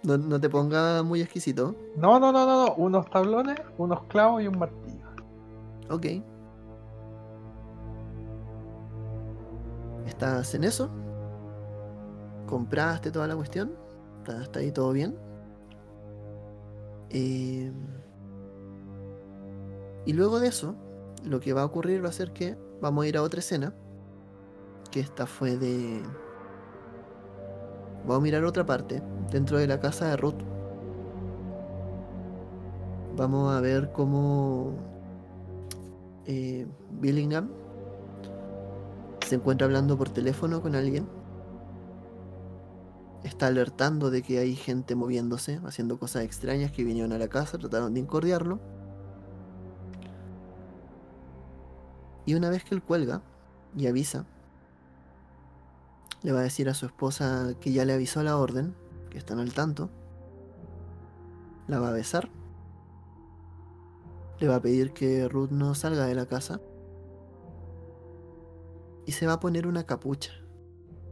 [0.03, 1.75] no, no te ponga muy exquisito.
[1.95, 2.75] No, no, no, no, no.
[2.75, 5.05] Unos tablones, unos clavos y un martillo.
[5.89, 6.05] Ok.
[10.05, 10.89] ¿Estás en eso?
[12.47, 13.71] ¿Compraste toda la cuestión?
[14.19, 15.15] ¿Está, está ahí todo bien?
[17.09, 17.71] Eh,
[20.05, 20.75] Y luego de eso,
[21.23, 23.73] lo que va a ocurrir va a ser que vamos a ir a otra escena.
[24.91, 26.01] Que esta fue de...
[28.01, 30.41] Vamos a mirar otra parte, dentro de la casa de Ruth.
[33.15, 34.73] Vamos a ver cómo
[36.25, 36.65] eh,
[37.01, 37.49] Billingham
[39.27, 41.07] se encuentra hablando por teléfono con alguien.
[43.23, 47.57] Está alertando de que hay gente moviéndose, haciendo cosas extrañas que vinieron a la casa,
[47.57, 48.59] trataron de incordiarlo.
[52.29, 53.23] Y una vez que él cuelga
[53.75, 54.27] y avisa,
[56.21, 58.75] le va a decir a su esposa que ya le avisó la orden,
[59.09, 59.89] que están al tanto.
[61.65, 62.29] La va a besar.
[64.37, 66.61] Le va a pedir que Ruth no salga de la casa.
[69.07, 70.33] Y se va a poner una capucha.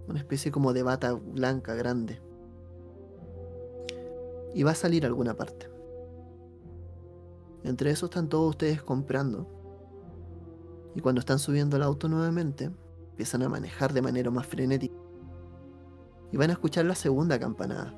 [0.08, 2.22] Una especie como de bata blanca grande.
[4.54, 5.68] Y va a salir a alguna parte.
[7.64, 9.57] Entre eso están todos ustedes comprando.
[10.98, 12.72] Y cuando están subiendo al auto nuevamente,
[13.12, 14.96] empiezan a manejar de manera más frenética.
[16.32, 17.94] Y van a escuchar la segunda campanada.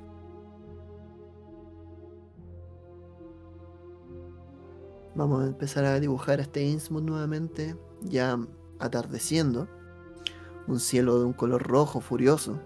[5.15, 8.37] Vamos a empezar a dibujar este Innsmouth nuevamente, ya
[8.79, 9.69] atardeciendo.
[10.67, 12.59] Un cielo de un color rojo furioso,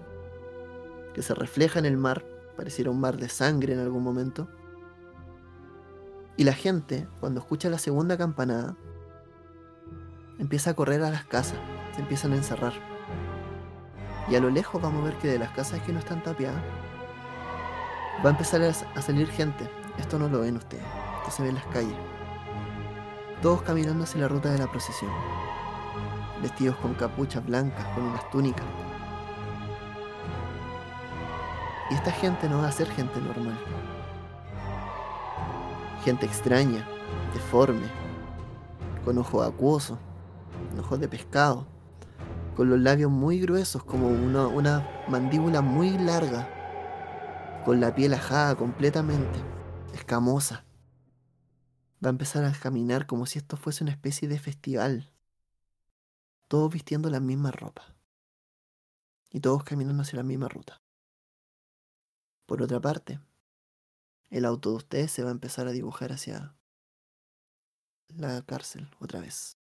[1.13, 2.25] que se refleja en el mar,
[2.57, 4.47] pareciera un mar de sangre en algún momento.
[6.37, 8.75] Y la gente, cuando escucha la segunda campanada,
[10.39, 11.57] empieza a correr a las casas,
[11.95, 12.73] se empiezan a encerrar.
[14.29, 16.61] Y a lo lejos vamos a ver que de las casas que no están tapiadas,
[18.23, 19.69] va a empezar a salir gente.
[19.97, 20.83] Esto no lo ven ustedes,
[21.19, 21.95] esto se ve en las calles.
[23.41, 25.11] Todos caminando hacia la ruta de la procesión.
[26.41, 28.65] vestidos con capuchas blancas, con unas túnicas.
[31.89, 33.57] Y esta gente no va a ser gente normal.
[36.03, 36.85] Gente extraña,
[37.33, 37.85] deforme,
[39.05, 39.97] con ojos acuosos,
[40.79, 41.67] ojos de pescado,
[42.55, 46.47] con los labios muy gruesos como una, una mandíbula muy larga,
[47.65, 49.39] con la piel ajada completamente,
[49.93, 50.65] escamosa.
[52.03, 55.09] Va a empezar a caminar como si esto fuese una especie de festival.
[56.47, 57.95] Todos vistiendo la misma ropa.
[59.31, 60.81] Y todos caminando hacia la misma ruta.
[62.45, 63.19] Por otra parte,
[64.29, 66.55] el auto de ustedes se va a empezar a dibujar hacia
[68.09, 69.57] la cárcel otra vez.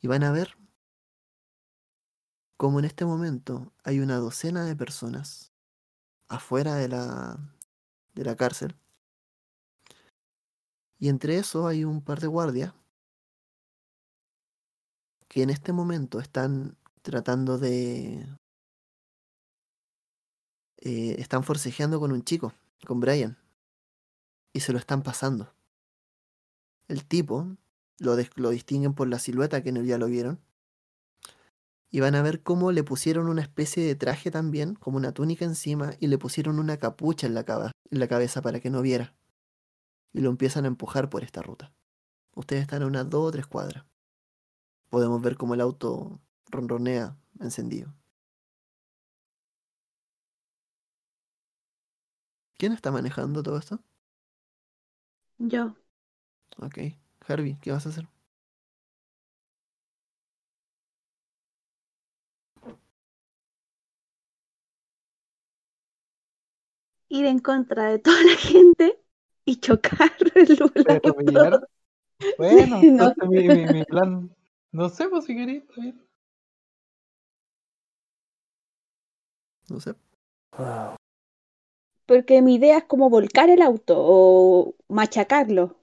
[0.00, 0.56] Y van a ver
[2.56, 5.52] cómo en este momento hay una docena de personas
[6.28, 7.38] afuera de la,
[8.14, 8.76] de la cárcel.
[10.98, 12.74] Y entre eso hay un par de guardias
[15.28, 18.26] que en este momento están tratando de...
[20.78, 22.52] Eh, están forcejeando con un chico,
[22.86, 23.38] con Brian.
[24.52, 25.54] Y se lo están pasando.
[26.88, 27.56] El tipo
[28.00, 30.40] lo, lo distinguen por la silueta que ya lo vieron.
[31.90, 35.44] Y van a ver cómo le pusieron una especie de traje también, como una túnica
[35.44, 37.44] encima, y le pusieron una capucha en la,
[37.90, 39.14] en la cabeza para que no viera.
[40.12, 41.72] Y lo empiezan a empujar por esta ruta.
[42.34, 43.84] Ustedes están a unas dos o tres cuadras.
[44.88, 46.20] Podemos ver cómo el auto
[46.50, 47.92] ronronea encendido.
[52.56, 53.82] ¿Quién está manejando todo esto?
[55.38, 55.74] Yo.
[56.58, 56.78] Ok.
[57.30, 58.08] Harvey, ¿qué vas a hacer?
[67.08, 68.98] Ir en contra de toda la gente
[69.44, 71.16] y chocar el auto.
[72.36, 73.14] Bueno, no.
[73.28, 74.34] mi, mi, mi, plan.
[74.72, 75.64] No sé, pues si queréis,
[79.68, 79.94] No sé.
[82.06, 85.79] Porque mi idea es como volcar el auto o machacarlo.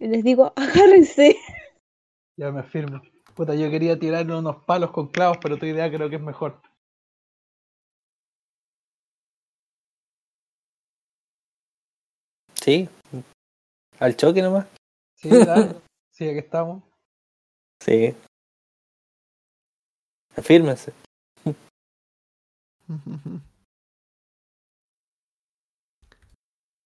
[0.00, 1.36] Y les digo, agárrense.
[2.36, 3.02] Ya me afirmo.
[3.34, 6.60] Puta, yo quería tirarle unos palos con clavos, pero tu idea creo que es mejor.
[12.54, 12.88] Sí.
[13.98, 14.66] Al choque nomás.
[15.16, 15.76] Sí, dale.
[16.10, 16.82] sí, aquí estamos.
[17.80, 18.14] Sí.
[20.36, 20.92] Afírmense.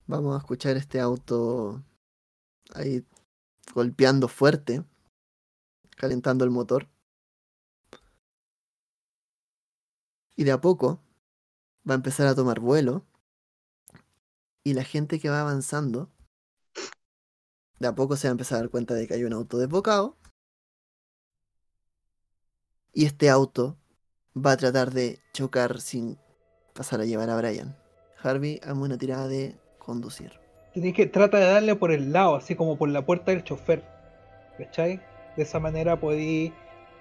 [0.07, 1.83] Vamos a escuchar este auto
[2.75, 3.07] ahí
[3.73, 4.85] golpeando fuerte,
[5.97, 6.89] calentando el motor.
[10.37, 11.01] Y de a poco
[11.89, 13.07] va a empezar a tomar vuelo.
[14.65, 16.11] Y la gente que va avanzando,
[17.79, 19.59] de a poco se va a empezar a dar cuenta de que hay un auto
[19.59, 20.17] desbocado.
[22.93, 23.77] Y este auto
[24.35, 26.19] va a tratar de chocar sin
[26.75, 27.77] pasar a llevar a Brian.
[28.23, 30.44] Harvey, hazme una tirada de conducir.
[30.75, 33.85] Tienes que trata de darle por el lado, así como por la puerta del chofer.
[34.59, 35.01] ¿Cachai?
[35.37, 36.53] De esa manera podéis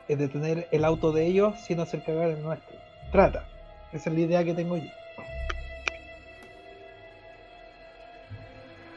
[0.08, 2.78] eh, detener el auto de ellos sin hacer cagar el nuestro.
[3.12, 3.48] Trata.
[3.92, 4.92] Esa es la idea que tengo yo.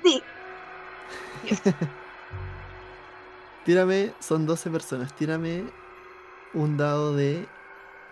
[0.05, 0.23] Sí.
[3.65, 5.15] tírame, son 12 personas.
[5.15, 5.65] Tírame
[6.53, 7.47] un dado de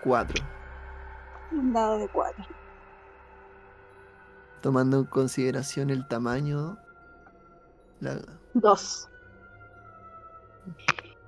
[0.02, 0.42] 4.
[1.52, 2.63] Un dado de 4
[4.64, 6.78] tomando en consideración el tamaño.
[8.00, 8.18] La...
[8.54, 9.10] Dos.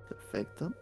[0.08, 0.72] Perfecto.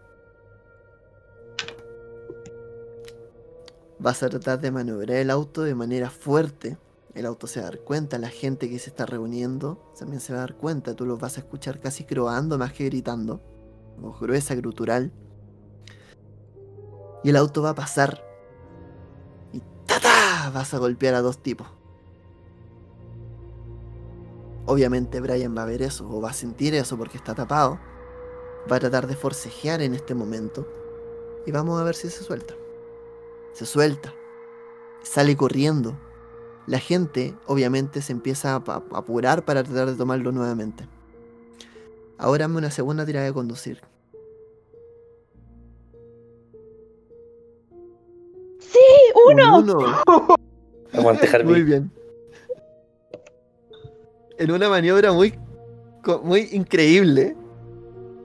[3.99, 6.79] Vas a tratar de maniobrar el auto de manera fuerte.
[7.15, 10.33] El auto se va a dar cuenta, la gente que se está reuniendo también se
[10.33, 10.95] va a dar cuenta.
[10.95, 13.43] Tú los vas a escuchar casi croando más que gritando.
[13.99, 15.11] Voz gruesa, grutural.
[17.25, 18.25] Y el auto va a pasar.
[19.53, 20.53] Y ¡tata!
[20.55, 21.67] Vas a golpear a dos tipos.
[24.67, 27.79] Obviamente Brian va a ver eso o va a sentir eso porque está tapado.
[28.71, 30.67] Va a tratar de forcejear en este momento.
[31.47, 32.55] Y vamos a ver si se suelta.
[33.53, 34.15] Se suelta.
[35.03, 35.99] Sale corriendo.
[36.67, 40.89] La gente obviamente se empieza a apurar para tratar de tomarlo nuevamente.
[42.17, 43.83] Ahora me una segunda tirada de conducir.
[48.61, 48.79] ¡Sí!
[49.31, 49.59] ¡Uno!
[49.59, 49.79] uno.
[50.93, 51.91] Aguante, Muy bien
[54.39, 55.35] en una maniobra muy,
[56.23, 57.37] muy increíble,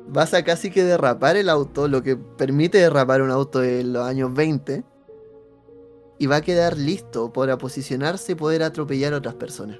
[0.08, 4.06] vas a casi que derrapar el auto, lo que permite derrapar un auto en los
[4.06, 4.84] años 20,
[6.18, 9.80] y va a quedar listo para posicionarse y poder atropellar a otras personas.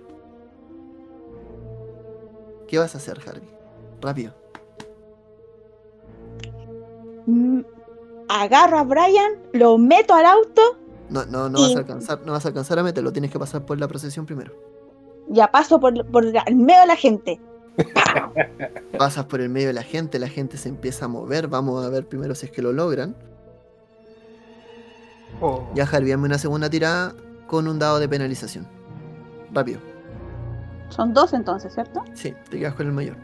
[2.68, 3.50] ¿Qué vas a hacer, Harvey?
[4.02, 4.34] Rápido.
[8.30, 10.78] agarro a Brian, lo meto al auto,
[11.10, 13.66] No, no, no vas a alcanzar, no vas a alcanzar a meterlo, tienes que pasar
[13.66, 14.69] por la procesión primero.
[15.30, 17.40] Ya paso por, por el medio de la gente.
[18.98, 21.90] Pasas por el medio de la gente, la gente se empieza a mover, vamos a
[21.90, 23.16] ver primero si es que lo logran.
[25.40, 27.16] Oh, Ya Harvey, una segunda tirada
[27.48, 28.68] con un dado de penalización.
[29.54, 29.80] Rápido.
[30.90, 32.04] Son dos entonces, ¿cierto?
[32.14, 33.16] Sí, te quedas con el mayor.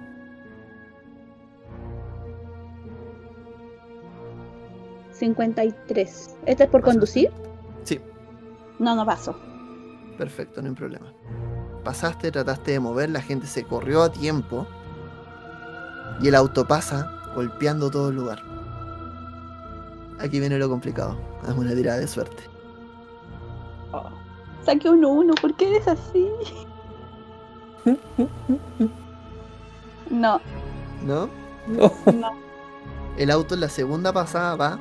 [5.19, 6.36] ¿53?
[6.45, 7.32] ¿Este es por conducir?
[7.84, 7.99] Sí,
[8.80, 9.36] No, no paso.
[10.18, 11.11] perfecto, no hay problema.
[11.86, 14.68] Pasaste, trataste de mover, la gente se corrió a tiempo.
[16.20, 18.41] Y el auto pasa golpeando todo el lugar.
[20.20, 21.16] Aquí viene lo complicado.
[21.44, 22.44] Hazme una tirada de suerte.
[24.66, 26.28] Saqué un uno, ¿por qué eres así?
[30.10, 30.41] No,
[31.03, 31.30] ¿No?
[31.68, 31.91] No.
[32.12, 32.32] no.
[33.18, 34.80] El auto en la segunda pasada va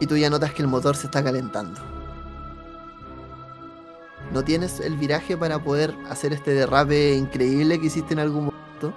[0.00, 1.89] y tú ya notas que el motor se está calentando.
[4.32, 8.92] No tienes el viraje para poder hacer este derrape increíble que hiciste en algún momento.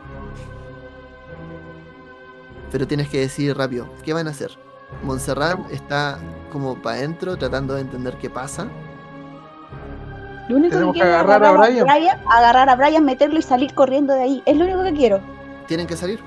[2.72, 4.51] Pero tienes que decidir rápido, ¿qué van a hacer?
[5.03, 6.19] Montserrat está
[6.51, 8.68] como para adentro tratando de entender qué pasa.
[10.49, 11.88] Lo único Tenemos que que quiero es agarrar a Brian.
[12.30, 14.43] agarrar a Brian, meterlo y salir corriendo de ahí.
[14.45, 15.19] Es lo único que quiero.
[15.68, 16.19] Tienen que salir.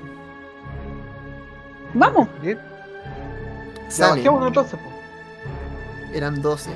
[1.94, 2.28] Vamos.
[2.42, 4.78] Ya entonces,
[6.12, 6.70] eran 12.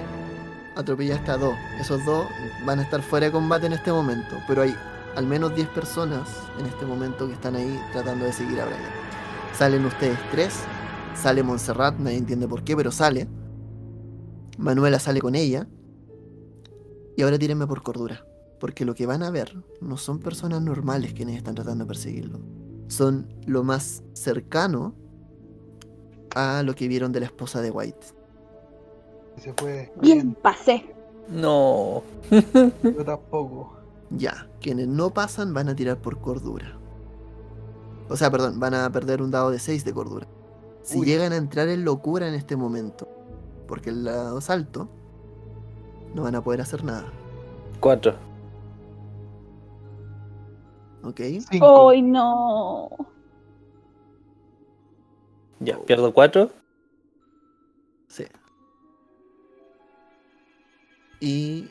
[0.77, 1.55] Atropellaste a 2.
[1.81, 2.27] Esos dos
[2.65, 4.37] van a estar fuera de combate en este momento.
[4.47, 4.75] Pero hay
[5.17, 6.29] al menos 10 personas
[6.59, 8.81] en este momento que están ahí tratando de seguir a Brian.
[9.53, 10.61] Salen ustedes tres.
[11.15, 13.29] Sale Montserrat, nadie entiende por qué, pero sale.
[14.59, 15.67] Manuela sale con ella.
[17.17, 18.25] Y ahora tírenme por cordura.
[18.59, 22.41] Porque lo que van a ver no son personas normales quienes están tratando de perseguirlo.
[22.89, 24.95] Son lo más cercano
[26.35, 28.20] a lo que vieron de la esposa de White.
[29.39, 29.93] Se fue.
[30.01, 30.95] Bien, pasé.
[31.29, 32.03] No.
[32.83, 33.77] Yo tampoco.
[34.11, 36.77] Ya, quienes no pasan van a tirar por cordura.
[38.09, 40.27] O sea, perdón, van a perder un dado de 6 de cordura.
[40.83, 41.07] Si Uy.
[41.07, 43.09] llegan a entrar en locura en este momento,
[43.69, 44.89] porque el lado salto,
[46.15, 47.07] no van a poder hacer nada.
[47.79, 48.15] Cuatro.
[51.05, 51.21] ¿Ok?
[51.51, 51.91] Cinco.
[51.91, 52.91] ¡Ay, no!
[55.61, 56.51] Ya, pierdo cuatro.
[58.09, 58.25] Sí.
[61.21, 61.71] Y.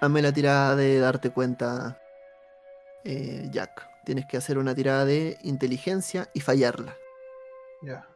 [0.00, 1.98] Hazme la tirada de darte cuenta,
[3.04, 3.88] eh, Jack.
[4.04, 6.94] Tienes que hacer una tirada de inteligencia y fallarla.
[7.82, 8.06] Ya.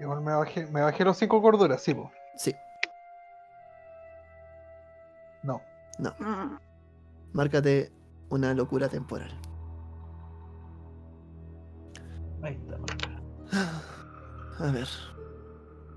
[0.00, 2.10] Igual me bajé, me bajé los cinco corduras, sí, po.
[2.34, 2.54] Sí,
[5.42, 5.60] No.
[5.98, 6.14] no.
[7.32, 7.92] Márcate
[8.30, 9.30] una locura temporal.
[12.42, 12.78] Ahí está.
[14.64, 14.88] A ver.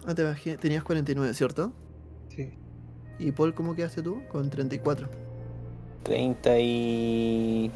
[0.07, 0.57] Ah, te bajé.
[0.57, 1.72] Tenías 49, ¿cierto?
[2.30, 2.53] Sí.
[3.18, 4.22] ¿Y Paul cómo quedaste tú?
[4.30, 5.07] Con 34.
[6.03, 7.72] Treinta y...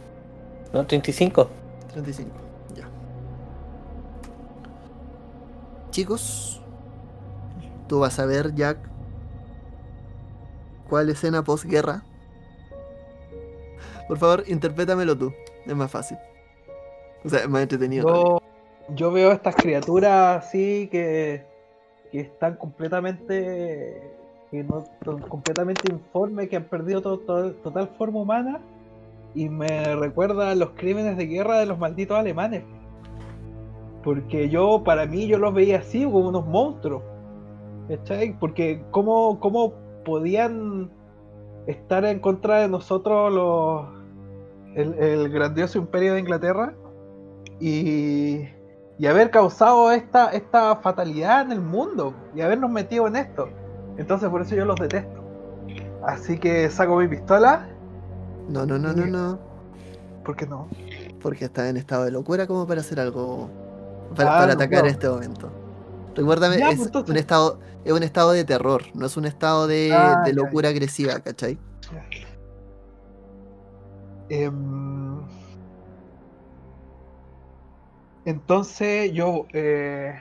[0.73, 1.49] No, treinta y cinco.
[1.93, 2.29] 35.
[2.75, 2.87] Ya.
[5.89, 6.61] Chicos,
[7.87, 8.77] tú vas a ver, Jack,
[10.87, 12.03] cuál escena posguerra.
[14.07, 15.33] Por favor, interprétamelo tú.
[15.65, 16.17] Es más fácil.
[17.23, 18.07] O sea, es más entretenido.
[18.07, 18.41] Yo,
[18.95, 21.45] yo veo estas criaturas así que,
[22.11, 24.01] que están completamente
[24.51, 24.83] que no
[25.27, 28.59] completamente informes, que han perdido to- to- total forma humana
[29.35, 32.63] y me recuerda a los crímenes de guerra de los malditos alemanes.
[34.03, 37.03] Porque yo, para mí, yo los veía así, como unos monstruos.
[37.89, 38.37] ¿Cachai?
[38.39, 39.73] Porque cómo, cómo
[40.03, 40.89] podían
[41.67, 43.99] estar en contra de nosotros los
[44.75, 46.73] el grandioso imperio de Inglaterra
[47.59, 48.47] y,
[48.99, 53.49] y haber causado esta, esta fatalidad en el mundo y habernos metido en esto.
[53.97, 55.23] Entonces por eso yo los detesto.
[56.05, 57.67] Así que saco mi pistola,
[58.47, 59.39] No, no, no, no, no.
[60.23, 60.67] ¿por qué no?
[61.21, 63.49] Porque está en estado de locura como para hacer algo.
[64.15, 64.91] Para, Ah, para no, atacar en no.
[64.91, 65.51] este momento.
[66.15, 67.09] Recuérdame, Ya, es pues, entonces.
[67.11, 70.35] un estado, es un estado de terror, no es un estado de, Ah, de ya,
[70.35, 71.57] locura agresiva, ¿cachai?
[74.29, 74.53] Em,
[78.25, 79.45] entonces yo...
[79.53, 80.13] eh,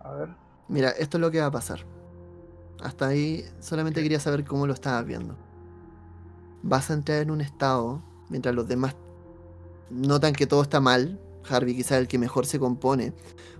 [0.00, 0.28] a ver.
[0.68, 1.80] Mira, esto es lo que va a pasar.
[2.82, 5.36] Hasta ahí solamente quería saber cómo lo estabas viendo.
[6.62, 8.96] Vas a entrar en un estado, mientras los demás
[9.90, 11.20] notan que todo está mal.
[11.48, 13.12] Harvey quizás el que mejor se compone.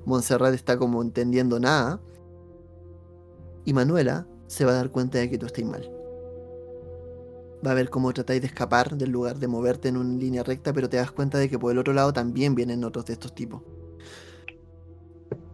[0.04, 2.00] Montserrat está como entendiendo nada.
[3.64, 5.95] Y Manuela se va a dar cuenta de que tú estás mal.
[7.64, 10.72] Va a ver cómo tratáis de escapar del lugar, de moverte en una línea recta,
[10.72, 13.34] pero te das cuenta de que por el otro lado también vienen otros de estos
[13.34, 13.62] tipos.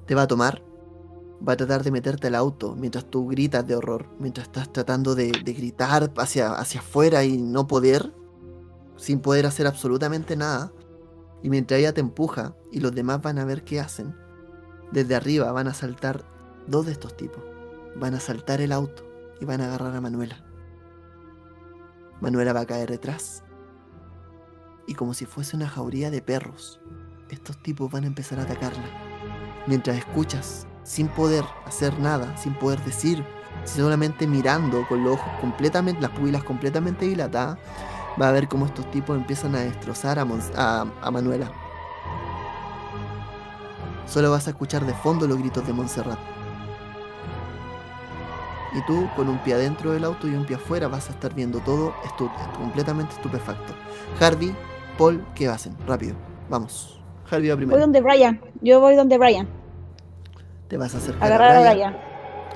[0.06, 0.62] te va a tomar,
[1.46, 5.14] va a tratar de meterte al auto mientras tú gritas de horror, mientras estás tratando
[5.14, 8.12] de, gritar hacia, hacia afuera y no poder,
[8.96, 10.72] sin poder hacer absolutamente nada.
[11.42, 14.14] Y mientras ella te empuja y los demás van a ver qué hacen,
[14.92, 16.24] desde arriba van a saltar
[16.66, 17.42] dos de estos tipos.
[17.96, 19.02] Van a saltar el auto
[19.40, 20.51] y van a agarrar a Manuela.
[22.23, 23.43] Manuela va a caer detrás.
[24.86, 26.81] Y como si fuese una jauría de perros,
[27.31, 28.85] estos tipos van a empezar a atacarla.
[29.66, 33.24] Mientras escuchas, sin poder hacer nada, sin poder decir,
[33.65, 37.59] solamente mirando con los ojos completamente, las pupilas completamente dilatadas,
[38.20, 40.23] va a ver cómo estos tipos empiezan a destrozar a,
[40.57, 41.51] a- a Manuela.
[44.07, 46.19] Solo vas a escuchar de fondo los gritos de Montserrat.
[48.74, 51.35] Y tú, con un pie adentro del auto y un pie afuera, vas a estar
[51.35, 53.74] viendo todo estu- completamente estupefacto.
[54.19, 54.55] Harvey,
[54.97, 55.77] Paul, ¿qué hacen?
[55.86, 56.16] Rápido,
[56.49, 57.03] vamos.
[57.31, 57.81] Harvey va Voy primero.
[57.81, 58.40] donde Brian.
[58.61, 59.49] Yo voy donde Brian.
[60.69, 61.74] Te vas a acercar Agarrar a a Brian.
[61.74, 61.97] Brian.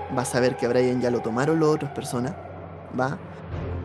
[0.09, 2.37] Vas a ver que a Brian ya lo tomaron las otras personas.
[2.99, 3.19] Va.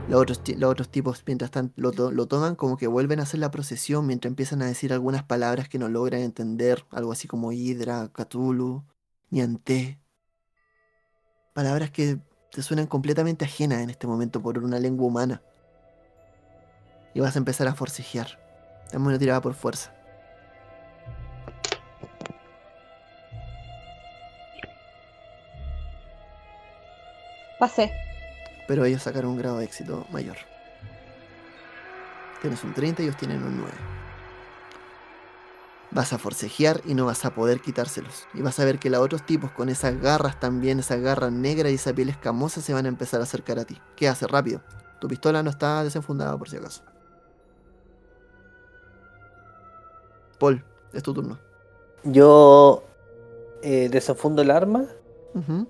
[0.08, 3.24] Los otros, los otros tipos, mientras tanto, lo, to- lo toman, como que vuelven a
[3.24, 6.86] hacer la procesión mientras empiezan a decir algunas palabras que no logran entender.
[6.92, 8.86] Algo así como Hydra, Cthulhu,
[9.32, 10.01] Nianté.
[11.54, 12.18] Palabras que
[12.52, 15.42] te suenan completamente ajenas en este momento por una lengua humana.
[17.14, 18.40] Y vas a empezar a forcejear.
[18.92, 19.94] Dame una tirada por fuerza.
[27.60, 27.92] Pasé.
[28.68, 30.38] pero ellos sacaron un grado de éxito mayor.
[32.42, 34.01] Tienes un 30 y ellos tienen un 9.
[35.92, 38.28] Vas a forcejear y no vas a poder quitárselos.
[38.34, 41.72] Y vas a ver que los otros tipos con esas garras también, esas garras negras
[41.72, 43.78] y esa piel escamosa se van a empezar a acercar a ti.
[43.98, 44.26] ¿Qué hace?
[44.28, 44.62] Rápido.
[45.00, 46.84] Tu pistola no está desenfundada por si acaso.
[50.40, 50.64] Paul,
[50.94, 51.38] es tu turno.
[52.04, 52.84] Yo
[53.62, 54.86] eh, desenfundo el arma.
[55.34, 55.68] Ujú.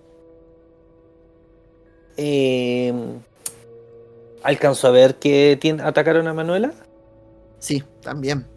[2.17, 2.93] eh,
[4.43, 6.73] alcanzo a ver que tiene, atacaron a Manuela.
[7.59, 8.50] Sí, también.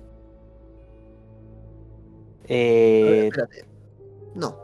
[2.45, 3.65] A ver, Eh, espérate.
[4.35, 4.57] No.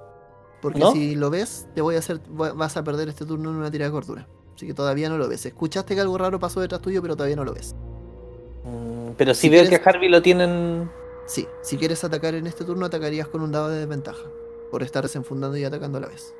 [0.60, 0.92] Porque ¿No?
[0.92, 2.20] si lo ves, te voy a hacer.
[2.38, 4.26] va- Vas a perder este turno en una tira de cordura.
[4.54, 5.46] Así que todavía no lo ves.
[5.46, 7.74] Escuchaste que algo raro pasó detrás tuyo, pero todavía no lo ves.
[8.64, 10.90] mm, pero si, Si veo quieres- que a Harvey lo tienen.
[11.26, 14.24] Sí, si quieres atacar en este turno, atacarías con un dado de desventaja.
[14.70, 16.34] Por estar desenfundando y atacando a la vez.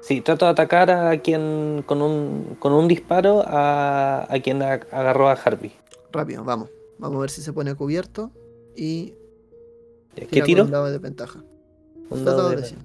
[0.00, 4.74] Sí, trato de atacar a quien con un, con un disparo a, a quien a-
[4.90, 5.72] agarró a Harvey.
[6.12, 6.70] Rápido, vamos.
[7.02, 8.30] Vamos a ver si se pone a cubierto.
[8.76, 9.14] Y.
[10.14, 10.64] ¿Qué tiro?
[10.64, 11.42] Un dado de desventaja.
[12.10, 12.78] Un dado de- de 100.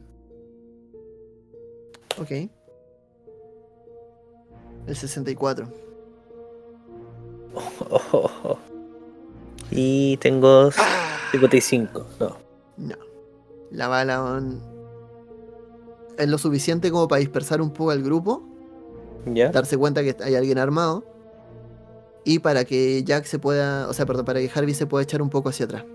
[2.19, 2.31] Ok.
[4.87, 5.67] El 64.
[7.53, 8.57] Oh, oh, oh.
[9.71, 10.69] Y tengo
[11.31, 12.05] 55.
[12.19, 12.37] No.
[12.77, 12.95] No.
[13.71, 14.61] La bala on-
[16.17, 18.41] es lo suficiente como para dispersar un poco al grupo,
[19.25, 19.49] ¿Ya?
[19.51, 21.03] darse cuenta que hay alguien armado
[22.27, 25.21] y para que Jack se pueda, o sea, perdón, para que Harvey se pueda echar
[25.21, 25.85] un poco hacia atrás.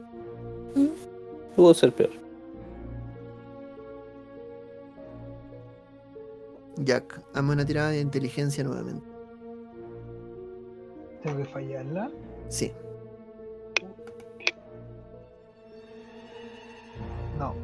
[1.55, 2.09] Pudo ser peor.
[6.77, 9.07] Jack, hazme una tirada de inteligencia nuevamente.
[11.23, 12.11] Tengo que fallarla.
[12.49, 12.73] Sí.
[17.39, 17.55] No.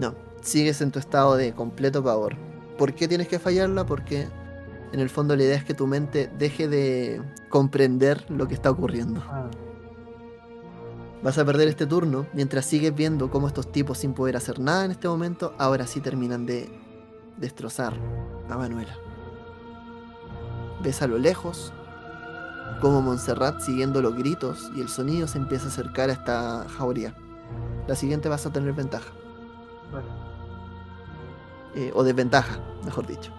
[0.00, 2.34] No, sigues en tu estado de completo pavor.
[2.78, 3.86] ¿Por qué tienes que fallarla?
[3.86, 4.26] Porque
[4.92, 8.70] en el fondo la idea es que tu mente deje de comprender lo que está
[8.70, 9.22] ocurriendo.
[9.28, 9.48] Ah,
[11.22, 14.84] Vas a perder este turno mientras sigues viendo cómo estos tipos sin poder hacer nada
[14.84, 16.68] en este momento, ahora sí terminan de
[17.36, 17.94] destrozar
[18.50, 18.96] a Manuela.
[20.82, 21.72] Ves a lo lejos
[22.80, 27.14] cómo Montserrat, siguiendo los gritos y el sonido, se empieza a acercar a esta jauría.
[27.86, 29.12] La siguiente vas a tener ventaja,
[29.92, 30.06] vale.
[31.76, 33.32] eh, o desventaja, mejor dicho.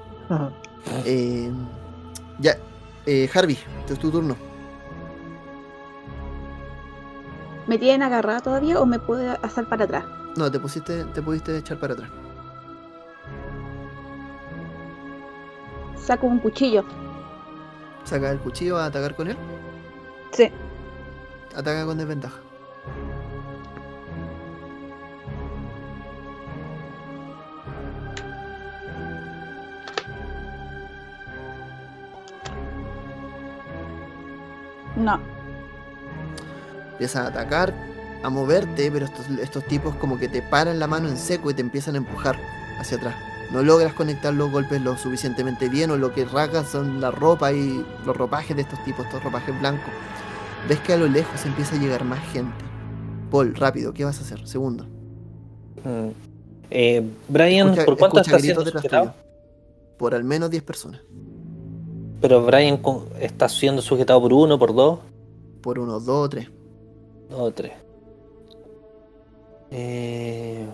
[1.05, 1.51] Eh,
[2.39, 2.57] ya,
[3.05, 4.35] eh, Harvey, este es tu turno.
[7.67, 10.05] ¿Me tienen agarrada todavía o me puedo hacer para atrás?
[10.35, 12.09] No, te pusiste, te pudiste echar para atrás.
[15.97, 16.83] Saco un cuchillo.
[18.03, 19.37] Saca el cuchillo a atacar con él.
[20.31, 20.51] Sí.
[21.55, 22.39] Ataca con desventaja.
[35.03, 35.19] No.
[36.93, 37.73] Empiezas a atacar,
[38.23, 41.53] a moverte, pero estos, estos tipos como que te paran la mano en seco y
[41.53, 42.37] te empiezan a empujar
[42.79, 43.15] hacia atrás.
[43.51, 47.51] No logras conectar los golpes lo suficientemente bien o lo que rasgas son la ropa
[47.51, 49.91] y los ropajes de estos tipos, estos ropajes blancos.
[50.67, 52.53] Ves que a lo lejos empieza a llegar más gente.
[53.29, 54.47] Paul, rápido, ¿qué vas a hacer?
[54.47, 54.85] Segundo.
[55.83, 56.09] Mm.
[56.69, 59.13] Eh, Brian, Escucha- ¿por cuánto está siendo.
[59.97, 61.01] Por al menos 10 personas.
[62.23, 62.79] Pero Brian
[63.19, 64.99] está siendo sujetado por uno, por dos,
[65.61, 66.49] Por unos dos o tres.
[67.29, 67.73] dos o tres.
[69.71, 70.65] Eh...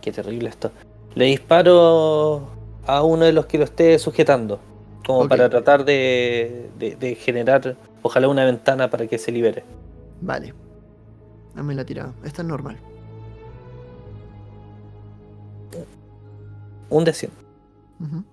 [0.00, 0.70] Qué terrible esto.
[1.16, 2.46] Le disparo
[2.86, 4.60] a uno de los que lo esté sujetando.
[5.04, 9.64] Como para tratar de, de- de generar, ojalá, una ventana para que se libere.
[10.20, 10.54] Vale.
[11.56, 12.12] Dame la tirada.
[12.24, 12.78] Esta es normal.
[16.90, 17.45] Un de 100.
[18.00, 18.24] Ujú.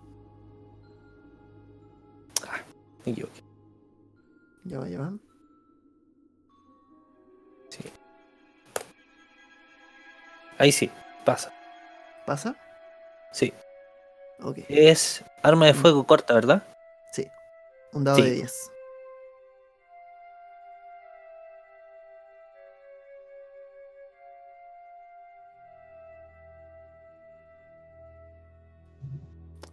[3.05, 3.41] Me equivoqué.
[4.65, 5.13] Ya va, ya va.
[7.69, 7.83] Sí.
[10.57, 10.89] Ahí sí,
[11.25, 11.51] pasa.
[12.25, 12.55] ¿Pasa?
[13.33, 13.53] Sí.
[14.41, 14.59] Ok.
[14.69, 16.63] Es arma de fuego corta, ¿verdad?
[17.11, 17.27] Sí.
[17.91, 18.23] Un dado Sí.
[18.23, 18.71] de 10.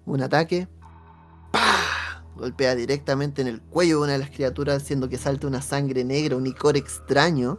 [0.06, 0.68] Un ataque.
[1.52, 2.24] ¡Pah!
[2.36, 6.04] Golpea directamente en el cuello de una de las criaturas, haciendo que salte una sangre
[6.04, 7.58] negra, un icor extraño,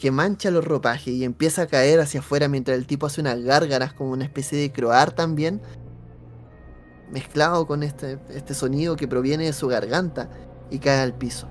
[0.00, 3.40] que mancha los ropajes y empieza a caer hacia afuera mientras el tipo hace unas
[3.42, 5.60] gárgaras como una especie de croar también,
[7.10, 10.30] mezclado con este, este sonido que proviene de su garganta
[10.70, 11.48] y cae al piso.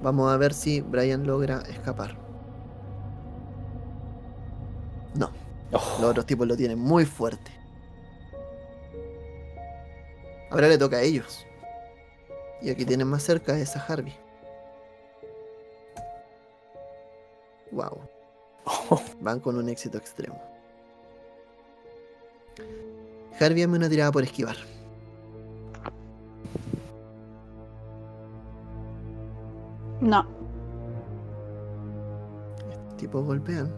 [0.00, 2.16] Vamos a ver si Brian logra escapar.
[5.14, 5.32] No,
[5.72, 7.50] Oh, los otros tipos lo tienen muy fuerte.
[10.50, 11.46] Ahora le toca a ellos.
[12.60, 14.14] Y aquí tienen más cerca es a Harvey.
[17.70, 18.00] Wow.
[19.20, 20.40] Van con un éxito extremo.
[23.38, 24.56] Harvey, hazme una tirada por esquivar.
[30.00, 30.26] No.
[32.70, 33.72] Estos tipos golpean.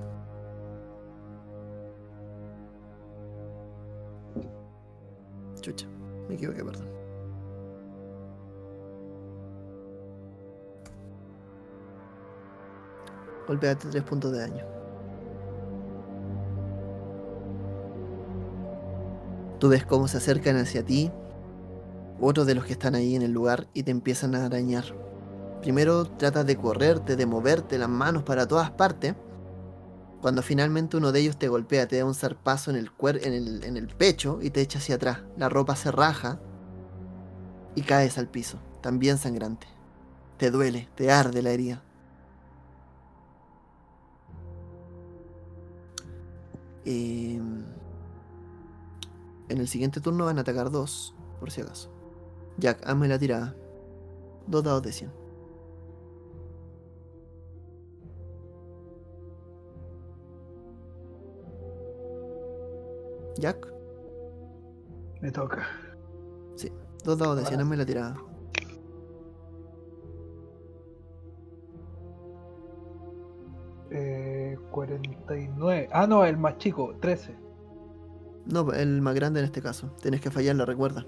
[5.61, 5.87] Chucha,
[6.31, 6.89] me equivoqué, perdón.
[13.49, 14.65] Golpeate 3 puntos de daño.
[19.59, 21.11] Tú ves cómo se acercan hacia ti
[22.21, 24.85] otros de los que están ahí en el lugar y te empiezan a arañar.
[25.63, 29.15] Primero tratas de correrte, de moverte las manos para todas partes.
[30.21, 33.33] Cuando finalmente uno de ellos te golpea, te da un zarpazo en el, cuer en
[33.33, 35.21] el, en el pecho y te echa hacia atrás.
[35.37, 36.41] La ropa se raja
[37.75, 39.67] y caes al piso, también sangrante.
[40.37, 41.83] Te duele, te arde la herida.
[46.85, 47.41] Eh,
[49.49, 51.91] en el siguiente turno van a atacar dos, por si acaso.
[52.59, 53.55] Jack, hazme la tirada.
[54.47, 55.20] Dos dados de 100.
[63.41, 63.67] Jack,
[65.23, 65.67] Me toca.
[67.05, 68.15] dos dados de 100, hazme la tirada.
[73.91, 75.89] Eh, 49.
[75.93, 77.35] Ah, no, el más chico, 13.
[78.47, 79.91] No, el más grande en este caso.
[80.01, 81.07] Tienes que fallarla, recuerda.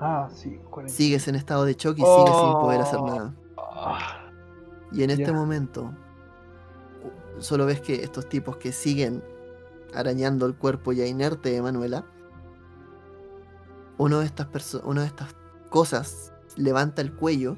[0.00, 0.94] Ah, sí, 40.
[0.94, 3.34] Sigues en estado de shock y sigues sin poder hacer nada.
[3.56, 4.30] Ah,
[4.92, 5.92] Y en este momento,
[7.38, 9.22] solo ves que estos tipos que siguen
[9.94, 12.04] arañando el cuerpo ya inerte de Manuela,
[13.96, 15.34] uno de estas una de estas
[15.70, 17.56] cosas levanta el cuello,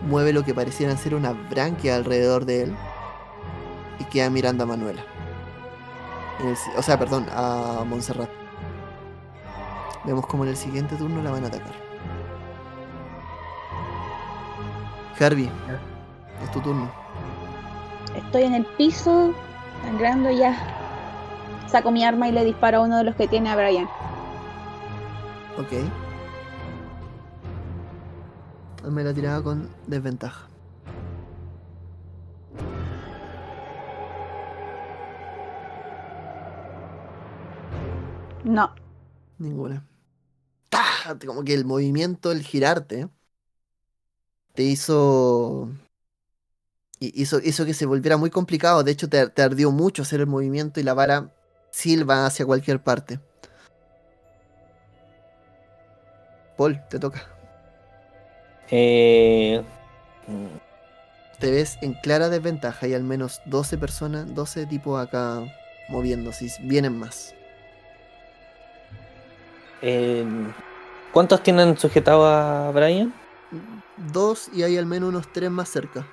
[0.00, 2.76] mueve lo que parecieran ser una branquia alrededor de él
[3.98, 5.04] y queda mirando a Manuela.
[6.40, 8.30] En el si- o sea, perdón, a Montserrat.
[10.04, 11.72] Vemos como en el siguiente turno la van a atacar.
[15.18, 15.48] Harvey,
[16.42, 16.90] es tu turno.
[18.16, 19.32] Estoy en el piso,
[19.84, 20.56] sangrando ya.
[21.66, 23.88] Saco mi arma y le disparo a uno de los que tiene a Brian.
[25.56, 25.72] Ok.
[28.84, 30.48] Hazme la tirada con desventaja.
[38.44, 38.74] No.
[39.38, 39.86] Ninguna.
[40.68, 41.18] ¡Tah!
[41.26, 43.08] Como que el movimiento, el girarte,
[44.54, 45.68] te hizo.
[47.00, 48.82] hi- Hizo, hizo que se volviera muy complicado.
[48.84, 51.32] De hecho, te, te ardió mucho hacer el movimiento y la vara
[51.74, 53.18] silba hacia cualquier parte.
[56.56, 57.26] Paul, te toca.
[58.70, 59.62] Eh,
[61.40, 62.86] te ves en clara desventaja.
[62.86, 65.42] Hay al menos 12 personas, 12 tipos acá
[65.88, 66.48] moviéndose.
[66.60, 67.34] Vienen más.
[69.82, 70.24] eh,
[71.12, 73.12] ¿Cuántos tienen sujetado a Brian?
[73.96, 76.06] dos y hay al menos unos tres más cerca.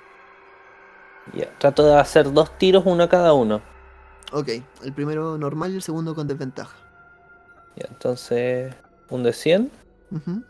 [1.32, 3.62] Ya, trato de hacer dos tiros, uno a cada uno.
[4.32, 4.48] Ok,
[4.82, 6.76] el primero normal y el segundo con desventaja.
[7.76, 8.74] Ya, entonces,
[9.10, 9.70] un de 100.
[10.10, 10.42] Ujú.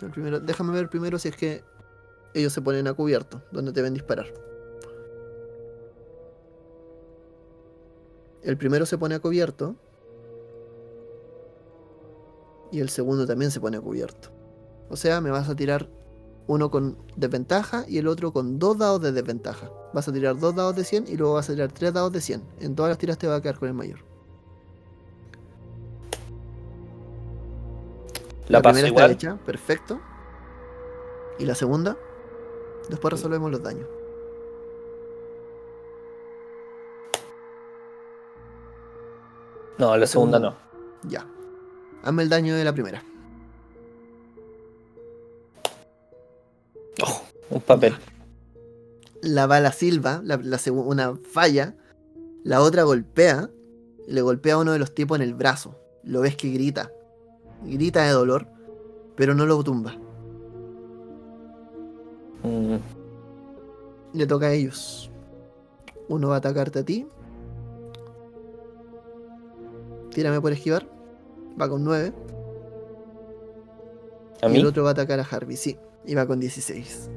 [0.00, 1.64] El primero, déjame ver primero si es que
[2.34, 4.26] ellos se ponen a cubierto, donde te ven disparar.
[8.42, 9.74] El primero se pone a cubierto.
[12.70, 14.30] Y el segundo también se pone a cubierto.
[14.88, 15.88] O sea, me vas a tirar
[16.48, 19.70] uno con desventaja y el otro con dos dados de desventaja.
[19.92, 22.20] Vas a tirar dos dados de 100 y luego vas a tirar tres dados de
[22.20, 22.42] 100.
[22.60, 23.98] En todas las tiras te va a quedar con el mayor.
[28.48, 29.10] La, paso primera igual.
[29.10, 30.00] está hecha, perfecto.
[31.38, 31.96] Y la segunda,
[32.88, 33.86] después resolvemos los daños.
[39.78, 40.54] No, la segunda no.
[41.02, 41.26] Ya.
[42.02, 43.02] Hazme el daño de la primera.
[47.50, 47.94] Un papel.
[49.22, 51.74] La bala silba, la, la una falla.
[52.44, 53.50] La otra golpea.
[54.06, 55.78] Le golpea a uno de los tipos en el brazo.
[56.04, 56.92] Lo ves que grita.
[57.64, 58.46] Grita de dolor,
[59.16, 59.96] pero no lo tumba.
[62.42, 62.76] Mm,
[64.12, 65.10] Le toca a ellos.
[66.08, 67.06] Uno va a atacarte a ti.
[70.10, 70.88] Tírame por esquivar.
[71.60, 72.12] Va con 9.
[74.42, 74.58] ¿A y mí?
[74.58, 75.78] el otro va a atacar a Harvey, sí.
[76.04, 77.10] Y va con 16.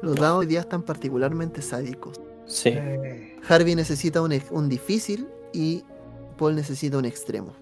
[0.00, 2.20] Los dados hoy día están particularmente sádicos.
[2.46, 2.70] Sí.
[2.70, 5.84] Eh, Harvey necesita un, un difícil y
[6.36, 7.52] Paul necesita un extremo.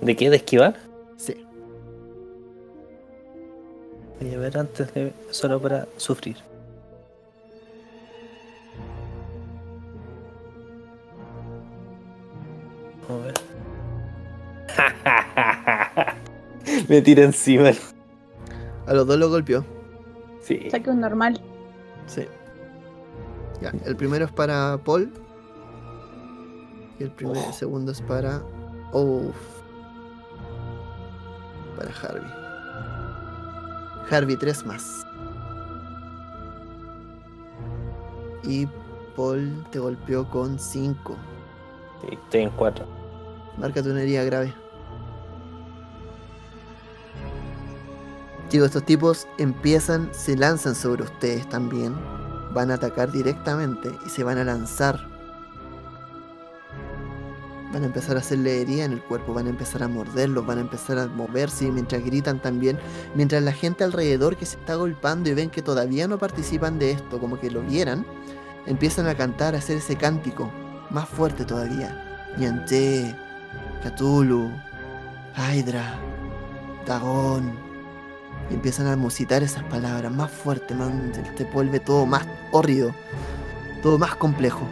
[0.00, 0.28] ¿De qué?
[0.30, 0.76] ¿De esquivar?
[1.16, 1.44] Sí.
[4.20, 5.12] Voy a ver antes de.
[5.30, 6.36] solo para sufrir.
[13.08, 13.34] A ver.
[16.88, 17.70] Me tira encima.
[18.86, 19.64] A los dos lo golpeó.
[20.44, 20.68] Sí.
[20.70, 21.40] Saque un normal.
[22.06, 22.26] Sí.
[23.60, 25.10] Ya, el primero es para Paul.
[26.98, 27.46] Y el primer, Oh.
[27.48, 28.42] el segundo es para.
[28.92, 29.34] Uf.
[31.76, 32.30] Para Harvey.
[34.10, 35.04] Harvey, tres más.
[38.44, 38.66] Y
[39.16, 41.16] Paul te golpeó con 5.
[42.02, 42.84] Sí, estoy en cuatro.
[43.56, 44.52] Márcate una herida grave.
[48.62, 51.94] Estos tipos empiezan, se lanzan sobre ustedes también.
[52.52, 55.08] Van a atacar directamente y se van a lanzar.
[57.72, 60.58] Van a empezar a hacerle herida en el cuerpo, van a empezar a morderlos, van
[60.58, 62.78] a empezar a moverse mientras gritan también.
[63.16, 66.92] Mientras la gente alrededor que se está golpeando y ven que todavía no participan de
[66.92, 68.06] esto, como que lo vieran,
[68.66, 70.50] empiezan a cantar, a hacer ese cántico
[70.90, 72.32] más fuerte todavía.
[72.38, 73.16] Yanté,
[73.82, 74.50] Cthulhu,
[75.36, 75.98] Hydra,
[76.86, 77.63] Dagón.
[78.50, 82.94] Y empiezan a musitar esas palabras más fuerte, man, te- vuelve todo más horrido,
[83.82, 84.62] todo más complejo.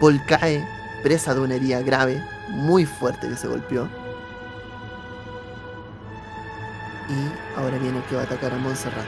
[0.00, 0.66] Paul cae
[1.02, 3.88] presa de una herida grave, muy fuerte que se golpeó.
[7.08, 9.04] Y ahora viene el que va a atacar a Montserrat.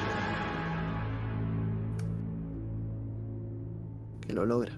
[4.20, 4.72] Que lo logra.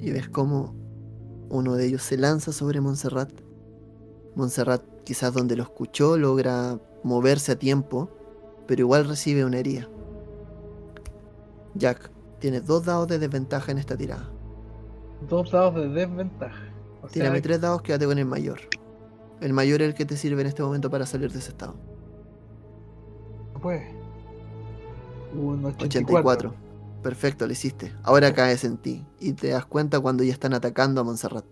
[0.00, 0.74] y ves cómo
[1.50, 3.30] uno de ellos se lanza sobre Montserrat.
[4.34, 8.10] Montserrat, quizás donde lo escuchó, logra moverse a tiempo,
[8.66, 9.88] pero igual recibe una herida.
[11.74, 14.30] Jack, tienes dos dados de desventaja en esta tirada.
[15.28, 16.64] dos dados de desventaja.
[17.02, 18.60] O sea, Tírame tres dados, quédate con el mayor.
[19.40, 21.74] El mayor es el que te sirve en este momento para salir de ese estado.
[23.60, 23.82] pues.
[25.34, 26.50] Un 84.
[26.50, 26.54] 84.
[27.04, 27.94] Perfecto, lo hiciste.
[28.02, 31.44] Ahora caes en ti y te das cuenta cuando ya están atacando a Montserrat.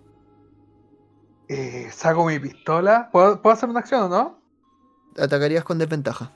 [1.46, 3.10] Eh, saco mi pistola.
[3.12, 4.42] ¿Puedo, ¿Puedo hacer una acción o no?
[5.18, 6.32] Atacarías con desventaja.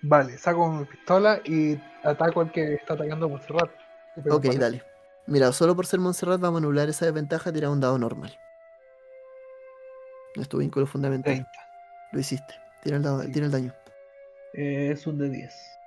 [0.00, 3.70] Vale, saco mi pistola y ataco al que está atacando a Montserrat.
[4.30, 4.82] Ok, dale.
[5.26, 8.34] Mira, solo por ser Montserrat vamos a anular esa desventaja, tirar un dado normal.
[10.36, 11.34] Es tu vínculo fundamental.
[11.34, 11.50] 30.
[12.12, 12.54] Lo hiciste.
[12.82, 13.74] Tira el, dado, tira el daño.
[14.54, 15.81] Eh, es un de 10.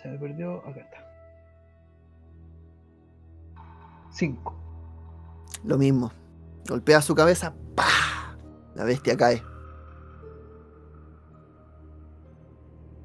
[0.00, 0.58] Se me perdió.
[0.66, 0.98] Acá está.
[4.10, 4.54] 5.
[5.64, 6.12] Lo mismo.
[6.68, 7.54] Golpea su cabeza.
[7.74, 8.36] ¡Pah!
[8.74, 9.42] La bestia cae.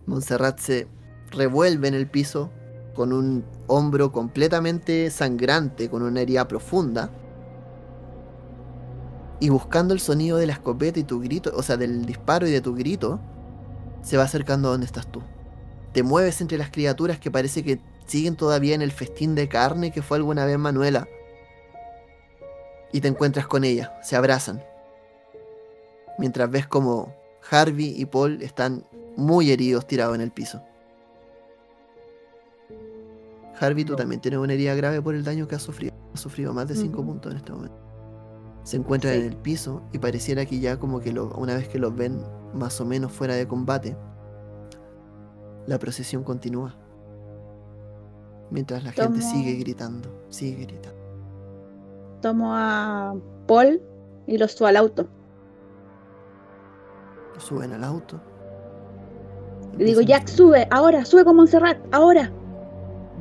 [0.06, 0.88] Montserrat se
[1.32, 2.52] revuelve en el piso
[2.96, 7.10] con un hombro completamente sangrante, con una herida profunda.
[9.40, 12.52] Y buscando el sonido de la escopeta y tu grito, o sea, del disparo y
[12.52, 13.20] de tu grito,
[14.02, 15.22] se va acercando a donde estás tú.
[15.94, 19.92] Te mueves entre las criaturas que parece que siguen todavía en el festín de carne
[19.92, 21.08] que fue alguna vez Manuela.
[22.94, 24.62] y te encuentras con ella, se abrazan.
[26.18, 27.16] Mientras ves como
[27.50, 28.84] Harvey y Paul están
[29.16, 30.62] muy heridos tirados en el piso.
[33.60, 33.98] Harvey, tú No.
[33.98, 35.94] también tienes una herida grave por el daño que has sufrido.
[36.14, 37.12] Has sufrido más de 5 Ujú.
[37.12, 37.78] puntos en este momento.
[38.64, 41.80] Se encuentran en el piso y pareciera que ya como que lo- una vez que
[41.80, 42.22] los ven
[42.54, 43.96] más o menos fuera de combate,
[45.68, 46.76] la procesión continúa.
[48.50, 51.00] Mientras la gente sigue gritando, sigue gritando.
[52.22, 53.16] Tomo a
[53.48, 53.82] Paul
[54.28, 55.08] y lo subo al auto.
[57.38, 58.20] Suben al auto.
[59.78, 62.32] Le digo, Jack, sube, ahora, sube con Montserrat, ahora.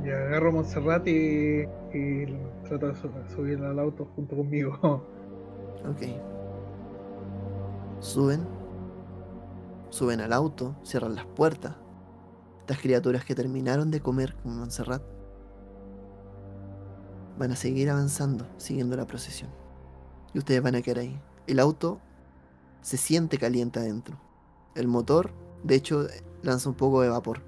[0.05, 1.63] Y agarro a Montserrat y,
[1.95, 2.27] y
[2.69, 4.77] trato de su- subirla al auto junto conmigo.
[5.89, 6.03] Ok.
[8.01, 8.47] Suben.
[9.89, 11.75] Suben al auto, cierran las puertas.
[12.71, 15.03] Estas criaturas que terminaron de comer con Montserrat
[17.37, 19.51] van a seguir avanzando, siguiendo la procesión.
[20.33, 21.21] Y ustedes van a quedar ahí.
[21.49, 22.01] El auto
[22.81, 24.21] se siente caliente adentro.
[24.77, 25.33] El motor,
[25.65, 26.07] de hecho,
[26.43, 27.43] lanza un poco de vapor.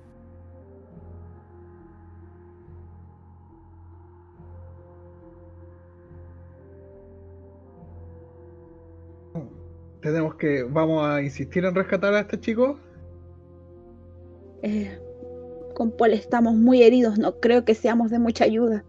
[10.00, 10.64] Tenemos que.
[10.64, 12.76] Vamos a insistir en rescatar a este chico.
[14.64, 14.98] Eh,
[15.74, 18.84] con Paul estamos muy heridos, no creo que seamos de mucha ayuda.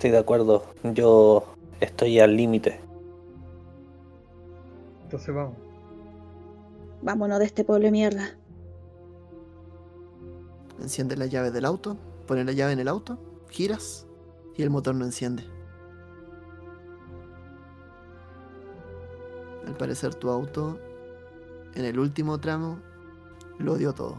[0.00, 0.64] Estoy de acuerdo.
[0.94, 1.44] Yo
[1.78, 2.80] estoy al límite.
[5.02, 5.56] Entonces vamos.
[7.02, 8.30] Vámonos de este pueblo de mierda.
[10.80, 13.18] Enciende la llave del auto, pone la llave en el auto,
[13.50, 14.06] giras
[14.56, 15.44] y el motor no enciende.
[19.66, 20.78] Al parecer tu auto
[21.74, 22.80] en el último tramo
[23.58, 24.18] lo dio todo.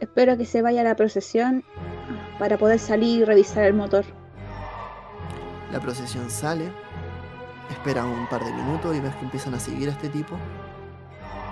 [0.00, 1.62] Espero que se vaya la procesión
[2.38, 4.04] para poder salir y revisar el motor.
[5.70, 6.72] La procesión sale,
[7.70, 10.36] espera un par de minutos y ves que empiezan a seguir a este tipo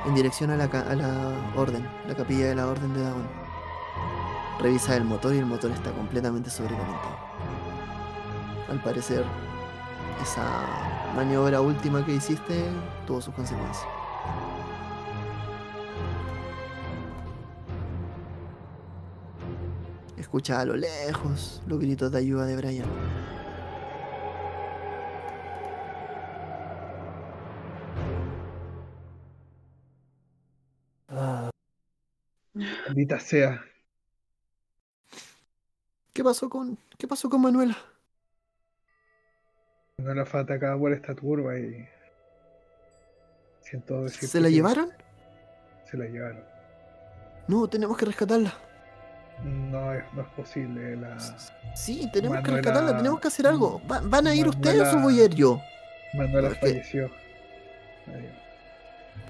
[0.04, 3.28] en dirección a la, a la orden, la capilla de la orden de Dagon.
[4.58, 7.18] Revisa el motor y el motor está completamente sobrecalentado.
[8.68, 9.24] Al parecer,
[10.22, 10.66] esa
[11.14, 12.64] maniobra última que hiciste
[13.06, 13.86] tuvo sus consecuencias.
[20.16, 22.86] Escucha a lo lejos los gritos de ayuda de Brian.
[31.08, 31.50] Ah,
[32.54, 33.60] Maldita sea.
[36.12, 37.76] ¿Qué pasó con qué pasó con Manuela?
[40.00, 41.86] No la fue atacada por esta turba y.
[43.60, 44.28] Siento decir.
[44.28, 44.90] ¿Se la llevaron?
[45.90, 46.42] Se la llevaron.
[47.48, 48.52] No, tenemos que rescatarla.
[49.44, 50.96] No es, no es posible.
[50.96, 51.18] La...
[51.74, 53.80] Sí, tenemos que Manuela- rescatarla, tenemos que hacer algo.
[53.90, 55.60] ¿Va- ¿Van a ir ustedes o Manuela- voy a ir yo?
[56.14, 57.10] Manuela Es que- falleció.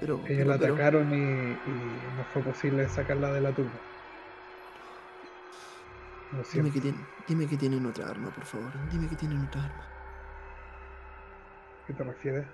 [0.01, 3.71] Pero, Ellos pero- la pero- atacaron y, y no fue posible sacarla de la turba.
[6.53, 8.71] Dime, que tienen, dime que tienen otra arma, por favor.
[8.91, 9.85] Dime que tienen otra arma.
[11.91, 12.47] ¿Qué te refieres?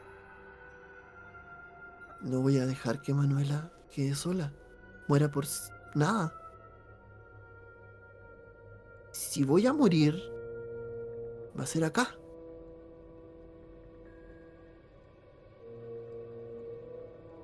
[2.22, 4.50] No voy a dejar que Manuela quede sola.
[5.08, 5.44] Muera por
[5.94, 6.32] nada.
[9.12, 10.14] Si voy a morir,
[11.54, 12.16] va a ser acá.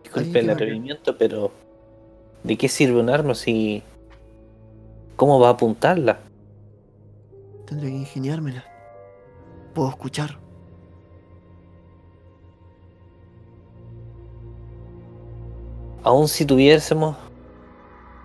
[0.02, 1.52] disculpe el atrevimiento, pero
[2.42, 3.82] ¿de qué sirve un arma si...
[5.16, 6.20] ¿Cómo va a apuntarla?
[7.66, 8.64] Tendré que ingeniármela.
[9.74, 10.38] Puedo escuchar.
[16.02, 17.16] Aún si tuviésemos...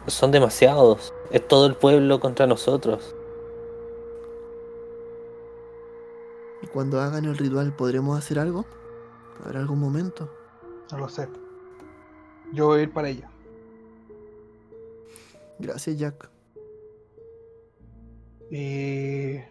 [0.07, 1.13] Son demasiados.
[1.31, 3.13] Es todo el pueblo contra nosotros.
[6.61, 8.65] ¿Y cuando hagan el ritual podremos hacer algo?
[9.43, 10.29] ¿Habrá algún momento?
[10.91, 11.27] No lo sé.
[12.53, 13.29] Yo voy a ir para ella.
[15.59, 16.29] Gracias, Jack.
[18.49, 19.41] Y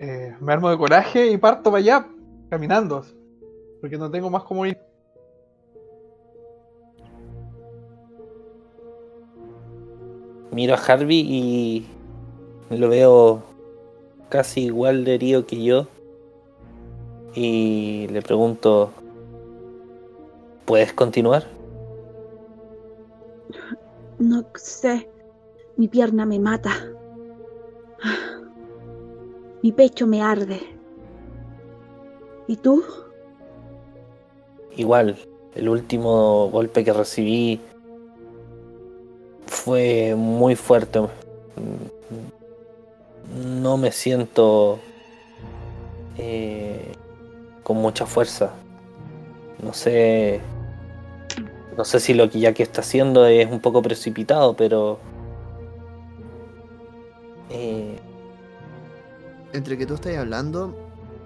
[0.00, 2.08] eh, me armo de coraje y parto para allá,
[2.50, 3.04] caminando.
[3.80, 4.76] Porque no tengo más cómo ir.
[10.52, 11.86] Miro a Harvey y
[12.68, 13.42] lo veo
[14.28, 15.86] casi igual de herido que yo.
[17.34, 18.90] Y le pregunto,
[20.66, 21.46] ¿puedes continuar?
[24.18, 25.08] No sé,
[25.76, 26.70] mi pierna me mata.
[29.62, 30.60] Mi pecho me arde.
[32.46, 32.82] ¿Y tú?
[34.76, 35.16] Igual,
[35.54, 37.60] el último golpe que recibí
[39.64, 41.00] fue muy fuerte.
[43.34, 44.80] No me siento
[46.16, 46.98] eh,
[47.62, 48.64] con mucha fuerza.
[49.62, 50.48] No sé.
[51.76, 54.98] No sé si lo que ya que está haciendo es un poco precipitado, pero.
[57.48, 58.02] Eh,
[59.52, 60.74] Entre que tú estás hablando,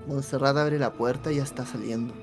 [0.06, 2.14] Montserrat abre la puerta y ya está saliendo.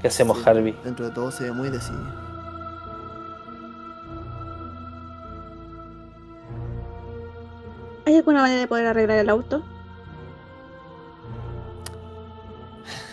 [0.00, 0.76] ¿Qué hacemos, Sí, Harvey?
[0.84, 2.14] Dentro de todo se ve muy decidida.
[8.06, 9.62] ¿Hay alguna manera de poder arreglar el auto?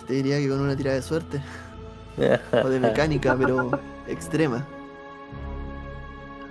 [0.08, 1.42] Te diría que con una tirada de suerte
[2.64, 3.72] o de mecánica, pero
[4.08, 4.66] extrema.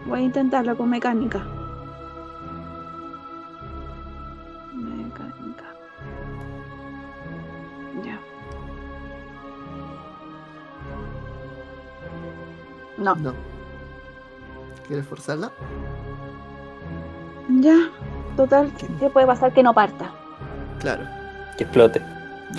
[0.07, 0.91] Voy a intentarlo con.
[0.91, 1.64] Mecánica.
[13.05, 13.35] No, No.
[14.87, 15.51] ¿Quieres forzarla?
[17.61, 17.77] ya.
[18.37, 20.11] Total, ¿qué puede pasar que no parta?
[20.81, 21.05] Claro.
[21.57, 22.01] Que explote.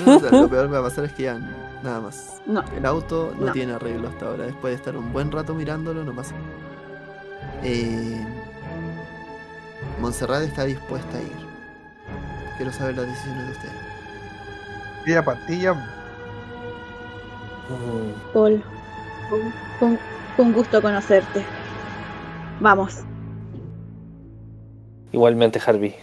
[0.05, 1.37] No, o sea, lo peor que va a pasar es que ya
[1.83, 2.41] nada más.
[2.45, 2.63] No.
[2.77, 3.51] El auto no, No.
[3.51, 4.45] tiene arreglo hasta ahora.
[4.45, 6.33] Después de estar un buen rato mirándolo, no pasa.
[7.63, 8.25] Eh,
[9.99, 11.45] Montserrat está dispuesta a ir.
[12.57, 13.73] Quiero saber las decisiones de ustedes.
[15.05, 15.91] Ella pastilla.
[18.33, 18.63] Paul,
[19.29, 19.99] con,
[20.37, 21.43] con gusto conocerte.
[22.59, 23.03] Vamos.
[25.11, 25.95] Igualmente, Harvey.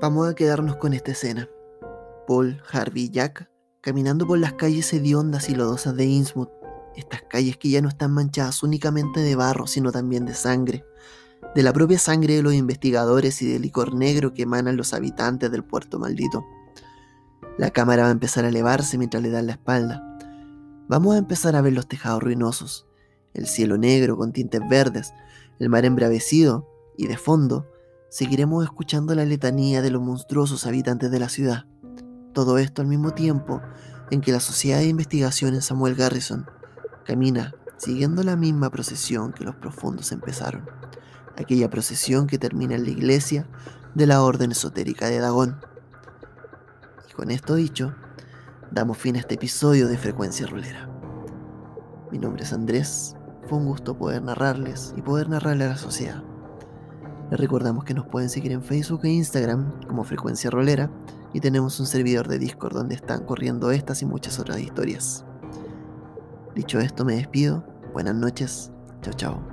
[0.00, 1.46] Vamos a quedarnos con esta escena.
[2.26, 3.50] Paul, Harvey y Jack
[3.82, 6.50] caminando por las calles hediondas y lodosas de Innsmouth.
[6.96, 10.84] Estas calles que ya no están manchadas únicamente de barro, sino también de sangre.
[11.54, 15.50] De la propia sangre de los investigadores y del licor negro que emanan los habitantes
[15.50, 16.44] del puerto maldito.
[17.58, 20.18] La cámara va a empezar a elevarse mientras le dan la espalda.
[20.88, 22.86] Vamos a empezar a ver los tejados ruinosos,
[23.34, 25.12] el cielo negro con tintes verdes,
[25.58, 27.66] el mar embravecido y de fondo
[28.10, 31.66] seguiremos escuchando la letanía de los monstruosos habitantes de la ciudad.
[32.32, 33.60] Todo esto al mismo tiempo
[34.10, 36.46] en que la Sociedad de Investigación en Samuel Garrison
[37.04, 40.79] camina siguiendo la misma procesión que los profundos empezaron.
[41.36, 43.46] Aquella procesión que termina en la iglesia
[43.94, 45.60] de la Orden Esotérica de Dagón.
[47.08, 47.94] Y con esto dicho,
[48.70, 50.88] damos fin a este episodio de Frecuencia Rolera.
[52.10, 53.16] Mi nombre es Andrés,
[53.48, 56.22] fue un gusto poder narrarles y poder narrarle a la sociedad.
[57.30, 60.90] Les recordamos que nos pueden seguir en Facebook e Instagram como Frecuencia Rolera
[61.32, 65.24] y tenemos un servidor de Discord donde están corriendo estas y muchas otras historias.
[66.54, 67.64] Dicho esto, me despido.
[67.92, 68.72] Buenas noches.
[69.02, 69.49] Chao, chao.